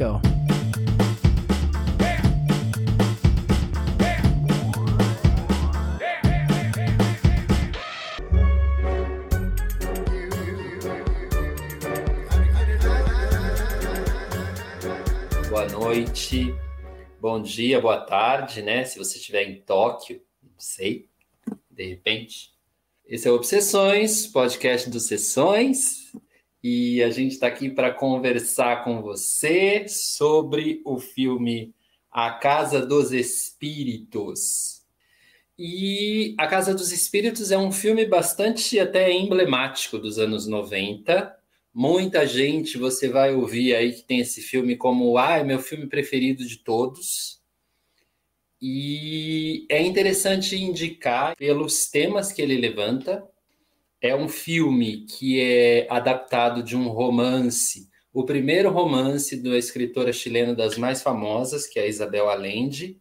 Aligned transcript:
go. 0.00 0.18
Boa 15.50 15.68
noite, 15.68 16.54
bom 17.20 17.42
dia, 17.42 17.78
boa 17.78 18.00
tarde, 18.00 18.62
né? 18.62 18.84
Se 18.86 18.96
você 18.96 19.18
estiver 19.18 19.42
em 19.42 19.60
Tóquio, 19.60 20.22
não 20.42 20.54
sei, 20.56 21.10
de 21.70 21.86
repente. 21.86 22.54
Esse 23.04 23.28
é 23.28 23.30
o 23.30 23.34
Obsessões, 23.34 24.26
podcast 24.26 24.88
dos 24.88 25.02
Sessões, 25.02 26.10
e 26.62 27.02
a 27.02 27.10
gente 27.10 27.32
está 27.32 27.46
aqui 27.46 27.70
para 27.70 27.92
conversar 27.92 28.84
com 28.84 29.00
você 29.00 29.86
sobre 29.88 30.82
o 30.84 30.98
filme 30.98 31.74
A 32.10 32.32
Casa 32.32 32.84
dos 32.84 33.12
Espíritos. 33.12 34.82
E 35.58 36.34
A 36.38 36.46
Casa 36.46 36.74
dos 36.74 36.92
Espíritos 36.92 37.50
é 37.50 37.58
um 37.58 37.72
filme 37.72 38.04
bastante 38.06 38.78
até 38.78 39.10
emblemático 39.12 39.98
dos 39.98 40.18
anos 40.18 40.46
90. 40.46 41.34
Muita 41.72 42.26
gente 42.26 42.76
você 42.76 43.08
vai 43.08 43.34
ouvir 43.34 43.74
aí 43.74 43.92
que 43.92 44.02
tem 44.02 44.20
esse 44.20 44.42
filme 44.42 44.76
como 44.76 45.16
ah, 45.16 45.38
é 45.38 45.44
meu 45.44 45.58
filme 45.58 45.86
preferido 45.86 46.44
de 46.46 46.58
todos. 46.58 47.40
E 48.60 49.66
é 49.70 49.82
interessante 49.82 50.56
indicar 50.56 51.34
pelos 51.36 51.88
temas 51.88 52.30
que 52.30 52.42
ele 52.42 52.56
levanta. 52.58 53.26
É 54.00 54.14
um 54.16 54.28
filme 54.28 55.04
que 55.04 55.40
é 55.40 55.86
adaptado 55.90 56.62
de 56.62 56.76
um 56.76 56.88
romance, 56.88 57.88
o 58.12 58.24
primeiro 58.24 58.70
romance 58.70 59.36
da 59.36 59.56
escritora 59.58 60.12
chilena 60.12 60.54
das 60.54 60.78
mais 60.78 61.02
famosas, 61.02 61.66
que 61.66 61.78
é 61.78 61.88
Isabel 61.88 62.28
Allende, 62.28 62.98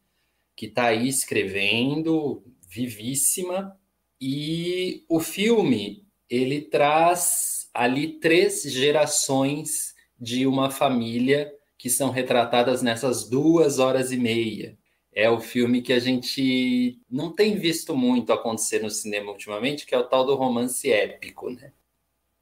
que 0.55 0.65
está 0.65 0.85
aí 0.87 1.07
escrevendo, 1.07 2.43
vivíssima. 2.67 3.75
E 4.19 5.05
o 5.07 5.19
filme 5.19 6.05
ele 6.29 6.61
traz 6.61 7.69
ali 7.73 8.19
três 8.19 8.63
gerações 8.63 9.95
de 10.19 10.45
uma 10.45 10.69
família 10.69 11.51
que 11.77 11.89
são 11.89 12.09
retratadas 12.09 12.81
nessas 12.81 13.29
duas 13.29 13.79
horas 13.79 14.11
e 14.11 14.17
meia 14.17 14.78
é 15.19 15.29
o 15.29 15.41
filme 15.41 15.81
que 15.81 15.91
a 15.91 15.99
gente 15.99 16.97
não 17.09 17.33
tem 17.33 17.57
visto 17.57 17.95
muito 17.95 18.31
acontecer 18.31 18.81
no 18.81 18.89
cinema 18.89 19.31
ultimamente, 19.31 19.85
que 19.85 19.93
é 19.93 19.97
o 19.97 20.07
tal 20.07 20.25
do 20.25 20.35
romance 20.35 20.89
épico, 20.89 21.49
né? 21.49 21.73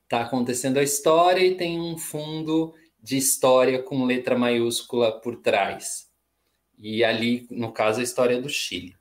Tá 0.08 0.22
acontecendo 0.22 0.78
a 0.78 0.84
história 0.84 1.44
e 1.44 1.56
tem 1.56 1.80
um 1.80 1.98
fundo 1.98 2.76
de 3.02 3.18
história 3.18 3.82
com 3.82 4.06
letra 4.06 4.38
maiúscula 4.38 5.20
por 5.20 5.38
trás. 5.38 6.08
E 6.78 7.04
ali, 7.04 7.48
no 7.50 7.72
caso, 7.72 8.00
a 8.00 8.04
história 8.04 8.40
do 8.40 8.48
Chile. 8.48 8.96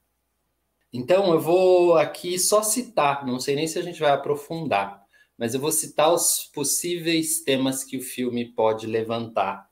Então, 0.91 1.33
eu 1.33 1.41
vou 1.41 1.97
aqui 1.97 2.39
só 2.39 2.63
citar, 2.63 3.27
não 3.27 3.39
sei 3.39 3.55
nem 3.55 3.67
se 3.67 3.79
a 3.79 3.83
gente 3.83 4.01
vai 4.01 4.11
aprofundar, 4.11 5.05
mas 5.37 5.53
eu 5.53 5.61
vou 5.61 5.71
citar 5.71 6.13
os 6.13 6.51
possíveis 6.55 7.43
temas 7.43 7.85
que 7.85 7.99
o 7.99 8.03
filme 8.03 8.47
pode 8.47 8.87
levantar 8.87 9.69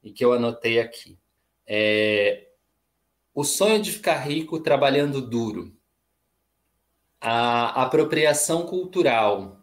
e 0.00 0.12
que 0.12 0.24
eu 0.24 0.32
anotei 0.32 0.78
aqui. 0.78 1.18
É, 1.66 2.47
o 3.38 3.44
sonho 3.44 3.80
de 3.80 3.92
ficar 3.92 4.16
rico 4.16 4.58
trabalhando 4.58 5.22
duro. 5.22 5.72
A 7.20 7.84
apropriação 7.84 8.66
cultural, 8.66 9.60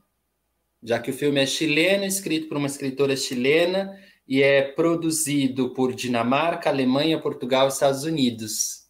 já 0.81 0.98
que 0.98 1.12
o 1.12 1.14
filme 1.14 1.42
é 1.42 1.45
chileno, 1.45 2.06
escrito 2.06 2.48
por 2.48 2.56
uma 2.56 2.68
escritora 2.68 3.18
chilena 3.18 4.00
e 4.26 4.42
é 4.42 4.62
produzido 4.62 5.73
por 5.73 5.94
Dinamarca, 5.94 6.70
Alemanha, 6.70 7.20
Portugal 7.20 7.66
e 7.66 7.68
Estados 7.68 8.06
Unidos. 8.06 8.88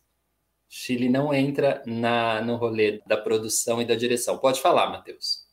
Chile 0.70 1.10
não 1.10 1.34
entra 1.34 1.82
na, 1.88 2.40
no 2.42 2.56
rolê 2.56 3.02
da 3.08 3.18
produção 3.18 3.82
e 3.82 3.86
da 3.86 3.96
direção. 3.96 4.38
Pode 4.38 4.62
falar, 4.62 4.92
Matheus. 4.92 5.48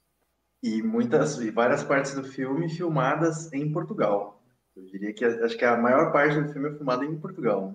E 0.62 0.82
muitas 0.82 1.38
e 1.38 1.50
várias 1.50 1.82
partes 1.82 2.14
do 2.14 2.22
filme 2.22 2.68
filmadas 2.68 3.50
em 3.50 3.72
Portugal. 3.72 4.42
Eu 4.76 4.84
diria 4.84 5.14
que 5.14 5.24
acho 5.24 5.56
que 5.56 5.64
a 5.64 5.78
maior 5.78 6.12
parte 6.12 6.38
do 6.38 6.52
filme 6.52 6.68
é 6.68 6.74
filmada 6.74 7.06
em 7.06 7.18
Portugal. 7.18 7.74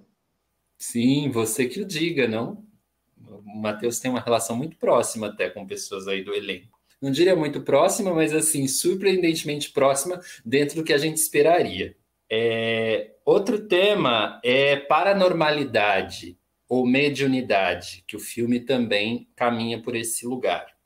Sim, 0.77 1.29
você 1.29 1.67
que 1.67 1.81
o 1.81 1.85
diga, 1.85 2.27
não? 2.27 2.63
O 3.29 3.59
Matheus 3.59 3.99
tem 3.99 4.11
uma 4.11 4.21
relação 4.21 4.55
muito 4.55 4.77
próxima 4.77 5.27
até 5.27 5.49
com 5.49 5.65
pessoas 5.65 6.07
aí 6.07 6.23
do 6.23 6.33
elenco. 6.33 6.77
Não 7.01 7.11
diria 7.11 7.35
muito 7.35 7.61
próxima, 7.61 8.13
mas 8.13 8.33
assim, 8.33 8.67
surpreendentemente 8.67 9.71
próxima 9.71 10.19
dentro 10.45 10.77
do 10.77 10.83
que 10.83 10.93
a 10.93 10.97
gente 10.97 11.17
esperaria. 11.17 11.95
É... 12.29 13.15
Outro 13.25 13.67
tema 13.67 14.39
é 14.43 14.77
paranormalidade 14.77 16.37
ou 16.69 16.85
mediunidade, 16.85 18.03
que 18.07 18.15
o 18.15 18.19
filme 18.19 18.59
também 18.59 19.29
caminha 19.35 19.81
por 19.81 19.95
esse 19.95 20.25
lugar. 20.25 20.77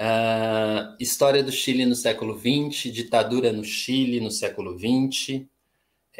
Uh, 0.00 0.94
história 1.00 1.42
do 1.42 1.50
Chile 1.50 1.84
no 1.84 1.94
século 1.94 2.38
XX, 2.38 2.92
ditadura 2.92 3.52
no 3.52 3.64
Chile 3.64 4.20
no 4.20 4.30
século 4.30 4.78
XX, 4.78 5.46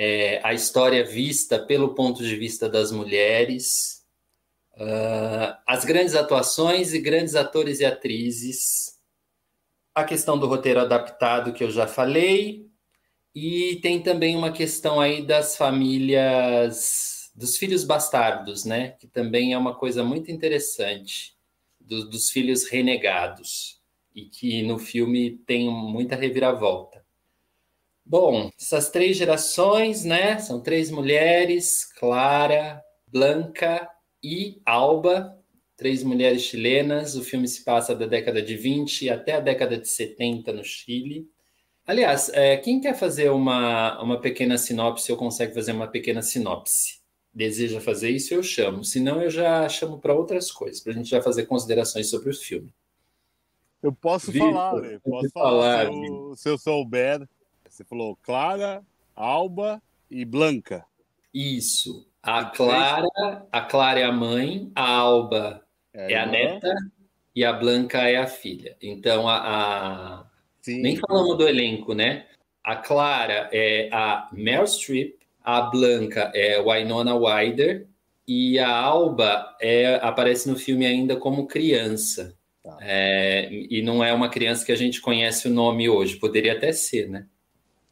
é, 0.00 0.41
a 0.44 0.54
história 0.54 1.04
vista 1.04 1.59
pelo 1.59 1.92
ponto 1.92 2.22
de 2.22 2.36
vista 2.36 2.69
das 2.69 2.92
mulheres, 2.92 4.06
uh, 4.75 5.59
as 5.66 5.84
grandes 5.84 6.14
atuações 6.14 6.94
e 6.94 7.00
grandes 7.00 7.34
atores 7.34 7.81
e 7.81 7.84
atrizes, 7.84 8.97
a 9.92 10.04
questão 10.04 10.38
do 10.38 10.47
roteiro 10.47 10.78
adaptado 10.78 11.53
que 11.53 11.64
eu 11.64 11.70
já 11.72 11.88
falei, 11.88 12.69
e 13.34 13.81
tem 13.82 14.00
também 14.00 14.36
uma 14.36 14.53
questão 14.53 15.00
aí 15.00 15.20
das 15.20 15.56
famílias, 15.56 17.32
dos 17.34 17.56
filhos 17.56 17.82
bastardos, 17.82 18.65
né? 18.65 18.91
Que 19.00 19.09
também 19.09 19.53
é 19.53 19.59
uma 19.59 19.75
coisa 19.75 20.04
muito 20.04 20.30
interessante, 20.30 21.36
do, 21.80 22.09
dos 22.09 22.30
filhos 22.30 22.69
renegados, 22.69 23.80
e 24.15 24.26
que 24.26 24.62
no 24.62 24.78
filme 24.78 25.38
tem 25.38 25.69
muita 25.69 26.15
reviravolta. 26.15 26.97
Bom, 28.09 28.51
essas 28.59 28.89
três 28.89 29.19
gerações, 29.19 30.03
né? 30.03 30.39
São 30.39 30.63
três 30.63 30.91
mulheres, 30.91 31.85
Clara, 31.85 32.83
Blanca 33.07 33.87
e 34.25 34.63
Alba, 34.65 35.39
três 35.77 36.03
mulheres 36.03 36.41
chilenas. 36.41 37.17
O 37.17 37.23
filme 37.23 37.47
se 37.47 37.63
passa 37.63 37.95
da 37.95 38.07
década 38.07 38.41
de 38.41 38.57
20 38.57 39.11
até 39.11 39.35
a 39.35 39.41
década 39.41 39.77
de 39.77 39.87
70 39.87 40.55
no 40.55 40.65
Chile. 40.65 41.29
Aliás, 41.87 42.31
é, 42.31 42.57
quem 42.57 42.81
quer 42.81 42.95
fazer 42.95 43.31
uma, 43.31 44.03
uma 44.03 44.19
pequena 44.19 44.57
sinopse 44.57 45.13
ou 45.13 45.19
consegue 45.19 45.53
fazer 45.53 45.73
uma 45.73 45.87
pequena 45.87 46.23
sinopse? 46.23 47.01
Deseja 47.35 47.79
fazer 47.79 48.09
isso, 48.09 48.33
eu 48.33 48.43
chamo. 48.43 48.85
Se 48.85 49.01
não, 49.01 49.21
eu 49.21 49.29
já 49.29 49.69
chamo 49.69 49.99
para 49.99 50.15
outras 50.15 50.51
coisas, 50.51 50.81
para 50.81 50.95
a 50.95 50.97
gente 50.97 51.11
já 51.11 51.21
fazer 51.21 51.45
considerações 51.45 52.09
sobre 52.09 52.31
o 52.31 52.35
filme. 52.35 52.73
Eu 53.83 53.93
posso 53.93 54.33
Vitor, 54.33 54.51
falar, 54.51 54.81
né? 54.81 54.99
Posso 55.05 55.31
falar, 55.31 55.87
falar 55.87 55.93
se, 55.93 56.07
eu, 56.07 56.37
se 56.37 56.49
eu 56.49 56.59
souber. 56.59 57.29
Você 57.78 57.84
falou 57.84 58.19
Clara, 58.21 58.84
Alba 59.15 59.81
e 60.11 60.25
Blanca. 60.25 60.84
Isso. 61.33 62.09
A 62.21 62.47
Clara, 62.47 63.06
a 63.53 63.61
Clara 63.61 64.00
é 64.00 64.03
a 64.03 64.11
mãe, 64.11 64.72
a 64.75 64.97
Alba 64.97 65.62
é, 65.94 66.15
é 66.15 66.19
a 66.19 66.27
neta 66.27 66.75
e 67.37 67.44
a 67.44 67.53
Blanca 67.53 67.99
é 67.99 68.16
a 68.16 68.27
filha. 68.27 68.77
Então 68.83 69.28
a, 69.28 69.37
a... 69.37 70.27
nem 70.66 70.97
falamos 70.97 71.39
do 71.39 71.47
elenco, 71.47 71.94
né? 71.94 72.27
A 72.65 72.75
Clara 72.75 73.49
é 73.53 73.89
a 73.93 74.28
Meryl 74.33 74.66
Streep, 74.66 75.15
a 75.41 75.60
Blanca 75.60 76.33
é 76.34 76.60
Winona 76.60 77.12
Ryder 77.16 77.87
e 78.27 78.59
a 78.59 78.77
Alba 78.77 79.56
é, 79.60 80.00
aparece 80.03 80.50
no 80.50 80.56
filme 80.56 80.84
ainda 80.84 81.15
como 81.15 81.47
criança. 81.47 82.37
Tá. 82.60 82.77
É, 82.81 83.49
e 83.53 83.81
não 83.83 84.03
é 84.03 84.12
uma 84.12 84.28
criança 84.28 84.66
que 84.66 84.72
a 84.72 84.77
gente 84.77 85.00
conhece 85.00 85.47
o 85.47 85.55
nome 85.55 85.89
hoje, 85.89 86.16
poderia 86.16 86.55
até 86.55 86.72
ser, 86.72 87.09
né? 87.09 87.28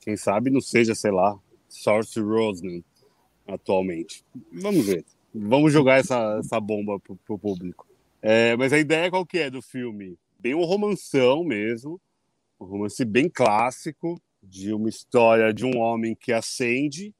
Quem 0.06 0.16
sabe 0.16 0.50
não 0.50 0.60
seja, 0.60 0.94
sei 0.94 1.10
lá, 1.10 1.36
Source 1.68 2.20
Roseman 2.20 2.80
atualmente. 3.44 4.24
Vamos 4.52 4.86
ver. 4.86 5.04
Vamos 5.34 5.72
jogar 5.72 5.98
essa, 5.98 6.38
essa 6.38 6.60
bomba 6.60 7.00
pro, 7.00 7.16
pro 7.16 7.36
público. 7.36 7.84
É, 8.22 8.56
mas 8.56 8.72
a 8.72 8.78
ideia 8.78 9.10
qual 9.10 9.26
que 9.26 9.38
é 9.38 9.50
do 9.50 9.60
filme? 9.60 10.16
Bem 10.38 10.54
um 10.54 10.64
romanção 10.64 11.42
mesmo, 11.42 12.00
um 12.60 12.66
romance 12.66 13.04
bem 13.04 13.28
clássico 13.28 14.22
de 14.40 14.72
uma 14.72 14.88
história 14.88 15.52
de 15.52 15.66
um 15.66 15.76
homem 15.76 16.14
que 16.14 16.32
ascende 16.32 17.12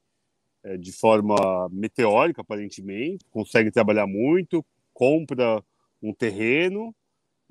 é, 0.62 0.76
de 0.76 0.92
forma 0.92 1.68
meteórica, 1.72 2.42
aparentemente, 2.42 3.24
consegue 3.32 3.72
trabalhar 3.72 4.06
muito, 4.06 4.64
compra 4.94 5.60
um 6.00 6.14
terreno 6.14 6.94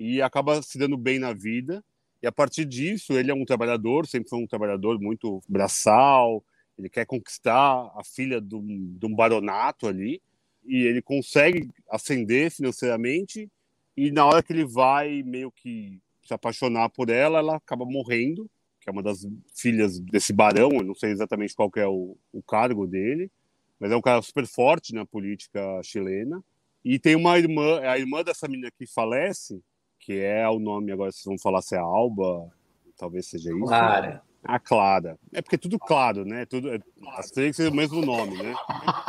e 0.00 0.22
acaba 0.22 0.62
se 0.62 0.78
dando 0.78 0.96
bem 0.96 1.18
na 1.18 1.34
vida 1.34 1.84
e 2.26 2.28
a 2.28 2.32
partir 2.32 2.64
disso, 2.64 3.12
ele 3.12 3.30
é 3.30 3.34
um 3.34 3.44
trabalhador, 3.44 4.04
sempre 4.04 4.28
foi 4.28 4.40
um 4.40 4.48
trabalhador 4.48 5.00
muito 5.00 5.40
braçal, 5.48 6.44
ele 6.76 6.90
quer 6.90 7.06
conquistar 7.06 7.88
a 7.94 8.02
filha 8.02 8.40
de 8.40 8.56
um, 8.56 9.14
baronato 9.14 9.86
ali, 9.86 10.20
e 10.64 10.82
ele 10.82 11.00
consegue 11.00 11.70
ascender 11.88 12.50
financeiramente, 12.50 13.48
e 13.96 14.10
na 14.10 14.26
hora 14.26 14.42
que 14.42 14.52
ele 14.52 14.64
vai 14.64 15.22
meio 15.22 15.52
que 15.52 16.00
se 16.20 16.34
apaixonar 16.34 16.88
por 16.88 17.10
ela, 17.10 17.38
ela 17.38 17.58
acaba 17.58 17.84
morrendo, 17.84 18.50
que 18.80 18.90
é 18.90 18.92
uma 18.92 19.04
das 19.04 19.24
filhas 19.54 20.00
desse 20.00 20.32
barão, 20.32 20.70
eu 20.72 20.82
não 20.82 20.96
sei 20.96 21.12
exatamente 21.12 21.54
qual 21.54 21.70
é 21.76 21.86
o, 21.86 22.16
o 22.32 22.42
cargo 22.42 22.88
dele, 22.88 23.30
mas 23.78 23.92
é 23.92 23.96
um 23.96 24.02
cara 24.02 24.20
super 24.20 24.48
forte 24.48 24.92
na 24.92 25.06
política 25.06 25.80
chilena. 25.84 26.42
E 26.84 26.98
tem 26.98 27.14
uma 27.14 27.38
irmã, 27.38 27.78
a 27.82 27.96
irmã 27.96 28.24
dessa 28.24 28.48
menina 28.48 28.72
que 28.76 28.84
falece, 28.84 29.62
que 29.98 30.20
é 30.20 30.48
o 30.48 30.58
nome, 30.58 30.92
agora 30.92 31.10
vocês 31.10 31.24
vão 31.24 31.38
falar 31.38 31.62
se 31.62 31.74
é 31.74 31.78
Alba, 31.78 32.50
talvez 32.96 33.26
seja 33.26 33.50
isso. 33.50 33.64
Clara. 33.64 34.22
A 34.44 34.60
Clara. 34.60 35.18
É 35.32 35.42
porque 35.42 35.56
é 35.56 35.58
tudo 35.58 35.78
claro, 35.78 36.24
né? 36.24 36.46
Tudo, 36.46 36.72
é, 36.72 36.78
as 37.16 37.30
três 37.30 37.56
têm 37.56 37.66
o 37.66 37.74
mesmo 37.74 38.00
nome, 38.00 38.40
né? 38.40 38.54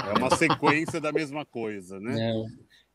É 0.09 0.17
uma 0.17 0.35
sequência 0.35 0.99
da 0.99 1.11
mesma 1.11 1.45
coisa, 1.45 1.99
né? 1.99 2.15
Não. 2.15 2.45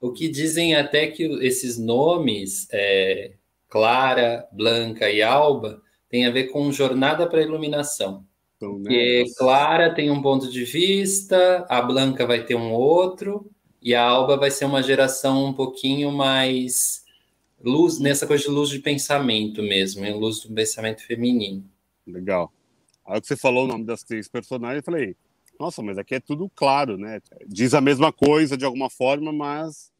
O 0.00 0.12
que 0.12 0.29
dizem 0.29 0.75
até 0.75 1.06
que 1.06 1.23
esses 1.44 1.79
nomes, 1.79 2.67
é, 2.73 3.35
Clara, 3.69 4.49
Blanca 4.50 5.09
e 5.09 5.23
Alba, 5.23 5.81
tem 6.09 6.27
a 6.27 6.31
ver 6.33 6.49
com 6.49 6.73
jornada 6.73 7.29
para 7.29 7.43
iluminação. 7.43 8.27
Então, 8.56 8.79
né? 8.79 8.83
Porque 8.83 9.25
Clara 9.38 9.95
tem 9.95 10.11
um 10.11 10.21
ponto 10.21 10.50
de 10.50 10.65
vista, 10.65 11.65
a 11.69 11.81
Blanca 11.81 12.27
vai 12.27 12.45
ter 12.45 12.56
um 12.56 12.73
outro, 12.73 13.49
e 13.81 13.95
a 13.95 14.03
Alba 14.03 14.37
vai 14.37 14.50
ser 14.50 14.65
uma 14.65 14.83
geração 14.83 15.47
um 15.47 15.53
pouquinho 15.53 16.11
mais 16.11 17.01
luz, 17.62 17.99
nessa 17.99 18.26
coisa 18.26 18.44
de 18.44 18.50
luz 18.50 18.70
de 18.70 18.79
pensamento 18.79 19.62
mesmo, 19.62 20.05
em 20.05 20.12
luz 20.12 20.41
do 20.41 20.53
pensamento 20.53 21.06
feminino. 21.06 21.64
Legal. 22.06 22.53
Aí 23.06 23.20
que 23.20 23.26
você 23.26 23.37
falou 23.37 23.64
o 23.64 23.69
nome 23.69 23.85
das 23.85 24.03
três 24.03 24.29
personagens, 24.29 24.79
eu 24.79 24.85
falei, 24.85 25.17
nossa, 25.59 25.82
mas 25.82 25.99
aqui 25.99 26.14
é 26.14 26.20
tudo 26.20 26.50
claro, 26.55 26.97
né? 26.97 27.20
Diz 27.47 27.75
a 27.75 27.81
mesma 27.81 28.12
coisa 28.12 28.56
de 28.56 28.64
alguma 28.64 28.91
forma, 28.91 29.32
mas 29.32 29.93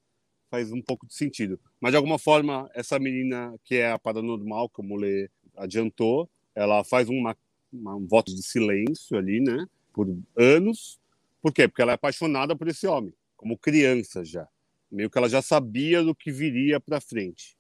faz 0.51 0.73
um 0.73 0.83
pouco 0.83 1.07
de 1.07 1.15
sentido. 1.15 1.59
Mas 1.81 1.93
de 1.93 1.97
alguma 1.97 2.19
forma, 2.19 2.71
essa 2.75 2.99
menina 2.99 3.55
que 3.65 3.77
é 3.77 3.93
a 3.93 3.99
paranormal, 3.99 4.69
como 4.69 4.95
o 4.95 4.97
Lê 4.99 5.31
adiantou, 5.57 6.29
ela 6.55 6.85
faz 6.85 7.09
uma, 7.09 7.37
uma, 7.73 7.97
um 7.97 8.07
voto 8.07 8.35
de 8.35 8.43
silêncio 8.43 9.17
ali, 9.17 9.41
né? 9.41 9.67
Por 9.93 10.15
anos. 10.37 10.99
Por 11.41 11.53
quê? 11.53 11.67
Porque 11.67 11.83
ela 11.83 11.93
é 11.93 11.95
apaixonada 11.95 12.55
por 12.55 12.69
esse 12.69 12.87
homem, 12.87 13.13
como 13.37 13.59
criança 13.59 14.25
já. 14.25 14.47
Meio 14.93 15.09
que 15.09 15.17
ela 15.17 15.29
já 15.29 15.41
sabia 15.41 16.03
do 16.03 16.15
que 16.15 16.31
viria 16.31 16.79
para 16.79 17.01
frente. 17.01 17.57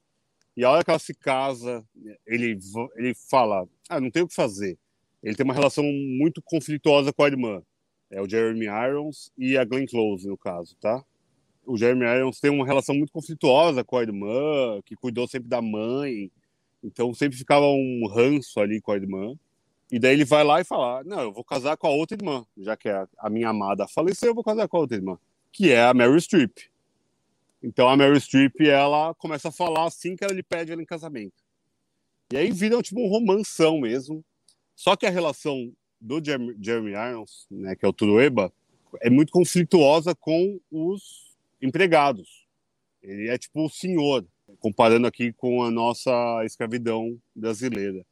E 0.55 0.65
a 0.65 0.71
hora 0.71 0.85
que 0.85 0.91
ela 0.91 0.99
se 0.99 1.15
casa, 1.15 1.83
ele, 2.27 2.59
ele 2.97 3.15
fala: 3.31 3.67
Ah, 3.89 3.99
não 3.99 4.11
tem 4.11 4.23
o 4.23 4.29
que 4.29 4.35
fazer. 4.35 4.79
Ele 5.23 5.35
tem 5.35 5.45
uma 5.45 5.55
relação 5.55 5.83
muito 5.83 6.43
conflituosa 6.43 7.13
com 7.13 7.25
a 7.25 7.29
irmã. 7.29 7.63
É 8.11 8.21
o 8.21 8.29
Jeremy 8.29 8.67
Irons 8.67 9.33
e 9.39 9.57
a 9.57 9.65
Glenn 9.65 9.87
Close, 9.87 10.29
no 10.29 10.37
caso, 10.37 10.77
tá? 10.79 11.03
O 11.65 11.79
Jeremy 11.79 12.05
Irons 12.05 12.41
tem 12.41 12.51
uma 12.51 12.67
relação 12.67 12.95
muito 12.95 13.13
conflituosa 13.13 13.83
com 13.83 13.97
a 13.97 14.03
irmã, 14.03 14.83
que 14.85 14.95
cuidou 14.95 15.27
sempre 15.27 15.49
da 15.49 15.63
mãe. 15.63 16.31
Então 16.83 17.15
sempre 17.15 17.39
ficava 17.39 17.65
um 17.65 18.07
ranço 18.13 18.61
ali 18.61 18.81
com 18.81 18.93
a 18.93 18.97
irmã. 18.97 19.35
E 19.91 19.99
daí 19.99 20.13
ele 20.13 20.25
vai 20.25 20.43
lá 20.43 20.61
e 20.61 20.65
fala: 20.65 21.03
Não, 21.05 21.21
eu 21.21 21.33
vou 21.33 21.45
casar 21.45 21.77
com 21.77 21.87
a 21.87 21.91
outra 21.91 22.17
irmã, 22.17 22.45
já 22.59 22.77
que 22.77 22.89
a, 22.89 23.31
minha 23.31 23.49
amada 23.49 23.87
faleceu, 23.87 24.31
eu 24.31 24.35
vou 24.35 24.45
casar 24.45 24.67
com 24.69 24.77
a 24.77 24.81
outra 24.81 24.97
irmã, 24.97 25.19
que 25.53 25.71
é 25.71 25.83
a 25.83 25.95
Mary 25.95 26.21
Streep. 26.21 26.72
Então 27.63 27.89
a 27.89 27.97
Mary 27.97 28.21
Streep 28.21 28.61
ela 28.61 29.15
começa 29.15 29.49
a 29.49 29.53
falar 29.53 29.85
assim 29.85 30.17
que 30.17 30.25
ela 30.25 30.33
lhe 30.33 30.43
pede 30.43 30.73
ela 30.73 30.83
em 30.83 30.87
casamento. 30.87 31.43
E 32.33 32.37
aí 32.37 32.51
vira 32.51 32.81
tipo 32.83 33.01
um 33.01 33.09
romanção 33.09 33.81
mesmo. 33.81 34.25
Só 34.75 34.97
que 34.97 35.07
a 35.07 35.11
relação 35.11 35.73
do 36.01 36.23
Jeremy, 36.25 36.57
Jeremy 36.61 36.91
Irons, 36.91 37.47
né, 37.51 37.77
que 37.77 37.85
é 37.85 37.89
o 37.89 37.93
Trueba, 37.93 38.53
é 39.01 39.09
muito 39.09 39.31
conflituosa 39.31 40.15
com 40.15 40.59
os 40.71 41.37
empregados. 41.61 42.47
Ele 43.03 43.29
é 43.29 43.39
tipo 43.39 43.65
o 43.65 43.71
senhor, 43.71 44.27
comparando 44.59 45.07
aqui 45.07 45.33
com 45.33 45.63
a 45.63 45.71
nossa 45.71 46.11
escravidão 46.45 47.17
brasileira. 47.35 48.05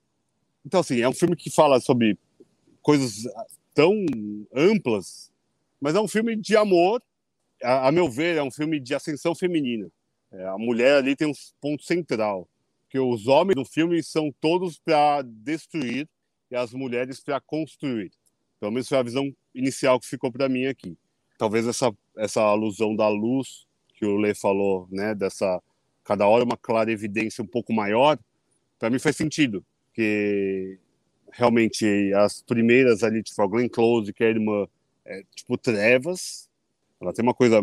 Então, 0.65 0.81
assim, 0.81 1.01
é 1.01 1.09
um 1.09 1.15
filme 1.15 1.35
que 1.35 1.51
fala 1.51 1.81
sobre 1.81 2.19
coisas 2.83 3.25
tão 3.75 3.95
amplas, 4.55 5.33
mas 5.81 5.95
é 5.95 6.01
um 6.01 6.09
filme 6.09 6.37
de 6.37 6.57
amor 6.57 7.03
a, 7.63 7.89
a, 7.89 7.93
meu 7.93 8.11
ver, 8.11 8.37
é 8.37 8.43
um 8.43 8.51
filme 8.51 8.81
de 8.81 8.95
ascensão 8.95 9.35
feminina. 9.35 9.91
É, 10.33 10.47
a 10.47 10.59
mulher 10.59 10.97
ali 10.97 11.17
tem 11.17 11.27
um 11.27 11.33
ponto 11.61 11.83
central, 11.83 12.49
que 12.89 12.99
os 12.99 13.27
homens 13.27 13.57
no 13.57 13.65
filme 13.65 14.03
são 14.03 14.33
todos 14.41 14.79
para 14.79 15.23
destruir 15.23 16.09
e 16.51 16.57
as 16.57 16.73
mulheres 16.73 17.21
para 17.21 17.41
construir. 17.41 18.11
Pelo 18.59 18.73
menos 18.73 18.89
foi 18.89 18.99
a 18.99 19.03
visão 19.03 19.35
inicial 19.55 19.99
que 19.99 20.07
ficou 20.07 20.31
para 20.31 20.49
mim 20.49 20.67
aqui. 20.67 20.97
Talvez 21.39 21.67
essa 21.67 21.93
essa 22.17 22.43
alusão 22.43 22.95
da 22.95 23.09
luz 23.09 23.67
que 23.95 24.05
o 24.05 24.17
Lê 24.17 24.35
falou, 24.35 24.87
né, 24.91 25.15
dessa 25.15 25.63
cada 26.05 26.27
hora 26.27 26.45
uma 26.45 26.57
clara 26.57 26.91
evidência 26.91 27.43
um 27.43 27.47
pouco 27.47 27.73
maior, 27.73 28.19
para 28.79 28.91
mim 28.91 28.99
faz 28.99 29.17
sentido, 29.17 29.65
que 29.95 30.79
realmente 31.33 32.13
as 32.15 32.43
primeiras 32.43 33.03
ali, 33.03 33.23
tipo 33.23 33.41
a 33.43 33.47
Glenn 33.47 33.69
Close, 33.69 34.13
que 34.13 34.25
é 34.25 34.27
a 34.27 34.31
irmã, 34.31 34.67
é, 35.05 35.23
tipo 35.35 35.57
trevas, 35.57 36.50
ela 37.01 37.13
tem 37.13 37.23
uma 37.23 37.35
coisa 37.35 37.61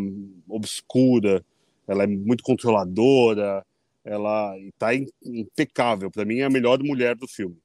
obscura, 0.49 1.45
ela 1.87 2.03
é 2.03 2.07
muito 2.07 2.43
controladora, 2.43 3.65
ela 4.03 4.57
está 4.59 4.89
impecável. 5.23 6.09
Para 6.09 6.25
mim, 6.25 6.39
é 6.39 6.43
a 6.43 6.49
melhor 6.49 6.81
mulher 6.81 7.15
do 7.15 7.27
filme, 7.27 7.57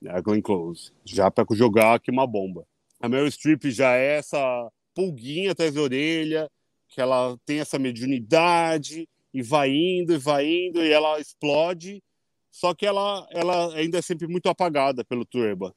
né, 0.00 0.10
a 0.12 0.20
Glenn 0.20 0.42
Close. 0.42 0.92
Já 1.04 1.30
para 1.30 1.46
jogar 1.54 1.94
aqui 1.94 2.10
uma 2.10 2.26
bomba. 2.26 2.66
A 3.00 3.08
Meryl 3.08 3.30
Streep 3.30 3.64
já 3.66 3.96
é 3.96 4.18
essa 4.18 4.70
pulguinha 4.94 5.52
atrás 5.52 5.74
da 5.74 5.80
orelha, 5.80 6.50
que 6.88 7.00
ela 7.00 7.36
tem 7.44 7.60
essa 7.60 7.78
mediunidade 7.78 9.08
e 9.32 9.42
vai 9.42 9.70
indo 9.70 10.12
e 10.12 10.18
vai 10.18 10.46
indo 10.46 10.82
e 10.82 10.92
ela 10.92 11.18
explode. 11.18 12.02
Só 12.50 12.74
que 12.74 12.84
ela, 12.84 13.26
ela 13.30 13.74
ainda 13.74 13.98
é 13.98 14.02
sempre 14.02 14.26
muito 14.26 14.48
apagada 14.48 15.02
pelo 15.04 15.24
Turba, 15.24 15.74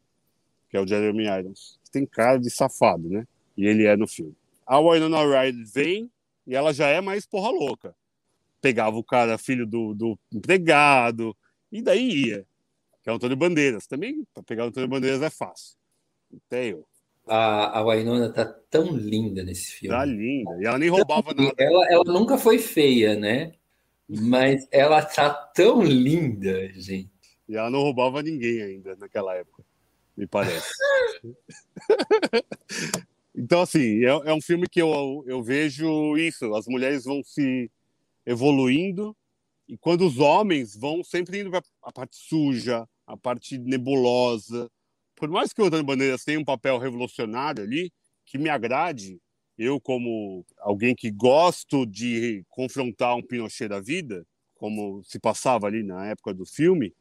que 0.70 0.76
é 0.76 0.82
o 0.82 0.88
Jeremy 0.88 1.24
Irons. 1.24 1.80
Tem 1.92 2.06
cara 2.06 2.38
de 2.38 2.50
safado, 2.50 3.10
né? 3.10 3.26
E 3.58 3.66
ele 3.66 3.86
é 3.86 3.96
no 3.96 4.08
filme. 4.08 4.36
A 4.66 4.80
Winona 4.80 5.24
Ryder 5.24 5.66
vem 5.72 6.10
e 6.48 6.56
ela 6.56 6.74
já 6.74 6.88
é 6.88 7.02
mais 7.02 7.26
porra 7.26 7.50
louca. 7.50 7.96
Pegava 8.62 8.98
o 8.98 9.04
cara, 9.04 9.38
filho 9.38 9.66
do, 9.66 9.94
do 9.94 10.20
empregado, 10.34 11.36
e 11.72 11.82
daí 11.82 12.10
ia. 12.10 12.48
Que 13.04 13.10
é 13.10 13.12
o 13.12 13.16
Antônio 13.16 13.38
Bandeiras. 13.38 13.86
Também, 13.86 14.26
para 14.34 14.44
pegar 14.44 14.66
o 14.66 14.68
Antônio 14.68 14.90
Bandeiras 14.90 15.22
é 15.22 15.30
fácil. 15.30 15.78
Até 16.48 16.72
eu. 16.72 16.86
A, 17.28 17.80
a 17.80 17.84
Winona 17.84 18.32
tá 18.32 18.46
tão 18.46 18.96
linda 18.96 19.44
nesse 19.44 19.72
filme. 19.72 19.96
Tá 19.96 20.06
linda. 20.06 20.58
E 20.60 20.66
ela 20.66 20.80
nem 20.80 20.90
roubava 20.90 21.34
nada. 21.34 21.54
Ela, 21.58 21.92
ela 21.92 22.04
nunca 22.06 22.38
foi 22.38 22.58
feia, 22.58 23.16
né? 23.16 23.54
Mas 24.08 24.68
ela 24.72 25.04
tá 25.04 25.32
tão 25.32 25.84
linda, 25.84 26.72
gente. 26.74 27.12
E 27.48 27.56
ela 27.56 27.70
não 27.70 27.82
roubava 27.82 28.24
ninguém 28.24 28.62
ainda 28.62 28.96
naquela 28.96 29.36
época, 29.36 29.64
me 30.16 30.28
parece. 30.28 30.72
Então, 33.38 33.62
assim, 33.62 34.04
é, 34.06 34.10
é 34.10 34.34
um 34.34 34.42
filme 34.42 34.68
que 34.68 34.82
eu, 34.82 35.24
eu 35.28 35.44
vejo 35.44 36.18
isso. 36.18 36.54
As 36.56 36.68
mulheres 36.68 37.04
vão 37.04 37.22
se 37.24 37.70
evoluindo 38.26 39.16
e 39.68 39.78
quando 39.78 40.06
os 40.06 40.20
homens 40.20 40.76
vão 40.76 41.04
sempre 41.04 41.40
indo 41.40 41.52
para 41.52 41.62
a 41.82 41.92
parte 41.92 42.16
suja, 42.16 42.88
a 43.06 43.18
parte 43.18 43.58
nebulosa. 43.58 44.70
Por 45.16 45.30
mais 45.30 45.52
que 45.52 45.62
o 45.62 45.66
Antônio 45.66 45.86
Bandeiras 45.86 46.24
tenha 46.24 46.40
um 46.40 46.46
papel 46.46 46.78
revolucionário 46.78 47.64
ali, 47.64 47.92
que 48.26 48.38
me 48.38 48.50
agrade, 48.50 49.20
eu 49.58 49.80
como 49.80 50.46
alguém 50.60 50.96
que 50.96 51.12
gosto 51.12 51.86
de 51.86 52.44
confrontar 52.50 53.16
um 53.16 53.22
Pinochet 53.22 53.68
da 53.68 53.80
vida, 53.80 54.26
como 54.56 55.04
se 55.04 55.20
passava 55.20 55.68
ali 55.68 55.84
na 55.84 56.08
época 56.08 56.34
do 56.34 56.46
filme, 56.46 56.94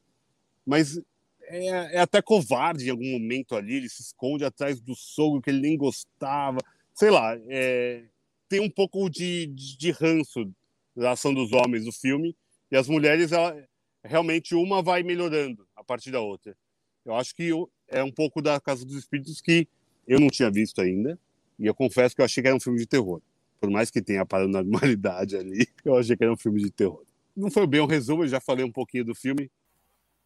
mas 0.66 1.00
é, 1.48 1.96
é, 1.96 1.98
até 2.00 2.22
covarde 2.22 2.86
em 2.86 2.90
algum 2.90 3.10
momento 3.12 3.54
ali, 3.54 3.74
ele 3.74 3.88
se 3.88 4.02
esconde 4.02 4.44
atrás 4.44 4.80
do 4.80 4.94
sogro 4.94 5.40
que 5.40 5.50
ele 5.50 5.60
nem 5.60 5.76
gostava. 5.76 6.58
Sei 6.94 7.10
lá, 7.10 7.36
é, 7.48 8.04
tem 8.48 8.60
um 8.60 8.70
pouco 8.70 9.08
de, 9.08 9.46
de, 9.46 9.76
de, 9.76 9.90
ranço 9.90 10.50
da 10.96 11.12
ação 11.12 11.34
dos 11.34 11.52
homens 11.52 11.84
do 11.84 11.92
filme, 11.92 12.36
e 12.70 12.76
as 12.76 12.88
mulheres, 12.88 13.32
ela, 13.32 13.56
realmente, 14.02 14.54
uma 14.54 14.82
vai 14.82 15.02
melhorando 15.02 15.66
a 15.74 15.82
partir 15.82 16.10
da 16.10 16.20
outra. 16.20 16.56
Eu 17.04 17.14
acho 17.14 17.34
que 17.34 17.50
é 17.88 18.02
um 18.02 18.12
pouco 18.12 18.40
da 18.40 18.60
Casa 18.60 18.84
dos 18.84 18.96
Espíritos 18.96 19.40
que 19.40 19.68
eu 20.06 20.20
não 20.20 20.28
tinha 20.28 20.50
visto 20.50 20.80
ainda, 20.80 21.18
e 21.58 21.66
eu 21.66 21.74
confesso 21.74 22.14
que 22.14 22.20
eu 22.20 22.24
achei 22.24 22.42
que 22.42 22.48
era 22.48 22.56
um 22.56 22.60
filme 22.60 22.78
de 22.78 22.86
terror. 22.86 23.20
Por 23.60 23.70
mais 23.70 23.90
que 23.90 24.02
tenha 24.02 24.22
a 24.22 24.26
paranormalidade 24.26 25.36
ali, 25.36 25.66
eu 25.84 25.96
achei 25.96 26.16
que 26.16 26.22
era 26.22 26.32
um 26.32 26.36
filme 26.36 26.62
de 26.62 26.70
terror. 26.70 27.04
Não 27.36 27.50
foi 27.50 27.66
bem 27.66 27.80
um 27.80 27.86
resumo, 27.86 28.24
eu 28.24 28.28
já 28.28 28.40
falei 28.40 28.64
um 28.64 28.70
pouquinho 28.70 29.04
do 29.04 29.14
filme, 29.14 29.50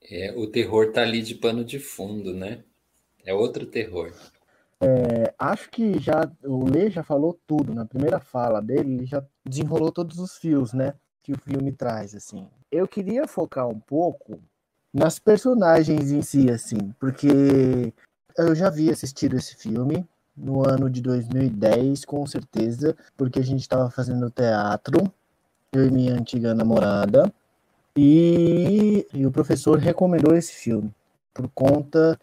é, 0.02 0.32
o 0.36 0.46
terror 0.46 0.92
tá 0.92 1.02
ali 1.02 1.22
de 1.22 1.34
pano 1.34 1.64
de 1.64 1.78
fundo, 1.78 2.32
né? 2.34 2.62
É 3.24 3.34
outro 3.34 3.66
terror. 3.66 4.12
É, 4.80 5.34
acho 5.38 5.70
que 5.70 5.98
já 5.98 6.30
o 6.44 6.68
Lê 6.68 6.88
já 6.88 7.02
falou 7.02 7.38
tudo 7.46 7.74
na 7.74 7.84
primeira 7.84 8.20
fala 8.20 8.62
dele, 8.62 8.94
ele 8.94 9.06
já 9.06 9.24
desenrolou 9.44 9.90
todos 9.90 10.18
os 10.18 10.36
fios, 10.36 10.72
né? 10.72 10.94
Que 11.22 11.32
o 11.32 11.38
filme 11.38 11.72
traz, 11.72 12.14
assim. 12.14 12.46
Eu 12.70 12.86
queria 12.86 13.26
focar 13.26 13.68
um 13.68 13.78
pouco 13.78 14.40
nas 14.94 15.18
personagens 15.18 16.10
em 16.10 16.22
si, 16.22 16.50
assim, 16.50 16.94
porque 16.98 17.92
eu 18.36 18.54
já 18.54 18.70
vi 18.70 18.88
assistido 18.90 19.36
esse 19.36 19.56
filme 19.56 20.06
no 20.36 20.66
ano 20.66 20.88
de 20.88 21.02
2010, 21.02 22.04
com 22.04 22.24
certeza, 22.26 22.96
porque 23.16 23.40
a 23.40 23.44
gente 23.44 23.60
estava 23.60 23.90
fazendo 23.90 24.30
teatro, 24.30 25.12
eu 25.72 25.86
e 25.86 25.90
minha 25.90 26.14
antiga 26.14 26.54
namorada, 26.54 27.32
e, 28.00 29.08
e 29.12 29.26
o 29.26 29.30
professor 29.32 29.76
recomendou 29.76 30.36
esse 30.36 30.52
filme 30.52 30.94
por 31.34 31.48
conta 31.48 32.16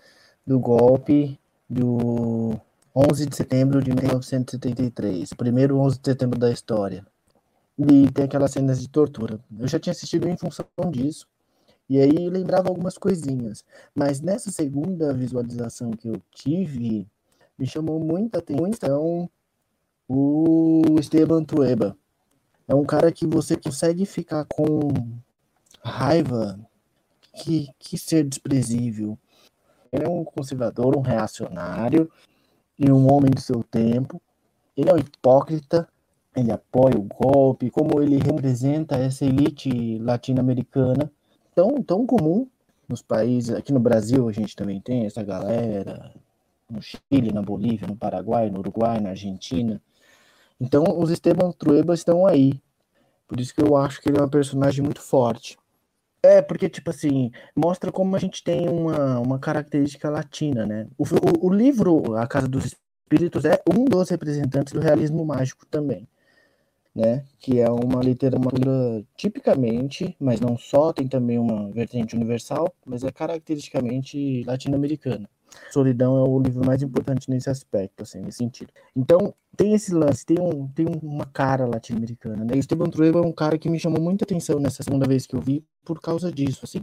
do 0.47 0.57
golpe 0.57 1.37
do 1.69 2.57
11 2.95 3.25
de 3.25 3.35
setembro 3.35 3.83
de 3.83 3.93
1973, 3.93 5.33
o 5.33 5.35
primeiro 5.35 5.77
11 5.77 5.99
de 5.99 6.05
setembro 6.09 6.39
da 6.39 6.49
história. 6.49 7.05
E 7.77 8.09
tem 8.11 8.23
aquelas 8.23 8.51
cenas 8.51 8.79
de 8.79 8.87
tortura. 8.87 9.37
Eu 9.59 9.67
já 9.67 9.77
tinha 9.77 9.91
assistido 9.91 10.29
em 10.29 10.37
função 10.37 10.65
disso, 10.89 11.27
e 11.89 11.99
aí 11.99 12.29
lembrava 12.29 12.69
algumas 12.69 12.97
coisinhas. 12.97 13.65
Mas 13.93 14.21
nessa 14.21 14.51
segunda 14.51 15.13
visualização 15.13 15.91
que 15.91 16.07
eu 16.07 16.21
tive, 16.31 17.05
me 17.59 17.67
chamou 17.67 17.99
muita 17.99 18.39
atenção 18.39 19.29
o 20.07 20.95
Esteban 21.01 21.43
Trueba. 21.43 21.97
É 22.65 22.73
um 22.73 22.85
cara 22.85 23.11
que 23.11 23.27
você 23.27 23.57
consegue 23.57 24.05
ficar 24.05 24.45
com 24.45 24.87
raiva, 25.85 26.59
que, 27.33 27.69
que 27.77 27.97
ser 27.97 28.23
desprezível. 28.23 29.17
Ele 29.91 30.05
é 30.05 30.09
um 30.09 30.23
conservador, 30.23 30.97
um 30.97 31.01
reacionário 31.01 32.11
e 32.77 32.91
um 32.91 33.11
homem 33.11 33.31
do 33.31 33.39
seu 33.39 33.63
tempo. 33.63 34.21
Ele 34.75 34.89
é 34.89 34.93
um 34.93 34.97
hipócrita, 34.97 35.87
ele 36.35 36.51
apoia 36.51 36.97
o 36.97 37.03
golpe, 37.03 37.69
como 37.69 38.01
ele 38.01 38.17
representa 38.17 38.97
essa 38.97 39.25
elite 39.25 39.99
latino-americana 39.99 41.11
tão, 41.53 41.81
tão 41.81 42.05
comum 42.05 42.47
nos 42.87 43.01
países, 43.01 43.55
aqui 43.55 43.73
no 43.73 43.79
Brasil 43.79 44.27
a 44.29 44.31
gente 44.31 44.55
também 44.55 44.79
tem 44.79 45.05
essa 45.05 45.23
galera, 45.23 46.13
no 46.69 46.81
Chile, 46.81 47.31
na 47.31 47.41
Bolívia, 47.41 47.87
no 47.87 47.95
Paraguai, 47.95 48.49
no 48.49 48.59
Uruguai, 48.59 48.99
na 48.99 49.09
Argentina. 49.09 49.81
Então 50.59 50.83
os 50.99 51.09
Esteban 51.09 51.51
Trueba 51.51 51.93
estão 51.93 52.27
aí. 52.27 52.61
Por 53.27 53.39
isso 53.39 53.55
que 53.55 53.61
eu 53.61 53.75
acho 53.75 54.01
que 54.01 54.09
ele 54.09 54.19
é 54.19 54.23
um 54.23 54.29
personagem 54.29 54.83
muito 54.83 55.01
forte. 55.01 55.57
É, 56.25 56.41
porque, 56.41 56.69
tipo 56.69 56.89
assim, 56.89 57.31
mostra 57.55 57.91
como 57.91 58.15
a 58.15 58.19
gente 58.19 58.43
tem 58.43 58.67
uma, 58.67 59.19
uma 59.19 59.39
característica 59.39 60.09
latina, 60.09 60.65
né? 60.65 60.87
O, 60.97 61.03
o, 61.03 61.47
o 61.47 61.53
livro 61.53 62.15
A 62.15 62.27
Casa 62.27 62.47
dos 62.47 62.65
Espíritos 62.65 63.45
é 63.45 63.61
um 63.71 63.85
dos 63.85 64.09
representantes 64.09 64.73
do 64.73 64.79
realismo 64.79 65.25
mágico 65.25 65.65
também 65.65 66.07
né? 66.95 67.25
Que 67.39 67.59
é 67.59 67.69
uma 67.69 68.01
literatura 68.01 69.03
tipicamente, 69.17 70.15
mas 70.17 70.39
não 70.39 70.57
só, 70.57 70.93
tem 70.93 71.07
também 71.07 71.37
uma 71.37 71.69
vertente 71.69 72.15
universal, 72.15 72.73
mas 72.85 73.03
é 73.03 73.11
caracteristicamente 73.11 74.43
latino-americana. 74.45 75.29
Solidão 75.71 76.17
é 76.17 76.27
o 76.27 76.39
livro 76.39 76.65
mais 76.65 76.81
importante 76.81 77.29
nesse 77.29 77.49
aspecto, 77.49 78.03
assim, 78.03 78.21
nesse 78.21 78.37
sentido. 78.37 78.71
Então, 78.95 79.33
tem 79.55 79.73
esse 79.73 79.93
lance, 79.93 80.25
tem, 80.25 80.37
um, 80.39 80.67
tem 80.67 80.85
uma 81.01 81.25
cara 81.25 81.65
latino-americana, 81.65 82.43
né? 82.43 82.57
Esteban 82.57 82.89
Trueba 82.89 83.19
é 83.19 83.21
um 83.21 83.31
cara 83.31 83.57
que 83.57 83.69
me 83.69 83.79
chamou 83.79 84.01
muita 84.01 84.25
atenção 84.25 84.59
nessa 84.59 84.83
segunda 84.83 85.07
vez 85.07 85.25
que 85.25 85.35
eu 85.35 85.41
vi 85.41 85.63
por 85.83 85.99
causa 86.01 86.31
disso, 86.31 86.61
assim. 86.63 86.81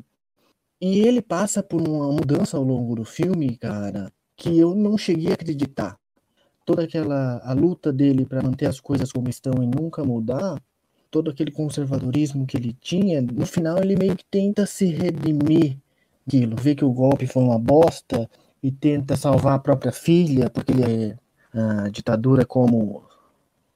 E 0.80 1.00
ele 1.00 1.22
passa 1.22 1.62
por 1.62 1.80
uma 1.80 2.12
mudança 2.12 2.56
ao 2.56 2.64
longo 2.64 2.96
do 2.96 3.04
filme, 3.04 3.56
cara, 3.56 4.12
que 4.36 4.58
eu 4.58 4.74
não 4.74 4.98
cheguei 4.98 5.30
a 5.30 5.34
acreditar 5.34 5.96
toda 6.64 6.84
aquela 6.84 7.38
a 7.44 7.52
luta 7.52 7.92
dele 7.92 8.24
para 8.24 8.42
manter 8.42 8.66
as 8.66 8.80
coisas 8.80 9.12
como 9.12 9.28
estão 9.28 9.62
e 9.62 9.66
nunca 9.66 10.04
mudar, 10.04 10.60
todo 11.10 11.30
aquele 11.30 11.50
conservadorismo 11.50 12.46
que 12.46 12.56
ele 12.56 12.72
tinha, 12.80 13.20
no 13.20 13.46
final 13.46 13.78
ele 13.78 13.96
meio 13.96 14.16
que 14.16 14.24
tenta 14.24 14.64
se 14.66 14.86
redimir 14.86 15.76
aquilo, 16.26 16.56
vê 16.56 16.74
que 16.74 16.84
o 16.84 16.92
golpe 16.92 17.26
foi 17.26 17.42
uma 17.42 17.58
bosta 17.58 18.28
e 18.62 18.70
tenta 18.70 19.16
salvar 19.16 19.54
a 19.54 19.58
própria 19.58 19.92
filha, 19.92 20.48
porque 20.48 20.72
ele 20.72 20.84
é 20.84 21.16
a 21.52 21.88
ditadura 21.88 22.44
como 22.44 23.04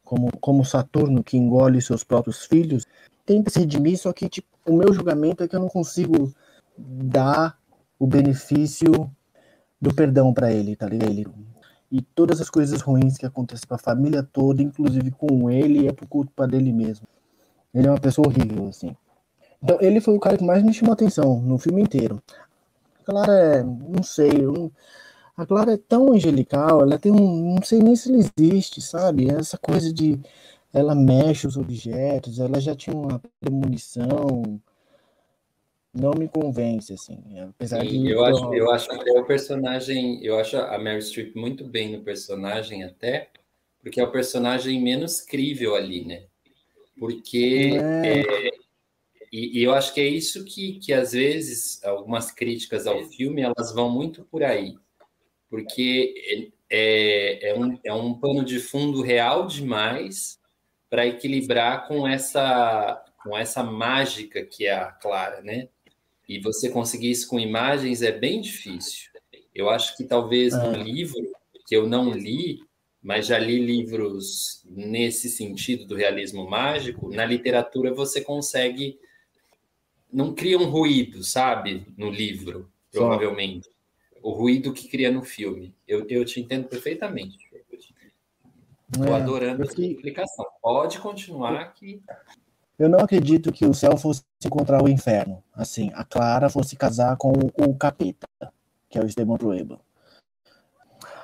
como 0.05 0.31
como 0.39 0.65
Saturno 0.65 1.23
que 1.23 1.37
engole 1.37 1.83
seus 1.83 2.05
próprios 2.05 2.45
filhos, 2.47 2.87
tenta 3.25 3.51
se 3.51 3.59
redimir, 3.61 3.99
só 3.99 4.13
que 4.13 4.29
tipo, 4.29 4.49
o 4.65 4.73
meu 4.73 4.93
julgamento 4.93 5.43
é 5.43 5.49
que 5.49 5.57
eu 5.57 5.61
não 5.61 5.69
consigo 5.69 6.33
dar 6.79 7.59
o 7.99 8.07
benefício 8.07 9.11
do 9.81 9.95
perdão 9.95 10.33
para 10.33 10.53
ele, 10.53 10.77
tá 10.77 10.87
ligado? 10.87 11.35
E 11.91 12.03
todas 12.03 12.41
as 12.41 12.51
coisas 12.51 12.81
ruins 12.81 13.17
que 13.17 13.27
acontecem 13.27 13.67
com 13.67 13.75
a 13.75 13.79
família 13.79 14.23
toda, 14.23 14.63
inclusive 14.63 15.11
com 15.13 15.51
ele, 15.51 15.87
é 15.87 15.93
por 15.93 16.07
culpa 16.07 16.47
dele 16.47 16.73
mesmo. 16.73 17.07
Ele 17.73 17.87
é 17.87 17.91
uma 17.91 18.01
pessoa 18.01 18.27
horrível, 18.27 18.69
assim. 18.69 18.97
Então, 19.63 19.79
ele 19.81 20.01
foi 20.01 20.15
o 20.15 20.21
cara 20.21 20.37
que 20.37 20.45
mais 20.45 20.63
me 20.63 20.75
chamou 20.75 20.93
atenção 20.93 21.41
no 21.41 21.59
filme 21.59 21.83
inteiro. 21.83 22.23
A 23.01 23.05
Clara 23.05 23.33
é, 23.33 23.63
não 23.63 24.03
sei, 24.03 24.31
eu, 24.33 24.73
a 25.37 25.45
Clara 25.45 25.75
é 25.75 25.77
tão 25.77 26.13
angelical, 26.13 26.81
ela 26.83 26.99
tem 26.99 27.13
um, 27.13 27.55
não 27.55 27.63
sei 27.63 27.81
nem 27.81 27.95
se 27.95 28.11
ela 28.11 28.19
existe, 28.19 28.81
sabe? 28.81 29.31
Essa 29.31 29.59
coisa 29.59 29.93
de 29.93 30.19
ela 30.73 30.95
mexe 30.95 31.47
os 31.47 31.57
objetos, 31.57 32.39
ela 32.39 32.61
já 32.61 32.75
tinha 32.75 32.97
uma 32.97 33.21
premonição, 33.41 34.61
não 35.93 36.13
me 36.13 36.29
convence, 36.29 36.93
assim. 36.93 37.19
Apesar 37.41 37.81
Sim, 37.81 38.03
de. 38.03 38.11
Eu 38.11 38.25
acho, 38.25 38.55
eu 38.55 38.71
acho 38.71 38.89
que 38.89 39.11
é 39.11 39.19
o 39.19 39.25
personagem. 39.25 40.23
Eu 40.23 40.39
acho 40.39 40.57
a 40.57 40.79
Mary 40.79 41.03
Streep 41.03 41.35
muito 41.35 41.65
bem 41.65 41.93
no 41.93 42.03
personagem, 42.03 42.85
até, 42.85 43.31
porque 43.81 44.01
é 44.01 44.05
o 44.05 44.13
personagem 44.13 44.83
menos 44.83 45.21
crível 45.21 45.75
ali, 45.75 46.05
né? 46.05 46.25
Porque. 46.99 47.73
É. 48.05 48.21
É, 48.21 48.51
e, 49.33 49.61
e, 49.61 49.63
eu 49.65 49.75
acho 49.75 49.93
que 49.93 50.01
é 50.01 50.07
isso 50.07 50.45
que, 50.45 50.79
que, 50.79 50.93
às 50.93 51.13
vezes, 51.13 51.83
algumas 51.85 52.31
críticas 52.31 52.87
ao 52.87 53.03
filme 53.05 53.43
elas 53.43 53.75
vão 53.75 53.91
muito 53.91 54.25
por 54.25 54.43
aí. 54.43 54.77
Porque 55.49 56.53
é, 56.71 57.51
é, 57.51 57.59
um, 57.59 57.79
é 57.85 57.93
um 57.93 58.15
pano 58.15 58.45
de 58.45 58.59
fundo 58.59 59.03
real 59.03 59.47
demais 59.47 60.39
para 60.89 61.07
equilibrar 61.07 61.87
com 61.87 62.07
essa 62.07 63.03
com 63.23 63.37
essa 63.37 63.61
mágica 63.61 64.45
que 64.45 64.67
é 64.67 64.73
a 64.73 64.93
Clara, 64.93 65.43
né? 65.43 65.69
E 66.29 66.41
você 66.41 66.71
conseguir 66.71 67.11
isso 67.11 67.29
com 67.29 67.41
imagens 67.41 68.01
é 68.01 68.13
bem 68.13 68.41
difícil. 68.41 69.11
Eu 69.53 69.69
acho 69.69 69.97
que 69.97 70.05
talvez 70.05 70.55
no 70.55 70.75
é. 70.75 70.83
livro, 70.83 71.33
que 71.67 71.75
eu 71.75 71.89
não 71.89 72.13
li, 72.13 72.61
mas 73.03 73.27
já 73.27 73.39
li 73.39 73.59
livros 73.59 74.63
nesse 74.65 75.29
sentido 75.29 75.87
do 75.87 75.97
realismo 75.97 76.49
mágico, 76.49 77.09
na 77.15 77.25
literatura 77.25 77.93
você 77.93 78.21
consegue. 78.21 78.99
Não 80.13 80.35
cria 80.35 80.59
um 80.59 80.71
ruído, 80.71 81.25
sabe? 81.25 81.85
No 81.97 82.11
livro, 82.11 82.71
provavelmente. 82.93 83.69
O 84.27 84.33
ruído 84.33 84.73
que 84.73 84.89
cria 84.89 85.13
no 85.13 85.23
filme. 85.23 85.73
Eu, 85.87 86.05
eu 86.09 86.25
te 86.25 86.41
entendo 86.41 86.67
perfeitamente. 86.67 87.39
Estou 88.93 89.15
é, 89.15 89.21
adorando 89.21 89.63
essa 89.63 89.81
explicação. 89.81 90.45
Pode 90.61 90.99
continuar 90.99 91.73
que 91.75 92.03
eu 92.77 92.89
não 92.89 92.99
acredito 92.99 93.53
que 93.53 93.65
o 93.65 93.73
céu 93.73 93.97
fosse 93.97 94.25
encontrar 94.45 94.83
o 94.83 94.89
inferno. 94.89 95.41
Assim, 95.55 95.93
a 95.95 96.03
Clara 96.03 96.51
fosse 96.51 96.75
casar 96.75 97.17
com 97.17 97.33
o, 97.33 97.75
capeta, 97.77 98.27
que 98.89 98.99
é 98.99 99.01
o 99.01 99.07
Esteban 99.07 99.37
Trueba. 99.37 99.79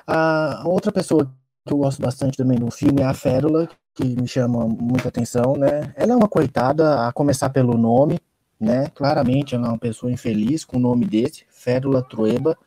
A 0.07 0.63
outra 0.65 0.89
pessoa 0.89 1.29
que 1.65 1.73
eu 1.73 1.79
gosto 1.79 2.01
bastante 2.01 2.37
também 2.37 2.57
no 2.57 2.71
filme 2.71 3.01
é 3.01 3.05
a 3.05 3.13
Férula, 3.13 3.67
que 3.93 4.03
me 4.03 4.29
chama 4.29 4.65
muita 4.65 5.09
atenção, 5.09 5.57
né? 5.57 5.93
Ela 5.97 6.13
é 6.13 6.15
uma 6.15 6.29
coitada, 6.29 7.05
a 7.05 7.11
começar 7.11 7.49
pelo 7.49 7.77
nome, 7.77 8.17
né? 8.57 8.87
Claramente 8.95 9.55
ela 9.55 9.67
é 9.67 9.71
uma 9.71 9.77
pessoa 9.77 10.09
infeliz 10.09 10.63
com 10.63 10.77
o 10.77 10.81
nome 10.81 11.05
desse, 11.05 11.45
Férula 11.49 12.01
Trueba. 12.01 12.57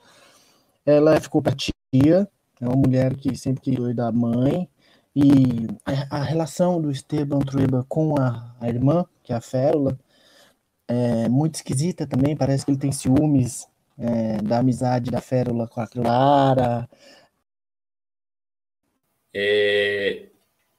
Ela 0.86 1.20
ficou 1.20 1.42
pra 1.42 1.52
tia, 1.52 2.28
é 2.60 2.64
uma 2.64 2.76
mulher 2.76 3.16
que 3.16 3.36
sempre 3.36 3.60
quis 3.60 3.96
da 3.96 4.12
mãe, 4.12 4.68
e 5.14 5.66
a, 5.84 6.18
a 6.18 6.22
relação 6.22 6.80
do 6.80 6.90
Esteban 6.90 7.40
Trueba 7.40 7.84
com 7.88 8.14
a, 8.20 8.54
a, 8.60 8.68
irmã, 8.68 9.04
que 9.24 9.32
é 9.32 9.36
a 9.36 9.40
Férula, 9.40 9.98
é 10.86 11.28
muito 11.28 11.56
esquisita 11.56 12.06
também. 12.06 12.36
Parece 12.36 12.64
que 12.64 12.70
ele 12.70 12.78
tem 12.78 12.92
ciúmes 12.92 13.66
é, 13.98 14.36
da 14.42 14.58
amizade 14.58 15.10
da 15.10 15.20
Férula 15.20 15.66
com 15.66 15.80
a 15.80 15.86
Clara. 15.86 16.88
É... 19.34 20.28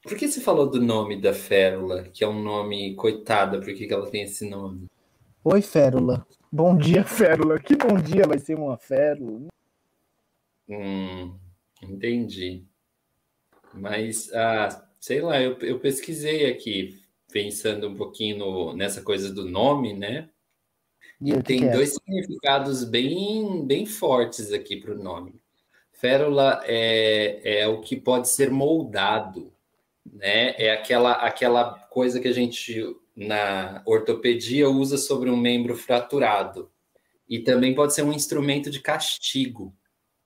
Por 0.04 0.16
que 0.16 0.28
você 0.28 0.40
falou 0.40 0.70
do 0.70 0.82
nome 0.82 1.20
da 1.20 1.34
Férula, 1.34 2.04
que 2.04 2.24
é 2.24 2.28
um 2.28 2.42
nome 2.42 2.96
coitada? 2.96 3.60
Por 3.60 3.74
que, 3.74 3.86
que 3.88 3.94
ela 3.94 4.10
tem 4.10 4.22
esse 4.22 4.50
nome? 4.50 4.86
Oi, 5.44 5.62
Férula. 5.62 6.26
Bom 6.52 6.78
dia, 6.78 7.04
Férula. 7.04 7.60
Que 7.60 7.76
bom 7.76 8.00
dia 8.00 8.26
vai 8.26 8.40
ser 8.40 8.56
uma 8.56 8.78
Férula. 8.78 9.48
Hum, 10.70 11.38
entendi. 11.82 12.66
Mas, 13.74 14.32
ah, 14.34 14.88
sei 15.00 15.22
lá, 15.22 15.42
eu, 15.42 15.58
eu 15.60 15.80
pesquisei 15.80 16.50
aqui, 16.50 17.00
pensando 17.32 17.88
um 17.88 17.96
pouquinho 17.96 18.38
no, 18.38 18.74
nessa 18.74 19.02
coisa 19.02 19.34
do 19.34 19.46
nome, 19.46 19.94
né? 19.94 20.30
E, 21.22 21.32
e 21.32 21.44
tem 21.44 21.68
é? 21.68 21.72
dois 21.72 21.94
significados 21.94 22.84
bem, 22.84 23.66
bem 23.66 23.86
fortes 23.86 24.52
aqui 24.52 24.78
para 24.78 24.94
o 24.94 25.04
nome. 25.04 25.36
Férula 25.92 26.62
é, 26.66 27.62
é 27.62 27.68
o 27.68 27.82
que 27.82 27.96
pode 27.96 28.30
ser 28.30 28.52
moldado, 28.52 29.52
né? 30.06 30.54
É 30.58 30.72
aquela, 30.72 31.14
aquela 31.14 31.74
coisa 31.90 32.20
que 32.20 32.28
a 32.28 32.34
gente 32.34 32.96
na 33.16 33.82
ortopedia 33.84 34.70
usa 34.70 34.98
sobre 34.98 35.30
um 35.30 35.38
membro 35.38 35.76
fraturado. 35.76 36.70
E 37.28 37.40
também 37.40 37.74
pode 37.74 37.94
ser 37.94 38.04
um 38.04 38.14
instrumento 38.14 38.70
de 38.70 38.80
castigo. 38.80 39.76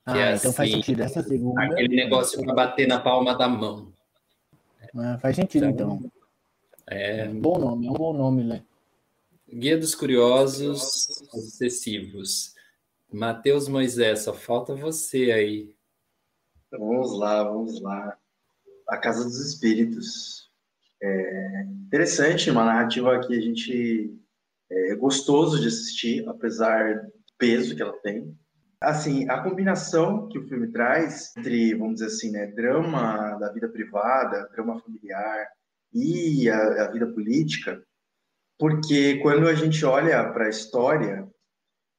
Ah, 0.05 0.17
é 0.17 0.35
então 0.35 0.49
assim, 0.49 0.53
faz 0.53 0.71
sentido. 0.71 1.03
Essa 1.03 1.23
segunda. 1.23 1.63
Aquele 1.63 1.95
negócio 1.95 2.43
para 2.43 2.53
bater 2.53 2.87
na 2.87 2.99
palma 2.99 3.37
da 3.37 3.47
mão. 3.47 3.93
Ah, 4.95 5.17
faz 5.19 5.35
sentido, 5.35 5.65
então. 5.67 5.97
então. 5.99 6.11
É... 6.87 7.27
Um 7.29 7.39
bom 7.39 7.57
nome, 7.57 7.87
é 7.87 7.91
um 7.91 7.93
bom 7.93 8.13
nome, 8.13 8.43
né? 8.43 8.63
Guia 9.47 9.77
dos 9.77 9.93
Curiosos 9.95 11.07
Obsessivos. 11.33 12.55
Matheus 13.11 13.67
Moisés, 13.67 14.21
só 14.21 14.33
falta 14.33 14.75
você 14.75 15.31
aí. 15.31 15.75
Então, 16.67 16.87
vamos 16.87 17.17
lá, 17.17 17.43
vamos 17.43 17.81
lá. 17.81 18.17
A 18.87 18.97
Casa 18.97 19.23
dos 19.23 19.37
Espíritos. 19.37 20.49
É 21.03 21.63
interessante, 21.63 22.49
uma 22.49 22.63
narrativa 22.63 23.19
que 23.19 23.35
a 23.35 23.41
gente 23.41 24.17
é 24.69 24.95
gostoso 24.95 25.59
de 25.59 25.67
assistir, 25.67 26.27
apesar 26.29 27.01
do 27.01 27.11
peso 27.37 27.75
que 27.75 27.81
ela 27.81 27.97
tem. 27.97 28.37
Assim, 28.81 29.29
a 29.29 29.43
combinação 29.43 30.27
que 30.27 30.39
o 30.39 30.47
filme 30.47 30.71
traz 30.71 31.37
entre, 31.37 31.75
vamos 31.75 31.95
dizer 31.95 32.07
assim, 32.07 32.31
né, 32.31 32.47
drama 32.47 33.37
da 33.37 33.51
vida 33.51 33.69
privada, 33.69 34.49
drama 34.51 34.81
familiar 34.81 35.47
e 35.93 36.49
a, 36.49 36.85
a 36.85 36.91
vida 36.91 37.05
política, 37.13 37.79
porque 38.57 39.19
quando 39.19 39.47
a 39.47 39.53
gente 39.53 39.85
olha 39.85 40.31
para 40.31 40.45
a 40.45 40.49
história, 40.49 41.29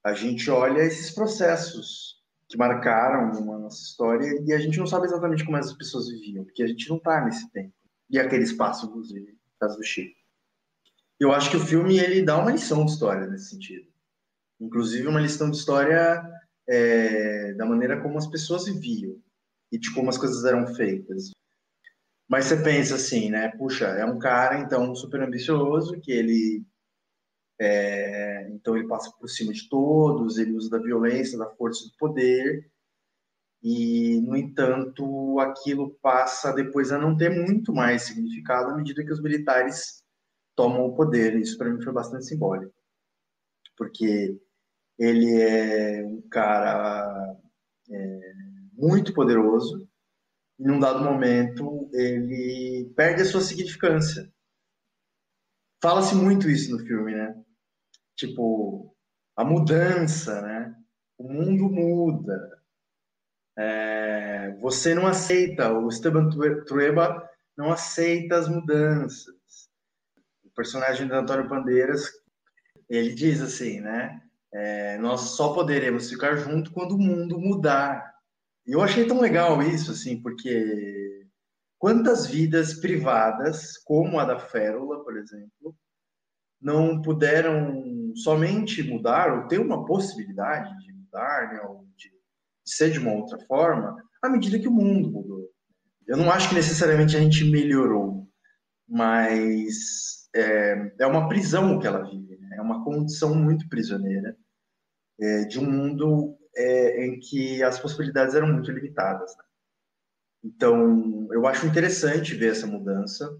a 0.04 0.12
gente 0.12 0.50
olha 0.50 0.80
esses 0.80 1.10
processos 1.12 2.20
que 2.48 2.58
marcaram 2.58 3.30
a 3.52 3.58
nossa 3.58 3.82
história 3.82 4.42
e 4.44 4.52
a 4.52 4.58
gente 4.58 4.78
não 4.78 4.86
sabe 4.86 5.06
exatamente 5.06 5.44
como 5.44 5.56
as 5.56 5.72
pessoas 5.74 6.08
viviam, 6.08 6.44
porque 6.44 6.62
a 6.62 6.66
gente 6.66 6.88
não 6.88 6.96
está 6.96 7.24
nesse 7.24 7.50
tempo. 7.50 7.72
E 8.10 8.18
aquele 8.18 8.42
espaço, 8.42 8.86
inclusive, 8.86 9.32
no 9.32 9.58
caso 9.60 9.78
do 9.78 9.84
Chico. 9.84 10.14
Eu 11.18 11.32
acho 11.32 11.50
que 11.50 11.56
o 11.56 11.64
filme 11.64 11.98
ele 11.98 12.22
dá 12.22 12.36
uma 12.36 12.50
lição 12.50 12.84
de 12.84 12.90
história 12.90 13.26
nesse 13.26 13.50
sentido. 13.50 13.86
Inclusive 14.60 15.06
uma 15.06 15.20
lição 15.20 15.50
de 15.50 15.56
história 15.56 16.22
é, 16.72 17.52
da 17.52 17.66
maneira 17.66 18.00
como 18.00 18.16
as 18.16 18.26
pessoas 18.26 18.64
viviam 18.64 19.20
e 19.70 19.78
de 19.78 19.92
como 19.92 20.08
as 20.08 20.16
coisas 20.16 20.42
eram 20.46 20.66
feitas. 20.74 21.30
Mas 22.26 22.46
você 22.46 22.56
pensa 22.62 22.94
assim, 22.94 23.28
né? 23.28 23.50
Puxa, 23.58 23.88
é 23.88 24.06
um 24.06 24.18
cara 24.18 24.58
então 24.58 24.94
super 24.94 25.20
ambicioso 25.20 26.00
que 26.00 26.10
ele 26.10 26.64
é, 27.60 28.48
então 28.52 28.74
ele 28.74 28.88
passa 28.88 29.12
por 29.20 29.28
cima 29.28 29.52
de 29.52 29.68
todos, 29.68 30.38
ele 30.38 30.52
usa 30.54 30.70
da 30.70 30.78
violência, 30.78 31.38
da 31.38 31.50
força 31.50 31.84
do 31.84 31.92
poder, 31.98 32.66
e 33.62 34.18
no 34.22 34.34
entanto 34.34 35.38
aquilo 35.40 35.90
passa 36.00 36.54
depois 36.54 36.90
a 36.90 36.98
não 36.98 37.14
ter 37.16 37.28
muito 37.28 37.72
mais 37.72 38.04
significado 38.04 38.70
à 38.70 38.76
medida 38.76 39.04
que 39.04 39.12
os 39.12 39.22
militares 39.22 40.02
tomam 40.56 40.86
o 40.86 40.96
poder. 40.96 41.36
Isso 41.36 41.58
para 41.58 41.70
mim 41.70 41.82
foi 41.82 41.92
bastante 41.92 42.24
simbólico, 42.24 42.74
porque 43.76 44.40
ele 44.98 45.40
é 45.40 46.04
um 46.04 46.22
cara 46.28 47.36
é, 47.90 48.32
muito 48.72 49.12
poderoso 49.12 49.88
e 50.58 50.64
num 50.64 50.78
dado 50.78 51.04
momento 51.04 51.90
ele 51.92 52.92
perde 52.96 53.22
a 53.22 53.24
sua 53.24 53.40
significância. 53.40 54.30
Fala-se 55.82 56.14
muito 56.14 56.48
isso 56.48 56.70
no 56.70 56.84
filme, 56.86 57.14
né? 57.14 57.42
tipo, 58.14 58.94
a 59.36 59.44
mudança, 59.44 60.40
né? 60.42 60.74
O 61.18 61.24
mundo 61.32 61.68
muda. 61.68 62.62
É, 63.56 64.56
você 64.60 64.94
não 64.94 65.06
aceita, 65.06 65.72
o 65.72 65.88
Esteban 65.88 66.30
Trueba 66.64 67.28
não 67.56 67.70
aceita 67.70 68.38
as 68.38 68.48
mudanças. 68.48 69.34
O 70.44 70.50
personagem 70.50 71.06
do 71.06 71.14
Antônio 71.14 71.48
Bandeiras, 71.48 72.08
ele 72.88 73.14
diz 73.14 73.40
assim, 73.40 73.80
né? 73.80 74.22
É, 74.52 74.98
nós 74.98 75.20
só 75.36 75.54
poderemos 75.54 76.10
ficar 76.10 76.36
junto 76.36 76.72
quando 76.72 76.92
o 76.92 76.98
mundo 76.98 77.38
mudar. 77.38 78.12
E 78.66 78.72
eu 78.72 78.82
achei 78.82 79.06
tão 79.06 79.20
legal 79.20 79.62
isso, 79.62 79.92
assim, 79.92 80.20
porque 80.20 81.26
quantas 81.78 82.26
vidas 82.26 82.74
privadas, 82.74 83.78
como 83.78 84.20
a 84.20 84.24
da 84.24 84.38
Férula, 84.38 85.02
por 85.02 85.16
exemplo, 85.16 85.74
não 86.60 87.02
puderam 87.02 88.12
somente 88.14 88.82
mudar 88.82 89.32
ou 89.32 89.48
ter 89.48 89.58
uma 89.58 89.84
possibilidade 89.84 90.78
de 90.84 90.92
mudar, 90.92 91.52
né, 91.52 91.60
ou 91.62 91.86
de, 91.96 92.12
ser 92.64 92.90
de 92.90 92.98
uma 92.98 93.12
outra 93.12 93.38
forma, 93.46 93.96
à 94.22 94.28
medida 94.28 94.58
que 94.58 94.68
o 94.68 94.72
mundo 94.72 95.10
mudou. 95.10 95.50
Eu 96.06 96.16
não 96.16 96.30
acho 96.30 96.48
que 96.48 96.54
necessariamente 96.54 97.16
a 97.16 97.20
gente 97.20 97.44
melhorou, 97.44 98.28
mas 98.88 100.28
é, 100.34 100.92
é 101.00 101.06
uma 101.06 101.28
prisão 101.28 101.78
que 101.78 101.86
ela 101.86 102.04
vive? 102.04 102.31
É 102.56 102.60
uma 102.60 102.84
condição 102.84 103.34
muito 103.34 103.68
prisioneira 103.68 104.36
é, 105.20 105.44
de 105.44 105.58
um 105.58 105.70
mundo 105.70 106.36
é, 106.56 107.06
em 107.06 107.20
que 107.20 107.62
as 107.62 107.78
possibilidades 107.78 108.34
eram 108.34 108.52
muito 108.52 108.70
limitadas. 108.70 109.34
Né? 109.36 109.44
Então, 110.44 111.28
eu 111.32 111.46
acho 111.46 111.66
interessante 111.66 112.34
ver 112.34 112.52
essa 112.52 112.66
mudança, 112.66 113.38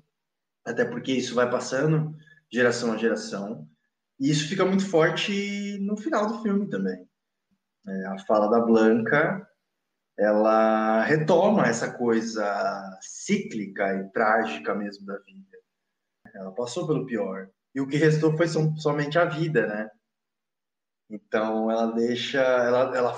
até 0.64 0.85
porque 0.85 1.12
isso 1.12 1.35
vai 1.35 1.51
passando 1.51 2.14
geração 2.51 2.92
a 2.92 2.96
geração. 2.96 3.68
E 4.20 4.31
isso 4.31 4.48
fica 4.48 4.64
muito 4.64 4.87
forte 4.88 5.79
no 5.81 5.96
final 5.96 6.29
do 6.29 6.42
filme 6.42 6.68
também. 6.68 7.09
É, 7.87 8.07
a 8.07 8.18
fala 8.20 8.48
da 8.48 8.61
Blanca, 8.61 9.44
ela 10.16 11.03
retoma 11.03 11.66
essa 11.66 11.92
coisa 11.92 12.98
cíclica 13.01 13.94
e 13.94 14.09
trágica 14.11 14.75
mesmo 14.75 15.07
da 15.07 15.18
vida. 15.18 15.59
Ela 16.35 16.53
passou 16.53 16.87
pelo 16.87 17.07
pior. 17.07 17.51
E 17.74 17.80
o 17.80 17.87
que 17.87 17.96
restou 17.96 18.37
foi 18.37 18.48
som, 18.48 18.76
somente 18.76 19.18
a 19.18 19.24
vida, 19.24 19.66
né? 19.66 19.90
Então 21.11 21.70
ela 21.70 21.92
deixa, 21.92 22.40
ela, 22.40 22.96
ela 22.96 23.14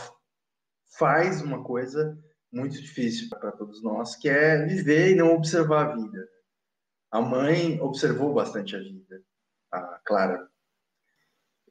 faz 0.99 1.43
uma 1.43 1.63
coisa 1.63 2.19
muito 2.53 2.81
difícil 2.81 3.29
para 3.29 3.53
todos 3.53 3.83
nós, 3.83 4.17
que 4.17 4.29
é 4.29 4.65
viver 4.65 5.11
e 5.11 5.15
não 5.15 5.35
observar 5.35 5.87
a 5.87 5.95
vida. 5.95 6.29
A 7.11 7.21
mãe 7.21 7.81
observou 7.81 8.33
bastante 8.33 8.77
a 8.77 8.79
vida, 8.79 9.23
a 9.73 10.01
Clara. 10.05 10.49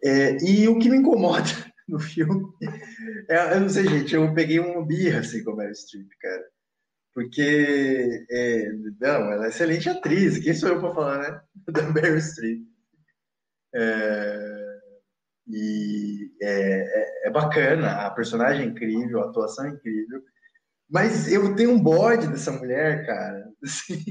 É, 0.04 0.38
e 0.44 0.68
o 0.68 0.78
que 0.80 0.90
me 0.90 0.98
incomoda 0.98 1.44
no 1.88 2.00
filme, 2.00 2.44
é, 3.30 3.56
eu 3.56 3.62
não 3.62 3.70
sei, 3.70 3.88
gente, 3.88 4.14
eu 4.14 4.34
peguei 4.34 4.60
uma 4.60 4.86
birra 4.86 5.20
assim 5.20 5.44
com 5.44 5.52
a 5.52 5.56
Meryl 5.56 5.76
Streep, 5.76 6.10
cara. 6.20 6.44
Porque, 7.14 8.26
é, 8.30 8.72
não, 9.00 9.32
ela 9.32 9.46
é 9.46 9.50
excelente 9.50 9.88
atriz, 9.88 10.40
quem 10.40 10.54
sou 10.54 10.70
eu 10.70 10.80
para 10.80 10.94
falar, 10.94 11.20
né? 11.20 11.42
Da 11.72 11.90
Meryl 11.92 12.20
Streep. 12.20 12.73
É, 13.76 14.80
e 15.48 16.32
é, 16.42 16.48
é, 16.48 17.28
é, 17.28 17.32
bacana, 17.32 18.06
a 18.06 18.12
personagem 18.12 18.66
é 18.66 18.70
incrível, 18.70 19.22
a 19.22 19.30
atuação 19.30 19.66
é 19.66 19.70
incrível. 19.70 20.22
Mas 20.90 21.32
eu 21.32 21.56
tenho 21.56 21.72
um 21.72 21.82
bode 21.82 22.28
dessa 22.28 22.52
mulher, 22.52 23.06
cara. 23.06 23.52
Assim, 23.64 24.04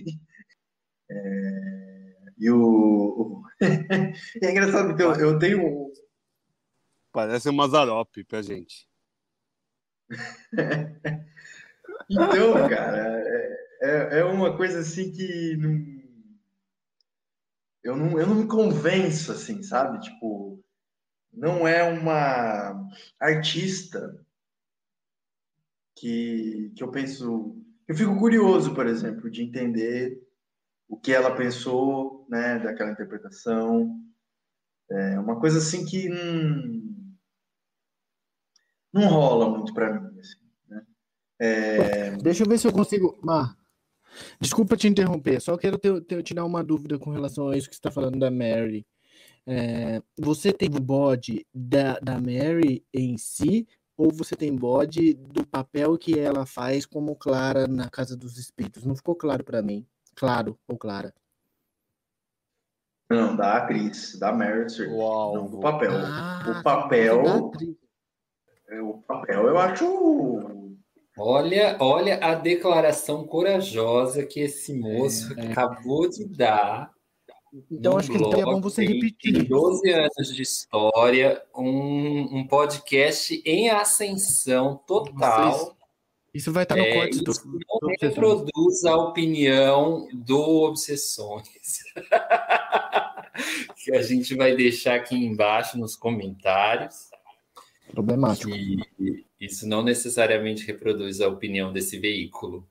é, 1.10 2.16
e 2.38 2.50
o. 2.50 3.42
é 4.42 4.50
engraçado 4.50 4.88
porque 4.88 5.02
eu, 5.02 5.14
eu 5.14 5.38
tenho. 5.38 5.92
Parece 7.12 7.48
um 7.48 7.52
Mazarope 7.52 8.24
pra 8.24 8.42
gente. 8.42 8.88
então, 12.10 12.68
cara, 12.68 13.20
é, 13.20 13.62
é, 13.82 14.18
é 14.20 14.24
uma 14.24 14.56
coisa 14.56 14.80
assim 14.80 15.12
que 15.12 15.56
não, 15.56 16.01
eu, 17.82 17.96
não, 17.96 18.18
eu 18.18 18.26
não 18.26 18.36
me 18.36 18.46
convenço, 18.46 19.32
assim, 19.32 19.62
sabe? 19.62 20.00
Tipo, 20.00 20.62
não 21.32 21.66
é 21.66 21.82
uma 21.82 22.88
artista 23.18 24.24
que, 25.96 26.72
que 26.76 26.82
eu 26.82 26.90
penso. 26.90 27.56
Eu 27.88 27.94
fico 27.94 28.18
curioso, 28.18 28.74
por 28.74 28.86
exemplo, 28.86 29.30
de 29.30 29.42
entender 29.42 30.22
o 30.88 30.98
que 30.98 31.12
ela 31.12 31.34
pensou, 31.34 32.26
né, 32.28 32.58
daquela 32.58 32.92
interpretação. 32.92 33.98
É 34.90 35.18
uma 35.18 35.40
coisa 35.40 35.58
assim 35.58 35.86
que 35.86 36.08
não, 36.08 36.92
não 38.92 39.08
rola 39.08 39.48
muito 39.48 39.72
para 39.72 40.00
mim. 40.00 40.20
Assim, 40.20 40.36
né? 40.68 40.86
é... 41.40 42.16
Deixa 42.18 42.44
eu 42.44 42.48
ver 42.48 42.58
se 42.58 42.68
eu 42.68 42.72
consigo. 42.72 43.18
Mar, 43.22 43.56
desculpa 44.40 44.76
te 44.76 44.88
interromper, 44.88 45.40
só 45.40 45.56
quero 45.56 45.78
ter, 45.78 46.00
ter, 46.02 46.22
tirar 46.22 46.44
uma 46.44 46.62
dúvida 46.62 46.98
com 46.98 47.10
relação 47.10 47.48
a 47.48 47.56
isso 47.56 47.68
que 47.68 47.74
você 47.74 47.78
está 47.78 47.90
falando 47.90 48.18
da 48.18 48.30
Mary. 48.30 48.86
É, 49.46 50.00
você 50.18 50.52
tem 50.52 50.70
bode 50.70 51.46
da, 51.52 51.98
da 51.98 52.20
Mary 52.20 52.84
em 52.94 53.16
si, 53.18 53.66
ou 53.96 54.12
você 54.12 54.34
tem 54.36 54.54
bode 54.54 55.14
do 55.14 55.46
papel 55.46 55.96
que 55.98 56.18
ela 56.18 56.46
faz 56.46 56.86
como 56.86 57.16
Clara 57.16 57.66
na 57.66 57.90
Casa 57.90 58.16
dos 58.16 58.38
Espíritos? 58.38 58.84
Não 58.84 58.96
ficou 58.96 59.14
claro 59.14 59.44
para 59.44 59.62
mim. 59.62 59.86
Claro 60.14 60.58
ou 60.68 60.76
Clara? 60.76 61.14
Não, 63.10 63.36
da 63.36 63.58
atriz, 63.58 64.18
da 64.18 64.32
Streep. 64.68 64.90
Uau. 64.92 65.34
Não, 65.34 65.50
do 65.50 65.60
papel. 65.60 65.92
Ah, 65.92 66.44
o 66.48 66.62
papel. 66.62 67.52
É, 68.68 68.80
o 68.80 68.94
papel 68.98 69.46
eu 69.48 69.58
acho. 69.58 70.61
Olha, 71.18 71.76
olha 71.78 72.18
a 72.18 72.34
declaração 72.34 73.24
corajosa 73.26 74.24
que 74.24 74.40
esse 74.40 74.72
moço 74.72 75.38
é, 75.38 75.44
é. 75.44 75.52
acabou 75.52 76.08
de 76.08 76.24
dar. 76.24 76.90
Então, 77.70 77.98
acho 77.98 78.10
que 78.10 78.16
é 78.16 78.44
bom 78.44 78.60
você 78.60 78.84
repetir. 78.84 79.46
12 79.46 79.90
anos 79.90 80.34
de 80.34 80.42
história, 80.42 81.42
um, 81.54 82.38
um 82.38 82.46
podcast 82.46 83.42
em 83.44 83.68
ascensão 83.68 84.80
total. 84.86 85.52
Vocês 85.52 85.82
isso 86.34 86.50
vai 86.50 86.62
estar 86.62 86.76
no 86.76 86.82
é, 86.82 86.94
corte 86.94 87.22
do. 87.22 87.32
Não 87.82 87.90
reproduz 88.00 88.84
a 88.86 88.96
opinião 88.96 90.08
do 90.14 90.40
Obsessões. 90.40 91.44
que 93.76 93.94
a 93.94 94.02
gente 94.02 94.34
vai 94.34 94.56
deixar 94.56 94.94
aqui 94.94 95.14
embaixo 95.14 95.78
nos 95.78 95.94
comentários. 95.94 97.10
Problemático. 97.90 98.50
Isso 99.42 99.66
não 99.66 99.82
necessariamente 99.82 100.64
reproduz 100.64 101.20
a 101.20 101.26
opinião 101.26 101.72
desse 101.72 101.98
veículo. 101.98 102.64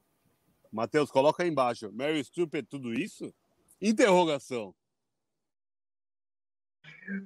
Matheus, 0.71 1.11
coloca 1.11 1.43
aí 1.43 1.49
embaixo. 1.49 1.91
Mary 1.91 2.23
Streep 2.23 2.55
é 2.55 2.61
tudo 2.61 2.93
isso? 2.93 3.33
Interrogação. 3.81 4.73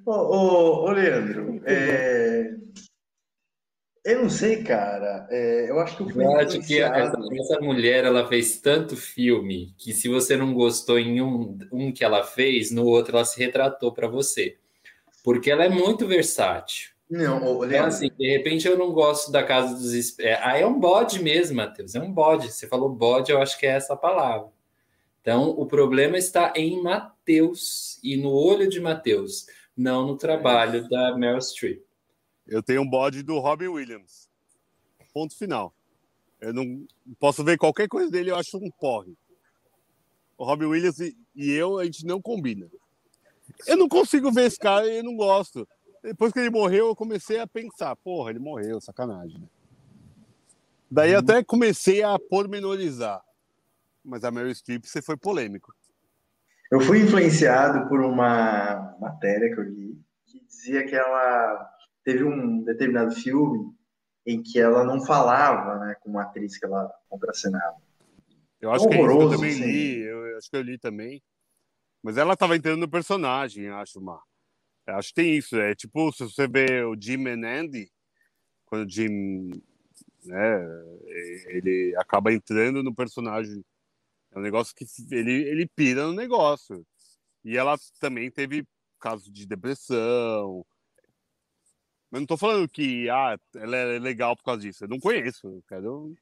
Ô, 0.04 0.10
ô, 0.10 0.84
ô, 0.86 0.90
Leandro, 0.90 1.62
é... 1.64 2.56
eu 4.04 4.22
não 4.22 4.28
sei, 4.28 4.64
cara. 4.64 5.28
É, 5.30 5.70
Eu 5.70 5.78
acho 5.78 5.96
que 5.96 6.02
eu 6.02 6.08
fui 6.08 6.24
Eu 6.24 6.36
acho 6.40 6.60
que 6.62 6.80
essa, 6.80 7.16
essa 7.16 7.60
mulher 7.60 8.04
ela 8.04 8.26
fez 8.26 8.58
tanto 8.58 8.96
filme 8.96 9.72
que 9.78 9.92
se 9.92 10.08
você 10.08 10.36
não 10.36 10.52
gostou 10.52 10.98
em 10.98 11.22
um, 11.22 11.56
um 11.70 11.92
que 11.92 12.02
ela 12.02 12.24
fez, 12.24 12.72
no 12.72 12.84
outro 12.84 13.14
ela 13.14 13.24
se 13.24 13.38
retratou 13.38 13.92
para 13.92 14.08
você. 14.08 14.58
Porque 15.22 15.52
ela 15.52 15.64
é 15.64 15.68
muito 15.68 16.04
versátil. 16.04 16.95
Não, 17.08 17.58
ô, 17.58 17.64
Então, 17.64 17.86
assim, 17.86 18.10
de 18.18 18.28
repente 18.28 18.66
eu 18.66 18.76
não 18.76 18.92
gosto 18.92 19.30
da 19.30 19.42
Casa 19.42 19.74
dos 19.74 19.92
Espíritos. 19.92 20.38
É, 20.38 20.44
aí 20.44 20.62
é 20.62 20.66
um 20.66 20.78
bode 20.78 21.22
mesmo, 21.22 21.56
Matheus. 21.56 21.94
É 21.94 22.00
um 22.00 22.12
bode. 22.12 22.52
Você 22.52 22.66
falou 22.66 22.88
bode, 22.88 23.30
eu 23.30 23.40
acho 23.40 23.58
que 23.58 23.66
é 23.66 23.70
essa 23.70 23.94
a 23.94 23.96
palavra. 23.96 24.50
Então, 25.20 25.50
o 25.50 25.66
problema 25.66 26.16
está 26.16 26.52
em 26.54 26.80
Mateus 26.82 27.98
e 28.02 28.16
no 28.16 28.30
olho 28.30 28.68
de 28.68 28.78
Mateus, 28.80 29.46
não 29.76 30.06
no 30.06 30.16
trabalho 30.16 30.88
da 30.88 31.16
Meryl 31.16 31.40
Streep. 31.40 31.82
Eu 32.46 32.62
tenho 32.62 32.82
um 32.82 32.88
bode 32.88 33.22
do 33.22 33.38
Robin 33.38 33.66
Williams. 33.66 34.28
Ponto 35.12 35.36
final. 35.36 35.74
Eu 36.40 36.52
não 36.52 36.86
posso 37.18 37.42
ver 37.42 37.58
qualquer 37.58 37.88
coisa 37.88 38.10
dele, 38.10 38.30
eu 38.30 38.36
acho 38.36 38.56
um 38.56 38.70
porre. 38.78 39.16
O 40.38 40.44
Robin 40.44 40.66
Williams 40.66 41.00
e, 41.00 41.16
e 41.34 41.50
eu, 41.50 41.78
a 41.78 41.84
gente 41.84 42.04
não 42.06 42.20
combina. 42.20 42.70
Eu 43.66 43.76
não 43.76 43.88
consigo 43.88 44.30
ver 44.30 44.46
esse 44.46 44.58
cara 44.58 44.86
e 44.86 44.98
eu 44.98 45.04
não 45.04 45.16
gosto. 45.16 45.66
Depois 46.06 46.32
que 46.32 46.38
ele 46.38 46.50
morreu, 46.50 46.86
eu 46.86 46.94
comecei 46.94 47.40
a 47.40 47.48
pensar, 47.48 47.96
porra, 47.96 48.30
ele 48.30 48.38
morreu, 48.38 48.80
sacanagem. 48.80 49.40
né? 49.40 49.48
Daí 50.88 51.10
eu 51.10 51.18
até 51.18 51.42
comecei 51.42 52.00
a 52.00 52.16
pormenorizar. 52.16 53.20
Mas 54.04 54.22
a 54.22 54.30
Meryl 54.30 54.54
Streep, 54.54 54.84
você 54.84 55.02
foi 55.02 55.16
polêmico. 55.16 55.74
eu 56.70 56.80
fui 56.80 57.00
influenciado 57.00 57.88
por 57.88 58.00
uma 58.00 58.96
matéria 59.00 59.52
que 59.52 59.60
eu 59.60 59.64
li 59.64 60.00
que 60.26 60.38
dizia 60.46 60.86
que 60.86 60.94
ela 60.94 61.68
teve 62.04 62.22
um 62.22 62.62
determinado 62.62 63.12
filme 63.12 63.74
em 64.24 64.40
que 64.40 64.60
ela 64.60 64.84
não 64.84 65.04
falava 65.04 65.76
né, 65.86 65.96
com 66.00 66.10
uma 66.10 66.22
atriz 66.22 66.56
que 66.56 66.66
ela 66.66 66.88
contracenava. 67.08 67.78
Eu 68.60 68.70
acho 68.70 68.86
que 68.86 68.94
é 68.94 68.96
que 68.96 69.02
eu 69.02 69.08
Horroroso, 69.08 69.34
também 69.34 69.54
sim. 69.54 69.64
li, 69.64 70.02
eu, 70.02 70.24
eu 70.24 70.38
acho 70.38 70.48
que 70.48 70.56
eu 70.56 70.62
li 70.62 70.78
também. 70.78 71.20
Mas 72.00 72.16
ela 72.16 72.34
estava 72.34 72.54
entrando 72.54 72.78
no 72.78 72.88
personagem, 72.88 73.68
acho, 73.70 74.00
Mar. 74.00 74.22
Eu 74.86 74.96
Acho 74.96 75.08
que 75.08 75.14
tem 75.14 75.36
isso. 75.36 75.56
É 75.56 75.74
tipo, 75.74 76.12
se 76.12 76.24
você 76.24 76.46
vê 76.46 76.82
o 76.84 76.96
Jim 76.98 77.26
and 77.26 77.46
Andy, 77.46 77.90
quando 78.66 78.86
o 78.86 78.90
Jim, 78.90 79.50
né, 80.24 80.66
ele 81.48 81.94
acaba 81.98 82.32
entrando 82.32 82.82
no 82.82 82.94
personagem. 82.94 83.64
É 84.32 84.38
um 84.38 84.42
negócio 84.42 84.74
que 84.74 84.84
ele, 85.10 85.32
ele 85.48 85.66
pira 85.66 86.06
no 86.06 86.12
negócio. 86.12 86.86
E 87.44 87.56
ela 87.56 87.76
também 88.00 88.30
teve 88.30 88.66
casos 89.00 89.30
de 89.32 89.46
depressão. 89.46 90.64
Mas 92.10 92.20
não 92.20 92.26
tô 92.26 92.36
falando 92.36 92.68
que 92.68 93.08
ah, 93.08 93.38
ela 93.54 93.76
é 93.76 93.98
legal 93.98 94.36
por 94.36 94.44
causa 94.44 94.60
disso. 94.62 94.84
Eu 94.84 94.88
não 94.88 95.00
conheço. 95.00 95.46
Eu 95.48 95.62
quero 95.68 96.16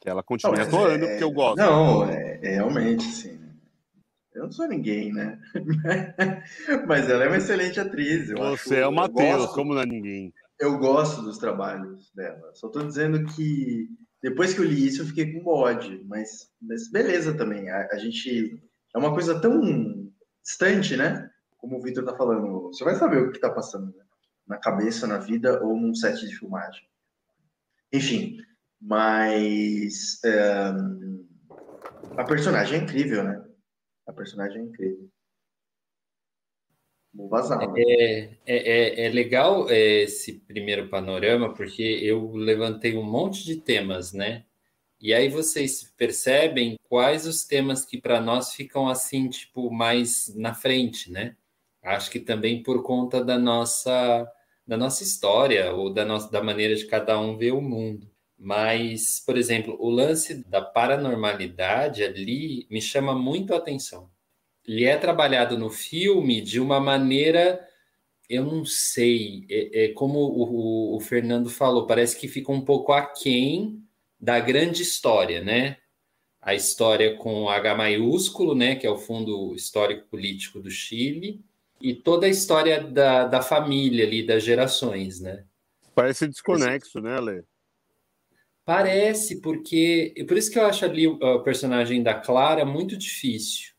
que 0.00 0.08
ela 0.08 0.22
continue 0.22 0.56
mas 0.58 0.68
atuando, 0.68 1.04
é- 1.04 1.08
porque 1.08 1.24
eu 1.24 1.30
gosto. 1.30 1.58
Não, 1.58 2.08
é, 2.08 2.38
é 2.42 2.50
realmente, 2.56 3.04
sim. 3.04 3.45
Eu 4.36 4.44
não 4.44 4.52
sou 4.52 4.68
ninguém, 4.68 5.14
né? 5.14 5.40
Mas 6.86 7.08
ela 7.08 7.24
é 7.24 7.26
uma 7.26 7.38
excelente 7.38 7.80
atriz. 7.80 8.28
Eu 8.28 8.42
acho- 8.42 8.68
Você 8.68 8.76
é 8.76 8.86
o 8.86 8.90
eu 8.90 8.92
Matheus, 8.92 9.46
como 9.46 9.72
não 9.72 9.80
é 9.80 9.86
ninguém. 9.86 10.32
Eu 10.60 10.78
gosto 10.78 11.22
dos 11.22 11.38
trabalhos 11.38 12.12
dela. 12.14 12.50
Só 12.54 12.68
tô 12.68 12.82
dizendo 12.84 13.24
que 13.34 13.88
depois 14.22 14.52
que 14.52 14.60
eu 14.60 14.66
li 14.66 14.86
isso, 14.86 15.00
eu 15.00 15.06
fiquei 15.06 15.32
com 15.32 15.42
bode. 15.42 16.04
Mas, 16.06 16.50
mas 16.60 16.90
beleza 16.90 17.34
também. 17.34 17.70
A, 17.70 17.88
a 17.92 17.96
gente. 17.96 18.62
É 18.94 18.98
uma 18.98 19.14
coisa 19.14 19.40
tão 19.40 19.58
distante, 20.44 20.98
né? 20.98 21.30
Como 21.56 21.78
o 21.78 21.82
Victor 21.82 22.04
tá 22.04 22.14
falando. 22.14 22.68
Você 22.68 22.84
vai 22.84 22.94
saber 22.94 23.22
o 23.22 23.32
que 23.32 23.40
tá 23.40 23.48
passando 23.48 23.86
né? 23.86 24.04
na 24.46 24.58
cabeça, 24.58 25.06
na 25.06 25.16
vida 25.16 25.64
ou 25.64 25.80
num 25.80 25.94
set 25.94 26.20
de 26.26 26.36
filmagem. 26.36 26.82
Enfim, 27.90 28.36
mas. 28.78 30.22
é, 30.24 30.74
a 32.18 32.24
personagem 32.24 32.80
é 32.80 32.82
incrível, 32.82 33.24
né? 33.24 33.45
A 34.06 34.12
personagem 34.12 34.60
é 34.60 34.64
incrível. 34.64 35.08
Vou 37.12 37.28
vazar. 37.28 37.62
É, 37.76 38.22
é, 38.22 38.36
é, 38.46 39.06
é 39.06 39.08
legal 39.08 39.70
é, 39.70 40.02
esse 40.02 40.34
primeiro 40.40 40.88
panorama, 40.88 41.54
porque 41.54 41.82
eu 41.82 42.32
levantei 42.32 42.96
um 42.96 43.02
monte 43.02 43.44
de 43.44 43.56
temas, 43.56 44.12
né? 44.12 44.44
E 45.00 45.14
aí 45.14 45.28
vocês 45.28 45.84
percebem 45.96 46.76
quais 46.88 47.26
os 47.26 47.44
temas 47.44 47.84
que 47.84 47.98
para 48.00 48.20
nós 48.20 48.54
ficam 48.54 48.88
assim, 48.88 49.28
tipo, 49.28 49.70
mais 49.70 50.34
na 50.34 50.54
frente, 50.54 51.10
né? 51.10 51.36
Acho 51.82 52.10
que 52.10 52.20
também 52.20 52.62
por 52.62 52.82
conta 52.82 53.24
da 53.24 53.38
nossa 53.38 54.30
da 54.66 54.76
nossa 54.76 55.04
história 55.04 55.72
ou 55.72 55.92
da 55.92 56.04
nossa 56.04 56.30
da 56.30 56.42
maneira 56.42 56.74
de 56.74 56.86
cada 56.86 57.18
um 57.20 57.36
ver 57.38 57.52
o 57.52 57.60
mundo. 57.60 58.10
Mas, 58.38 59.20
por 59.24 59.36
exemplo, 59.36 59.76
o 59.80 59.88
lance 59.88 60.44
da 60.48 60.60
paranormalidade 60.60 62.02
ali 62.04 62.66
me 62.70 62.80
chama 62.82 63.14
muito 63.14 63.54
a 63.54 63.56
atenção. 63.58 64.10
Ele 64.66 64.84
é 64.84 64.96
trabalhado 64.96 65.56
no 65.56 65.70
filme 65.70 66.40
de 66.40 66.60
uma 66.60 66.78
maneira, 66.80 67.66
eu 68.28 68.44
não 68.44 68.64
sei, 68.64 69.46
é, 69.48 69.84
é 69.84 69.88
como 69.92 70.18
o, 70.18 70.92
o- 70.94 70.96
o 70.96 71.00
Fernando 71.00 71.48
falou, 71.48 71.86
parece 71.86 72.18
que 72.18 72.28
fica 72.28 72.52
um 72.52 72.60
pouco 72.60 72.92
aquém 72.92 73.82
da 74.20 74.38
grande 74.40 74.82
história, 74.82 75.42
né? 75.42 75.78
A 76.40 76.54
história 76.54 77.16
com 77.16 77.48
H 77.48 77.74
maiúsculo, 77.74 78.54
né? 78.54 78.76
Que 78.76 78.86
é 78.86 78.90
o 78.90 78.98
Fundo 78.98 79.54
Histórico 79.54 80.08
Político 80.08 80.60
do 80.60 80.70
Chile, 80.70 81.40
e 81.80 81.94
toda 81.94 82.26
a 82.26 82.30
história 82.30 82.80
da, 82.82 83.24
da 83.26 83.42
família 83.42 84.04
ali, 84.06 84.24
das 84.26 84.42
gerações, 84.42 85.20
né? 85.20 85.44
Parece 85.94 86.26
desconexo, 86.28 87.00
né, 87.00 87.18
Lê? 87.20 87.42
Parece, 88.66 89.40
porque. 89.40 90.12
Por 90.26 90.36
isso 90.36 90.50
que 90.50 90.58
eu 90.58 90.66
acho 90.66 90.84
ali 90.84 91.06
o, 91.06 91.40
personagem 91.44 92.02
da 92.02 92.14
Clara 92.14 92.64
muito 92.64 92.96
difícil. 92.96 93.72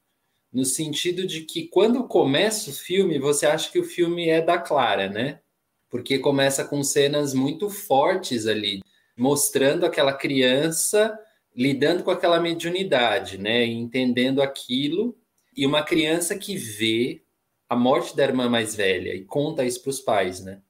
No 0.52 0.63
sentido 0.63 1.28
de 1.28 1.41
que 1.41 1.67
quando 1.67 2.08
começa 2.08 2.69
o 2.69 2.73
filme, 2.73 3.19
você 3.19 3.45
acha 3.45 3.69
que 3.69 3.80
o 3.80 3.84
filme 3.84 4.30
é 4.30 4.41
da 4.41 4.58
Clara, 4.58 5.10
né? 5.10 5.41
Porque 5.89 6.17
começa 6.19 6.63
com 6.63 6.82
cenas 6.84 7.34
muito 7.34 7.69
fortes 7.69 8.47
ali, 8.47 8.82
mostrando 9.17 9.86
aquela 9.86 10.13
criança 10.13 11.19
lidando 11.54 12.02
com 12.04 12.12
aquela 12.12 12.39
mediunidade, 12.39 13.38
né? 13.38 13.65
Entendendo 13.65 14.41
aquilo. 14.41 15.17
E 15.56 15.65
uma 15.65 15.84
criança 15.84 16.38
que 16.38 16.56
vê 16.56 17.23
a 17.67 17.76
morte 17.76 18.15
da 18.15 18.23
irmã 18.23 18.47
mais 18.47 18.73
velha 18.73 19.13
e 19.13 19.26
conta 19.26 19.65
isso 19.65 19.82
para 19.82 19.89
os 19.89 20.00
pais, 20.00 20.41
né? 20.41 20.62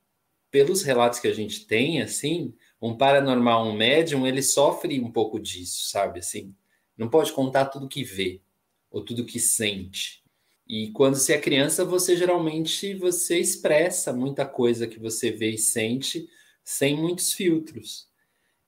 Pelos 0.50 0.82
relatos 0.82 1.20
que 1.20 1.28
a 1.28 1.34
gente 1.34 1.68
tem, 1.68 2.02
assim, 2.02 2.56
um 2.82 2.96
paranormal, 2.96 3.68
um 3.68 3.74
médium, 3.74 4.28
ele 4.28 4.42
sofre 4.42 5.00
um 5.00 5.12
pouco 5.12 5.40
disso, 5.40 5.90
sabe? 5.90 6.20
Assim, 6.20 6.56
não 6.98 7.10
pode 7.10 7.32
contar 7.34 7.66
tudo 7.66 7.88
que 7.88 8.04
vê 8.04 8.42
ou 8.90 9.04
tudo 9.04 9.26
que 9.26 9.40
sente. 9.40 10.24
E 10.68 10.92
quando 10.92 11.16
você 11.16 11.34
é 11.34 11.40
criança, 11.40 11.86
você 11.86 12.16
geralmente 12.16 12.94
você 12.96 13.40
expressa 13.40 14.12
muita 14.12 14.46
coisa 14.46 14.88
que 14.88 15.00
você 15.00 15.32
vê 15.32 15.52
e 15.52 15.58
sente 15.58 16.28
sem 16.64 16.98
muitos 16.98 17.32
filtros. 17.32 18.08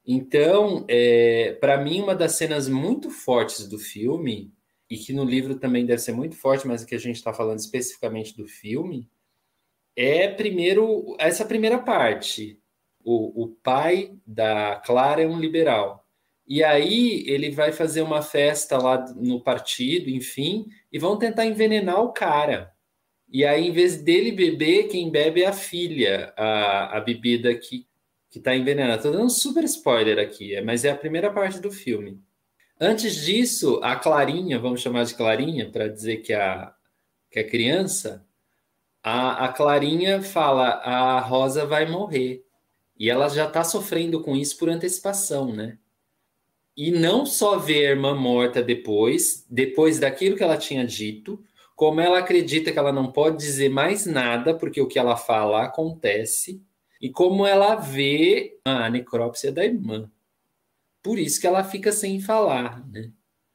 Então, 0.06 0.86
é, 0.88 1.58
para 1.60 1.78
mim, 1.78 2.02
uma 2.02 2.16
das 2.16 2.34
cenas 2.34 2.68
muito 2.68 3.10
fortes 3.10 3.68
do 3.68 3.78
filme, 3.78 4.54
e 4.90 4.98
que 4.98 5.14
no 5.14 5.24
livro 5.24 5.56
também 5.56 5.86
deve 5.86 6.02
ser 6.02 6.14
muito 6.14 6.36
forte, 6.36 6.66
mas 6.66 6.84
que 6.84 6.96
a 6.96 6.98
gente 6.98 7.18
está 7.18 7.32
falando 7.32 7.60
especificamente 7.60 8.36
do 8.36 8.48
filme, 8.48 9.08
é 9.96 10.28
primeiro 10.28 11.16
essa 11.20 11.46
primeira 11.46 11.78
parte. 11.78 12.60
O, 13.04 13.44
o 13.44 13.48
pai 13.48 14.14
da 14.26 14.76
Clara 14.86 15.22
é 15.22 15.28
um 15.28 15.40
liberal. 15.40 16.06
E 16.48 16.64
aí 16.64 17.24
ele 17.28 17.52
vai 17.52 17.72
fazer 17.72 18.02
uma 18.02 18.22
festa 18.22 18.78
lá 18.78 19.06
no 19.16 19.40
partido, 19.40 20.10
enfim, 20.10 20.68
e 20.92 20.98
vão 20.98 21.18
tentar 21.18 21.46
envenenar 21.46 22.02
o 22.02 22.12
cara. 22.12 22.74
E 23.32 23.46
aí, 23.46 23.68
em 23.68 23.72
vez 23.72 24.02
dele 24.02 24.32
beber, 24.32 24.88
quem 24.88 25.12
bebe 25.12 25.44
é 25.44 25.48
a 25.48 25.54
filha, 25.54 26.34
a, 26.36 26.98
a 26.98 27.00
bebida 27.00 27.54
que, 27.54 27.86
que 28.32 28.40
tá 28.40 28.56
envenenada. 28.56 28.96
Estou 28.96 29.12
dando 29.12 29.26
um 29.26 29.30
super 29.30 29.64
spoiler 29.66 30.18
aqui, 30.18 30.60
mas 30.62 30.84
é 30.84 30.90
a 30.90 30.98
primeira 30.98 31.32
parte 31.32 31.60
do 31.60 31.72
filme. 31.72 32.20
Antes 32.82 33.24
disso, 33.24 33.80
a 33.84 33.96
Clarinha, 33.96 34.58
vamos 34.58 34.82
chamar 34.82 35.04
de 35.04 35.14
Clarinha, 35.14 35.70
para 35.70 35.88
dizer 35.88 36.18
que 36.18 36.34
a, 36.34 36.74
que 37.30 37.38
a 37.38 37.48
criança, 37.48 38.26
a, 39.04 39.46
a 39.46 39.50
Clarinha 39.50 40.24
fala: 40.24 40.70
a 40.70 41.20
Rosa 41.20 41.68
vai 41.68 41.88
morrer. 41.88 42.44
E 43.00 43.10
ela 43.10 43.30
já 43.30 43.48
está 43.48 43.64
sofrendo 43.64 44.22
com 44.22 44.36
isso 44.36 44.58
por 44.58 44.70
antecipação, 44.70 45.54
né? 45.56 45.78
E 46.76 46.92
não 46.92 47.26
só 47.26 47.58
ver 47.58 47.88
a 47.88 47.90
irmã 47.92 48.14
morta 48.14 48.62
depois, 48.62 49.46
depois 49.50 50.00
daquilo 50.00 50.36
que 50.36 50.44
ela 50.44 50.58
tinha 50.58 50.86
dito, 50.86 51.42
como 51.76 52.02
ela 52.02 52.20
acredita 52.20 52.74
que 52.74 52.78
ela 52.78 52.92
não 52.92 53.10
pode 53.10 53.38
dizer 53.38 53.70
mais 53.70 54.06
nada, 54.06 54.54
porque 54.54 54.82
o 54.82 54.88
que 54.88 55.00
ela 55.00 55.16
fala 55.16 55.64
acontece. 55.64 56.62
e 57.02 57.10
como 57.10 57.46
ela 57.46 57.76
vê 57.76 58.60
a 58.66 58.90
necrópsia 58.90 59.54
da 59.54 59.64
irmã. 59.64 60.12
Por 61.02 61.18
isso 61.18 61.40
que 61.40 61.48
ela 61.48 61.64
fica 61.64 61.94
sem 61.94 62.20
falar, 62.20 62.86
né? 62.90 63.10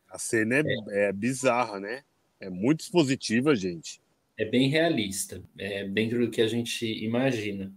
A 0.09 0.19
cena 0.19 0.57
é, 0.57 0.63
é. 0.63 1.09
é 1.09 1.13
bizarra, 1.13 1.79
né? 1.79 2.03
É 2.41 2.49
muito 2.49 2.81
expositiva, 2.81 3.55
gente. 3.55 4.01
É 4.39 4.45
bem 4.45 4.69
realista, 4.69 5.43
é 5.59 5.87
dentro 5.87 6.25
do 6.25 6.31
que 6.31 6.41
a 6.41 6.47
gente 6.47 6.87
imagina. 7.05 7.73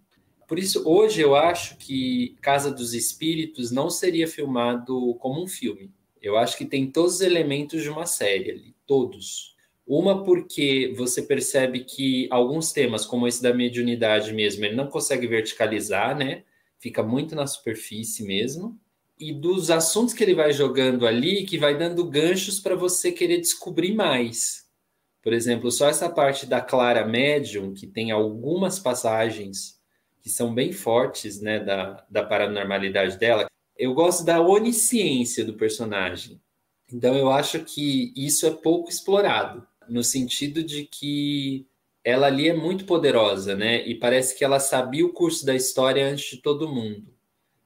Por 0.48 0.58
isso, 0.58 0.82
hoje 0.88 1.20
eu 1.20 1.36
acho 1.36 1.76
que 1.78 2.38
Casa 2.42 2.72
dos 2.72 2.94
Espíritos 2.94 3.70
não 3.70 3.90
seria 3.90 4.28
filmado 4.28 5.14
como 5.16 5.44
um 5.44 5.48
filme. 5.48 5.92
Eu 6.22 6.38
acho 6.38 6.58
que 6.58 6.66
tem 6.66 6.90
todos 6.90 7.16
os 7.16 7.22
elementos 7.22 7.84
de 7.84 7.90
uma 7.90 8.06
série 8.06 8.52
ali, 8.52 8.76
todos. 8.86 9.56
Uma 9.86 10.24
porque 10.24 10.94
você 10.96 11.22
percebe 11.22 11.82
que 11.82 12.28
alguns 12.32 12.72
temas, 12.72 13.06
como 13.06 13.28
esse 13.28 13.44
da 13.44 13.54
mediunidade 13.54 14.34
mesmo, 14.34 14.64
ele 14.64 14.76
não 14.76 14.88
consegue 14.88 15.28
verticalizar, 15.28 16.18
né? 16.18 16.44
Fica 16.80 17.04
muito 17.04 17.36
na 17.36 17.46
superfície 17.46 18.24
mesmo. 18.24 18.80
E 19.20 19.34
dos 19.34 19.70
assuntos 19.70 20.14
que 20.14 20.24
ele 20.24 20.36
vai 20.36 20.54
jogando 20.54 21.06
ali, 21.06 21.46
que 21.46 21.58
vai 21.58 21.78
dando 21.78 22.06
ganchos 22.06 22.60
para 22.60 22.76
você 22.76 23.12
querer 23.12 23.40
descobrir 23.40 23.94
mais. 23.94 24.66
Por 25.22 25.34
exemplo, 25.34 25.70
só 25.72 25.90
essa 25.90 26.10
parte 26.10 26.46
da 26.46 26.62
Clara 26.62 27.06
Medium, 27.06 27.74
que 27.74 27.86
tem 27.86 28.12
algumas 28.12 28.80
passagens 28.80 29.77
que 30.28 30.34
são 30.34 30.54
bem 30.54 30.74
fortes, 30.74 31.40
né, 31.40 31.58
da, 31.62 32.06
da 32.10 32.22
paranormalidade 32.22 33.18
dela, 33.18 33.48
eu 33.78 33.94
gosto 33.94 34.26
da 34.26 34.42
onisciência 34.42 35.46
do 35.46 35.54
personagem. 35.54 36.42
Então 36.92 37.16
eu 37.16 37.32
acho 37.32 37.64
que 37.64 38.12
isso 38.14 38.46
é 38.46 38.52
pouco 38.52 38.90
explorado, 38.90 39.66
no 39.88 40.04
sentido 40.04 40.62
de 40.62 40.84
que 40.84 41.66
ela 42.04 42.28
ali 42.28 42.50
é 42.50 42.54
muito 42.54 42.86
poderosa, 42.86 43.56
né? 43.56 43.88
E 43.88 43.96
parece 43.96 44.38
que 44.38 44.44
ela 44.44 44.60
sabia 44.60 45.06
o 45.06 45.14
curso 45.14 45.46
da 45.46 45.56
história 45.56 46.06
antes 46.06 46.32
de 46.32 46.38
todo 46.42 46.68
mundo. 46.74 47.14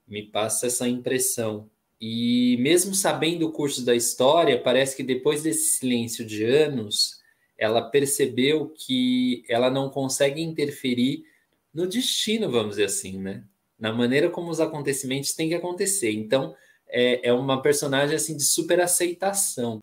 Me 0.08 0.24
passa 0.24 0.68
essa 0.68 0.88
impressão. 0.88 1.68
E 2.00 2.58
mesmo 2.60 2.94
sabendo 2.94 3.48
o 3.48 3.52
curso 3.52 3.84
da 3.84 3.96
história, 3.96 4.62
parece 4.62 4.96
que 4.96 5.04
depois 5.04 5.44
desse 5.44 5.78
silêncio 5.78 6.26
de 6.26 6.44
anos, 6.44 7.20
ela 7.58 7.82
percebeu 7.82 8.70
que 8.70 9.44
ela 9.48 9.70
não 9.70 9.90
consegue 9.90 10.42
interferir 10.42 11.24
no 11.74 11.88
destino, 11.88 12.50
vamos 12.52 12.72
dizer 12.72 12.86
assim, 12.86 13.20
né? 13.20 13.44
na 13.82 13.92
maneira 13.92 14.30
como 14.30 14.52
os 14.52 14.60
acontecimentos 14.60 15.34
têm 15.34 15.50
que 15.50 15.56
acontecer. 15.56 16.12
Então, 16.12 16.56
é, 16.88 17.30
é 17.30 17.34
uma 17.34 17.64
personagem 17.64 18.16
assim 18.16 18.38
de 18.38 18.44
super 18.44 18.80
aceitação, 18.80 19.80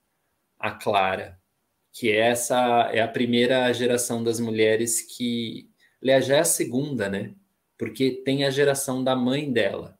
a 0.57 0.71
Clara, 0.71 1.37
que 1.93 2.11
é 2.11 2.19
essa 2.19 2.91
é 2.93 3.01
a 3.01 3.09
primeira 3.09 3.73
geração 3.73 4.23
das 4.23 4.39
mulheres 4.39 5.03
que, 5.03 5.69
aliás, 6.01 6.27
já 6.27 6.37
é 6.37 6.41
a 6.41 6.45
segunda, 6.45 7.09
né? 7.09 7.35
Porque 7.77 8.23
tem 8.25 8.45
a 8.45 8.51
geração 8.51 9.03
da 9.03 9.17
mãe 9.17 9.53
dela, 9.53 9.99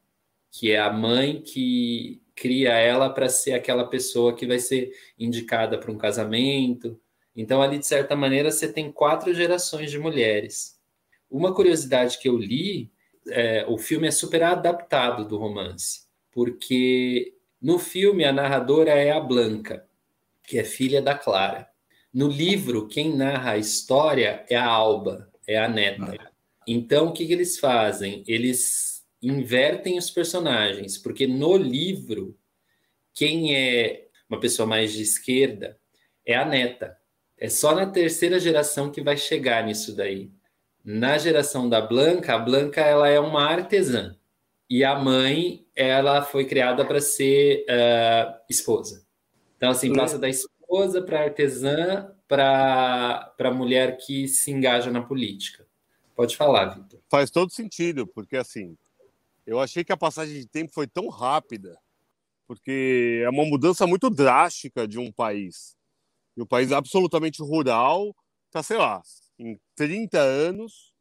que 0.53 0.71
é 0.71 0.79
a 0.79 0.93
mãe 0.93 1.43
que 1.43 2.23
cria 2.37 2.75
ela 2.75 3.11
para 3.11 3.29
ser 3.29 3.55
aquela 3.55 3.89
pessoa 3.89 4.35
que 4.35 4.47
vai 4.47 4.61
ser 4.61 4.93
indicada 5.19 5.77
para 5.79 5.91
um 5.91 5.99
casamento. 5.99 7.01
Então, 7.35 7.61
ali, 7.61 7.79
de 7.79 7.87
certa 7.87 8.15
maneira, 8.15 8.53
você 8.53 8.73
tem 8.73 8.93
quatro 8.93 9.35
gerações 9.35 9.91
de 9.91 9.99
mulheres. 9.99 10.78
Uma 11.31 11.55
curiosidade 11.55 12.19
que 12.19 12.29
eu 12.29 12.37
li 12.37 12.91
é, 13.31 13.65
o 13.69 13.77
filme 13.77 14.09
é 14.09 14.11
super 14.11 14.43
adaptado 14.43 15.27
do 15.27 15.37
romance, 15.37 16.07
porque 16.33 17.35
no 17.61 17.79
filme 17.79 18.25
a 18.25 18.33
narradora 18.33 18.91
é 18.91 19.11
a 19.11 19.21
Blanca, 19.21 19.87
que 20.43 20.59
é 20.59 20.65
filha 20.65 21.03
da 21.03 21.17
Clara. 21.17 21.69
No 22.13 22.29
livro, 22.29 22.89
quem 22.89 23.15
narra 23.15 23.53
a 23.53 23.59
história 23.59 24.45
é 24.49 24.57
a 24.57 24.65
Alba, 24.65 25.31
é 25.47 25.59
a 25.59 25.69
neta. 25.69 26.33
Então, 26.67 27.09
o 27.09 27.13
que, 27.13 27.27
que 27.27 27.33
eles 27.33 27.59
fazem? 27.59 28.23
Eles 28.27 29.07
invertem 29.21 29.99
os 29.99 30.11
personagens, 30.11 30.97
porque 30.97 31.27
no 31.27 31.57
livro, 31.57 32.37
quem 33.13 33.55
é 33.55 34.09
uma 34.29 34.41
pessoa 34.41 34.67
mais 34.67 34.93
de 34.93 35.03
esquerda 35.03 35.79
é 36.25 36.35
a 36.35 36.45
neta. 36.45 36.97
É 37.37 37.49
só 37.49 37.75
na 37.75 37.87
terceira 37.87 38.39
geração 38.39 38.91
que 38.91 39.03
vai 39.03 39.17
chegar 39.17 39.65
nisso 39.65 39.95
daí. 39.95 40.31
Na 40.91 41.19
geração 41.19 41.69
da 41.69 41.83
Blanca, 41.83 42.35
a 42.35 42.39
Blanca 42.39 42.81
ela 42.81 43.11
é 43.11 43.21
uma 43.21 43.45
artesã 43.45 44.17
e 44.71 44.83
a 44.83 44.99
mãe 44.99 45.67
ela 45.77 46.23
foi 46.23 46.47
criada 46.47 46.83
para 46.83 46.99
ser 46.99 47.67
uh, 47.69 48.35
esposa. 48.49 49.07
Então 49.59 49.69
assim 49.69 49.93
passa 49.93 50.19
da 50.19 50.31
esposa 50.31 51.03
para 51.03 51.25
artesã 51.25 52.11
para 52.27 53.35
para 53.37 53.53
mulher 53.53 53.99
que 53.99 54.27
se 54.29 54.51
engaja 54.51 54.91
na 54.91 55.03
política. 55.03 55.67
Pode 56.17 56.35
falar, 56.35 56.75
Vitor. 56.75 57.01
Faz 57.11 57.31
todo 57.31 57.53
sentido, 57.53 58.07
porque 58.07 58.39
assim 58.39 58.75
eu 59.47 59.61
achei 59.61 59.85
que 59.85 59.93
a 59.93 59.97
passagem 59.97 60.41
de 60.41 60.49
tempo 60.49 60.73
foi 60.73 60.87
tão 60.87 61.11
rápida, 61.11 61.79
porque 62.47 63.21
é 63.23 63.29
uma 63.29 63.45
mudança 63.45 63.87
muito 63.87 64.09
drástica 64.09 64.89
de 64.89 64.99
um 64.99 65.13
país. 65.13 65.77
E 66.35 66.41
um 66.41 66.47
país 66.47 66.73
absolutamente 66.73 67.43
rural, 67.43 68.17
tá, 68.51 68.63
sei 68.63 68.79
lá, 68.79 69.03
em 69.39 69.59
30 69.77 70.19
anos, 70.19 70.93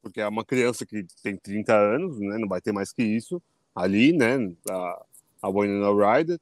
porque 0.00 0.20
é 0.20 0.28
uma 0.28 0.44
criança 0.44 0.86
que 0.86 1.04
tem 1.22 1.36
30 1.36 1.74
anos, 1.74 2.18
né, 2.18 2.38
não 2.38 2.48
vai 2.48 2.60
ter 2.60 2.72
mais 2.72 2.92
que 2.92 3.02
isso, 3.02 3.42
ali, 3.74 4.12
né, 4.12 4.36
a, 4.70 5.06
a 5.42 5.48
Winona 5.50 6.16
Ryder, 6.16 6.40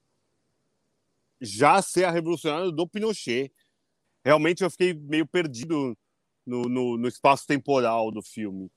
já 1.41 1.83
ser 1.83 2.05
a 2.05 2.11
revolucionária 2.11 2.71
do 2.71 2.89
Pinochet. 2.89 3.53
Realmente 4.25 4.63
eu 4.63 4.71
fiquei 4.71 4.95
meio 4.95 5.27
perdido 5.27 5.97
no, 6.47 6.63
no, 6.63 6.97
no 6.97 7.09
espaço 7.09 7.47
temporal 7.47 8.11
do 8.11 8.23
filme. 8.23 8.71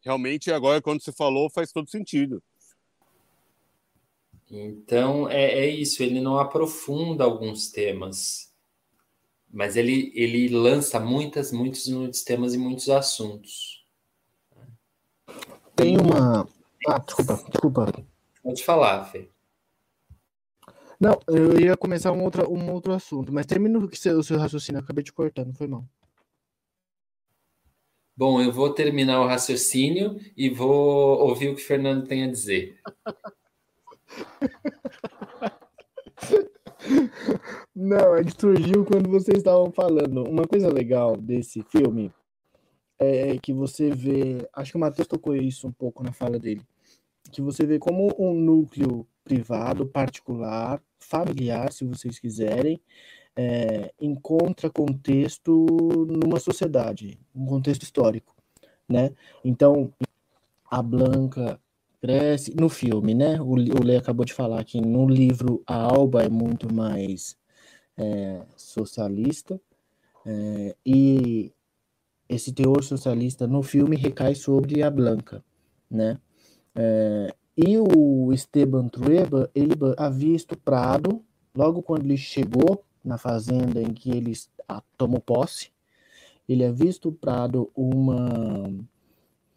Realmente, 0.00 0.52
agora, 0.52 0.82
quando 0.82 1.02
você 1.02 1.12
falou, 1.12 1.50
faz 1.50 1.72
todo 1.72 1.90
sentido. 1.90 2.42
Então, 4.48 5.28
é, 5.28 5.60
é 5.60 5.68
isso, 5.68 6.02
ele 6.02 6.20
não 6.20 6.38
aprofunda 6.38 7.24
alguns 7.24 7.70
temas 7.70 8.54
mas 9.56 9.74
ele, 9.74 10.12
ele 10.14 10.50
lança 10.50 11.00
muitas, 11.00 11.50
muitos, 11.50 11.88
muitos 11.88 12.22
temas 12.22 12.52
e 12.52 12.58
muitos 12.58 12.90
assuntos. 12.90 13.86
Tem 15.74 15.96
uma. 15.96 16.46
Ah, 16.86 16.98
desculpa, 16.98 17.42
desculpa. 17.50 18.04
Pode 18.42 18.62
falar, 18.62 19.06
Fê. 19.06 19.30
Não, 21.00 21.18
eu 21.26 21.58
ia 21.58 21.74
começar 21.74 22.12
um 22.12 22.22
outro, 22.22 22.52
um 22.52 22.70
outro 22.70 22.92
assunto, 22.92 23.32
mas 23.32 23.46
termina 23.46 23.78
o 23.78 23.96
seu, 23.96 24.18
o 24.18 24.22
seu 24.22 24.38
raciocínio, 24.38 24.82
acabei 24.82 25.02
te 25.02 25.12
cortando, 25.12 25.56
foi 25.56 25.66
mal. 25.66 25.86
Bom, 28.14 28.42
eu 28.42 28.52
vou 28.52 28.74
terminar 28.74 29.22
o 29.22 29.26
raciocínio 29.26 30.20
e 30.36 30.50
vou 30.50 31.18
ouvir 31.18 31.48
o 31.48 31.56
que 31.56 31.62
o 31.62 31.66
Fernando 31.66 32.06
tem 32.06 32.24
a 32.24 32.30
dizer. 32.30 32.78
Não, 37.74 38.16
ele 38.16 38.30
surgiu 38.30 38.84
quando 38.84 39.10
vocês 39.10 39.38
estavam 39.38 39.70
falando. 39.70 40.24
Uma 40.28 40.46
coisa 40.46 40.72
legal 40.72 41.16
desse 41.16 41.62
filme 41.62 42.12
é 42.98 43.38
que 43.38 43.52
você 43.52 43.90
vê. 43.90 44.48
Acho 44.52 44.72
que 44.72 44.76
o 44.76 44.80
Matheus 44.80 45.08
tocou 45.08 45.36
isso 45.36 45.68
um 45.68 45.72
pouco 45.72 46.02
na 46.02 46.12
fala 46.12 46.38
dele. 46.38 46.62
Que 47.30 47.42
você 47.42 47.66
vê 47.66 47.78
como 47.78 48.14
um 48.18 48.34
núcleo 48.34 49.06
privado, 49.24 49.86
particular, 49.86 50.80
familiar, 50.98 51.72
se 51.72 51.84
vocês 51.84 52.18
quiserem, 52.18 52.80
é, 53.34 53.92
encontra 54.00 54.70
contexto 54.70 55.66
numa 56.08 56.38
sociedade, 56.38 57.18
um 57.34 57.44
contexto 57.44 57.82
histórico, 57.82 58.34
né? 58.88 59.10
Então, 59.44 59.92
a 60.70 60.80
Blanca 60.80 61.60
cresce 62.00 62.54
no 62.54 62.68
filme, 62.68 63.14
né? 63.14 63.40
O, 63.40 63.54
o 63.54 63.84
Lê 63.84 63.96
acabou 63.96 64.24
de 64.24 64.34
falar 64.34 64.62
que 64.64 64.80
no 64.80 65.08
livro 65.08 65.62
a 65.66 65.74
Alba 65.74 66.22
é 66.22 66.28
muito 66.28 66.72
mais 66.72 67.36
é, 67.96 68.42
socialista 68.56 69.60
é, 70.24 70.76
e 70.84 71.52
esse 72.28 72.52
teor 72.52 72.82
socialista 72.82 73.46
no 73.46 73.62
filme 73.62 73.96
recai 73.96 74.34
sobre 74.34 74.82
a 74.82 74.90
Blanca, 74.90 75.44
né? 75.90 76.18
É, 76.74 77.34
e 77.56 77.78
o 77.78 78.32
Esteban 78.32 78.88
Trueba, 78.88 79.50
ele 79.54 79.74
havia 79.96 80.36
estuprado 80.36 81.24
logo 81.54 81.82
quando 81.82 82.04
ele 82.04 82.18
chegou 82.18 82.84
na 83.02 83.16
fazenda 83.16 83.80
em 83.80 83.94
que 83.94 84.10
ele 84.10 84.32
tomou 84.98 85.20
posse, 85.20 85.70
ele 86.48 86.64
havia 86.64 86.90
estuprado 86.90 87.70
uma 87.74 88.68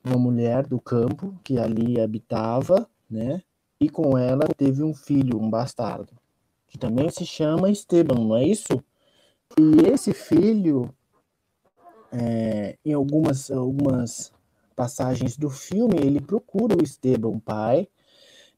uma 0.09 0.19
mulher 0.19 0.65
do 0.65 0.79
campo 0.79 1.37
que 1.43 1.57
ali 1.57 1.99
habitava, 1.99 2.89
né? 3.09 3.41
E 3.79 3.89
com 3.89 4.17
ela 4.17 4.45
teve 4.57 4.83
um 4.83 4.93
filho, 4.93 5.39
um 5.39 5.49
bastardo, 5.49 6.13
que 6.67 6.77
também 6.77 7.09
se 7.09 7.25
chama 7.25 7.69
Esteban, 7.69 8.15
não 8.15 8.35
é 8.35 8.43
isso? 8.43 8.83
E 9.57 9.87
esse 9.87 10.13
filho, 10.13 10.93
é, 12.11 12.77
em 12.83 12.93
algumas, 12.93 13.49
algumas 13.49 14.31
passagens 14.75 15.37
do 15.37 15.49
filme, 15.49 15.97
ele 15.97 16.19
procura 16.19 16.75
o 16.77 16.83
Esteban, 16.83 17.39
pai, 17.39 17.87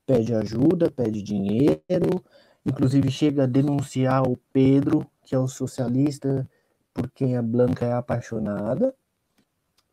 pede 0.05 0.33
ajuda, 0.33 0.91
pede 0.91 1.21
dinheiro, 1.21 2.23
inclusive 2.65 3.09
chega 3.11 3.43
a 3.43 3.47
denunciar 3.47 4.27
o 4.27 4.37
Pedro, 4.51 5.05
que 5.23 5.35
é 5.35 5.39
o 5.39 5.47
socialista 5.47 6.49
por 6.93 7.09
quem 7.11 7.37
a 7.37 7.41
Blanca 7.41 7.85
é 7.85 7.93
apaixonada. 7.93 8.93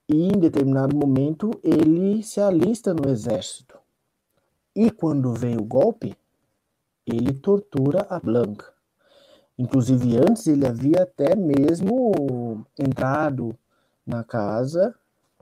E 0.09 0.29
em 0.29 0.39
determinado 0.39 0.97
momento 0.97 1.51
ele 1.63 2.23
se 2.23 2.41
alista 2.41 2.95
no 2.95 3.11
exército. 3.11 3.79
E 4.75 4.91
quando 4.91 5.35
vem 5.35 5.57
o 5.57 5.65
golpe, 5.65 6.17
ele 7.07 7.35
tortura 7.35 8.07
a 8.09 8.19
Blanca. 8.19 8.73
Inclusive, 9.59 10.17
antes 10.17 10.47
ele 10.47 10.67
havia 10.67 11.03
até 11.03 11.35
mesmo 11.35 12.65
entrado 12.79 13.59
na 14.07 14.23
casa 14.23 14.95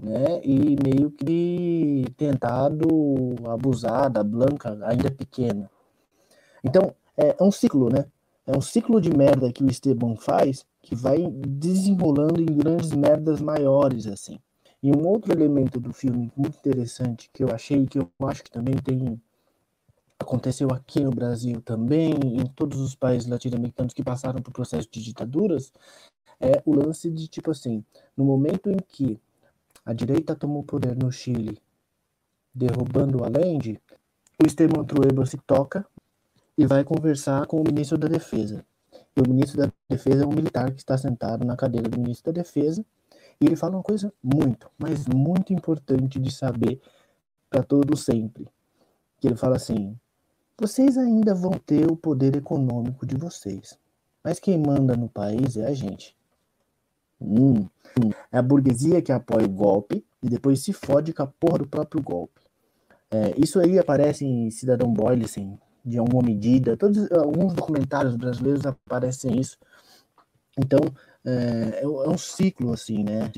né, 0.03 0.41
e 0.43 0.77
meio 0.83 1.11
que 1.11 2.07
tentado 2.17 2.87
abusar 3.47 4.11
da 4.11 4.25
Blanca, 4.25 4.79
ainda 4.83 5.11
pequena. 5.11 5.71
Então, 6.65 6.95
é, 7.17 7.37
é 7.39 7.43
um 7.43 7.53
ciclo, 7.53 7.89
né? 7.91 8.07
É 8.47 8.57
um 8.57 8.61
ciclo 8.61 9.01
de 9.01 9.11
merda 9.11 9.53
que 9.53 9.63
o 9.63 9.71
Esteban 9.71 10.17
faz 10.17 10.65
que 10.81 10.95
vai 10.95 11.29
desenrolando 11.29 12.41
em 12.41 12.47
grandes 12.47 12.93
merdas 12.93 13.41
maiores, 13.41 14.07
assim. 14.07 14.39
E 14.83 14.91
um 14.91 15.07
outro 15.07 15.33
elemento 15.33 15.81
do 15.81 15.93
filme 15.93 16.31
muito 16.37 16.59
interessante 16.59 17.31
que 17.33 17.43
eu 17.43 17.49
achei, 17.51 17.87
que 17.87 17.99
eu 17.99 18.11
acho 18.21 18.45
que 18.45 18.51
também 18.51 18.77
tem 18.77 19.21
aconteceu 20.19 20.69
aqui 20.71 21.01
no 21.01 21.11
Brasil 21.11 21.61
também, 21.61 22.13
em 22.13 22.47
todos 22.47 22.81
os 22.81 22.95
países 22.95 23.29
latino-americanos 23.29 23.93
que 23.93 24.03
passaram 24.03 24.41
por 24.41 24.53
processo 24.53 24.89
de 24.91 25.03
ditaduras, 25.03 25.73
é 26.41 26.63
o 26.65 26.75
lance 26.75 27.11
de 27.11 27.29
tipo 27.29 27.51
assim, 27.51 27.85
no 28.17 28.25
momento 28.25 28.71
em 28.71 28.77
que 28.77 29.21
a 29.85 29.93
direita 29.93 30.35
tomou 30.35 30.63
poder 30.65 30.97
no 30.97 31.13
Chile, 31.13 31.61
derrubando 32.55 33.21
o 33.21 33.25
Allende, 33.25 33.81
o 34.43 34.47
Esteban 34.47 34.85
Trueba 34.85 35.25
se 35.25 35.39
toca 35.39 35.87
e 36.59 36.67
vai 36.67 36.85
conversar 36.85 37.47
com 37.47 37.61
o 37.61 37.65
ministro 37.65 37.99
da 37.99 38.09
Defesa. 38.09 38.65
E 39.17 39.21
o 39.21 39.29
ministro 39.29 39.59
da 39.59 39.73
Defesa 39.89 40.25
é 40.25 40.27
um 40.27 40.33
militar 40.33 40.73
que 40.73 40.79
está 40.79 40.97
sentado 40.97 41.45
na 41.45 41.57
cadeira 41.57 41.89
do 41.89 41.99
ministro 41.99 42.33
da 42.33 42.43
Defesa, 42.43 42.85
e 43.41 43.47
ele 43.47 43.57
fala 43.57 43.77
uma 43.77 43.83
coisa 43.83 44.13
muito, 44.23 44.71
mas 44.79 45.07
muito 45.07 45.53
importante 45.53 46.19
de 46.19 46.31
saber 46.31 46.81
para 47.51 47.63
todo 47.63 47.97
sempre. 47.97 48.49
Que 49.21 49.29
ele 49.29 49.37
fala 49.37 49.57
assim: 49.57 49.99
vocês 50.59 50.97
ainda 50.97 51.35
vão 51.35 51.53
ter 51.53 51.91
o 51.91 51.97
poder 51.97 52.37
econômico 52.37 53.07
de 53.07 53.17
vocês, 53.17 53.79
mas 54.25 54.39
quem 54.39 54.59
manda 54.59 54.97
no 54.97 55.09
país 55.09 55.57
é 55.57 55.67
a 55.67 55.75
gente. 55.75 56.17
Hum, 57.21 57.67
hum. 57.99 58.11
É 58.31 58.39
a 58.39 58.43
burguesia 58.43 59.03
que 59.03 59.13
apoia 59.13 59.47
o 59.47 59.51
golpe 59.51 60.05
e 60.23 60.29
depois 60.29 60.63
se 60.63 60.73
fode 60.73 61.13
com 61.13 61.23
a 61.23 61.27
porra 61.27 61.59
do 61.59 61.67
próprio 61.67 62.03
golpe. 62.03 62.41
É, 63.11 63.35
isso 63.39 63.61
aí 63.61 63.79
aparece 63.79 64.25
em 64.25 64.51
Cidadão 64.51 64.93
Boyle, 64.93 65.25
assim, 65.25 65.59
de 65.85 65.99
alguma 65.99 66.23
medida. 66.23 66.77
Todos, 66.77 67.11
alguns 67.13 67.55
documentários 67.55 68.17
brasileiros 68.17 68.67
aparecem 68.67 69.39
isso. 69.39 69.57
Então, 70.59 70.81
é, 71.27 71.81
é, 71.81 71.83
é 71.83 72.09
um 72.09 72.17
ciclo, 72.19 72.73
assim, 72.73 73.03
né? 73.03 73.31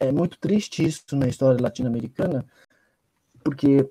É 0.00 0.10
muito 0.10 0.38
triste 0.38 0.84
isso 0.84 1.16
na 1.16 1.28
história 1.28 1.62
latino-americana, 1.62 2.44
porque 3.44 3.88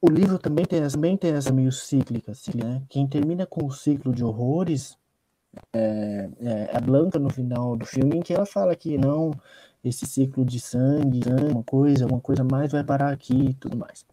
o 0.00 0.10
livro 0.10 0.38
também 0.38 0.64
tem, 0.64 0.86
também 0.88 1.16
tem 1.16 1.32
essa 1.32 1.52
meio 1.52 1.70
cíclica, 1.70 2.32
assim, 2.32 2.52
né? 2.56 2.82
Quem 2.88 3.06
termina 3.06 3.46
com 3.46 3.64
o 3.64 3.72
ciclo 3.72 4.12
de 4.12 4.24
horrores 4.24 4.98
é, 5.72 6.28
é 6.40 6.76
a 6.76 6.80
Blanca 6.80 7.18
no 7.18 7.30
final 7.30 7.76
do 7.76 7.86
filme, 7.86 8.16
em 8.16 8.22
que 8.22 8.34
ela 8.34 8.46
fala 8.46 8.74
que 8.74 8.98
não, 8.98 9.32
esse 9.84 10.06
ciclo 10.06 10.44
de 10.44 10.58
sangue, 10.60 11.20
uma 11.50 11.62
coisa, 11.62 12.06
uma 12.06 12.20
coisa 12.20 12.42
mais 12.44 12.72
vai 12.72 12.82
parar 12.84 13.12
aqui 13.12 13.50
e 13.50 13.54
tudo 13.54 13.76
mais. 13.76 14.04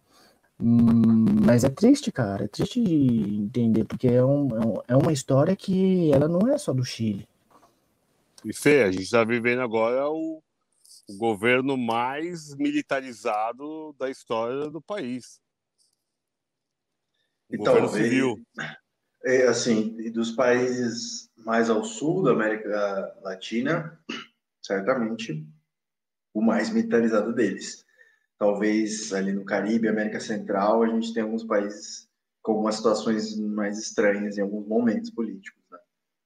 Hum, 0.60 1.24
mas 1.44 1.64
é 1.64 1.70
triste, 1.70 2.12
cara, 2.12 2.44
é 2.44 2.48
triste 2.48 2.80
entender, 2.80 3.84
porque 3.84 4.08
é, 4.08 4.24
um, 4.24 4.48
é, 4.88 4.92
é 4.94 4.96
uma 4.96 5.12
história 5.12 5.56
que 5.56 6.12
ela 6.12 6.28
não 6.28 6.46
é 6.48 6.58
só 6.58 6.72
do 6.72 6.84
Chile. 6.84 7.26
E 8.44 8.54
Fê, 8.54 8.82
a 8.84 8.90
gente 8.90 9.04
está 9.04 9.22
vivendo 9.24 9.60
agora 9.60 10.08
o, 10.08 10.42
o 11.08 11.16
governo 11.16 11.76
mais 11.76 12.54
militarizado 12.56 13.94
da 13.98 14.08
história 14.08 14.70
do 14.70 14.80
país. 14.80 15.40
O 17.50 17.56
então, 17.56 17.74
governo 17.74 17.88
civil. 17.88 18.42
É, 19.24 19.46
assim, 19.46 20.10
dos 20.10 20.30
países 20.30 21.28
mais 21.36 21.68
ao 21.68 21.84
sul 21.84 22.22
da 22.22 22.32
América 22.32 23.18
Latina, 23.22 24.00
certamente 24.62 25.46
o 26.32 26.40
mais 26.40 26.70
militarizado 26.70 27.34
deles. 27.34 27.84
Talvez 28.38 29.12
ali 29.12 29.32
no 29.32 29.44
Caribe, 29.44 29.88
América 29.88 30.18
Central, 30.18 30.82
a 30.82 30.88
gente 30.88 31.12
tem 31.12 31.22
alguns 31.22 31.44
países 31.44 32.08
com 32.40 32.52
algumas 32.52 32.76
situações 32.76 33.36
mais 33.38 33.78
estranhas 33.78 34.38
em 34.38 34.40
alguns 34.40 34.66
momentos 34.66 35.10
políticos, 35.10 35.62
né? 35.70 35.78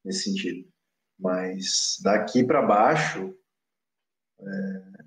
nesse 0.05 0.31
sentido. 0.31 0.74
Mas 1.19 1.99
daqui 2.03 2.45
para 2.45 2.63
baixo, 2.63 3.37
é, 4.41 5.05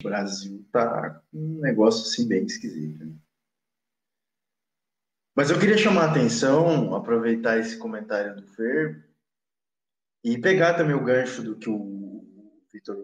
o 0.00 0.04
Brasil 0.04 0.64
tá 0.72 1.22
um 1.32 1.60
negócio 1.60 2.02
assim 2.02 2.26
bem 2.26 2.44
esquisito. 2.44 3.04
Né? 3.04 3.16
Mas 5.36 5.50
eu 5.50 5.58
queria 5.58 5.78
chamar 5.78 6.06
a 6.06 6.10
atenção, 6.10 6.94
aproveitar 6.94 7.58
esse 7.58 7.76
comentário 7.78 8.34
do 8.36 8.46
Fer 8.48 9.08
e 10.24 10.36
pegar 10.36 10.74
também 10.74 10.94
o 10.94 11.04
gancho 11.04 11.42
do 11.42 11.56
que 11.56 11.70
o 11.70 12.24
Vitor, 12.72 12.96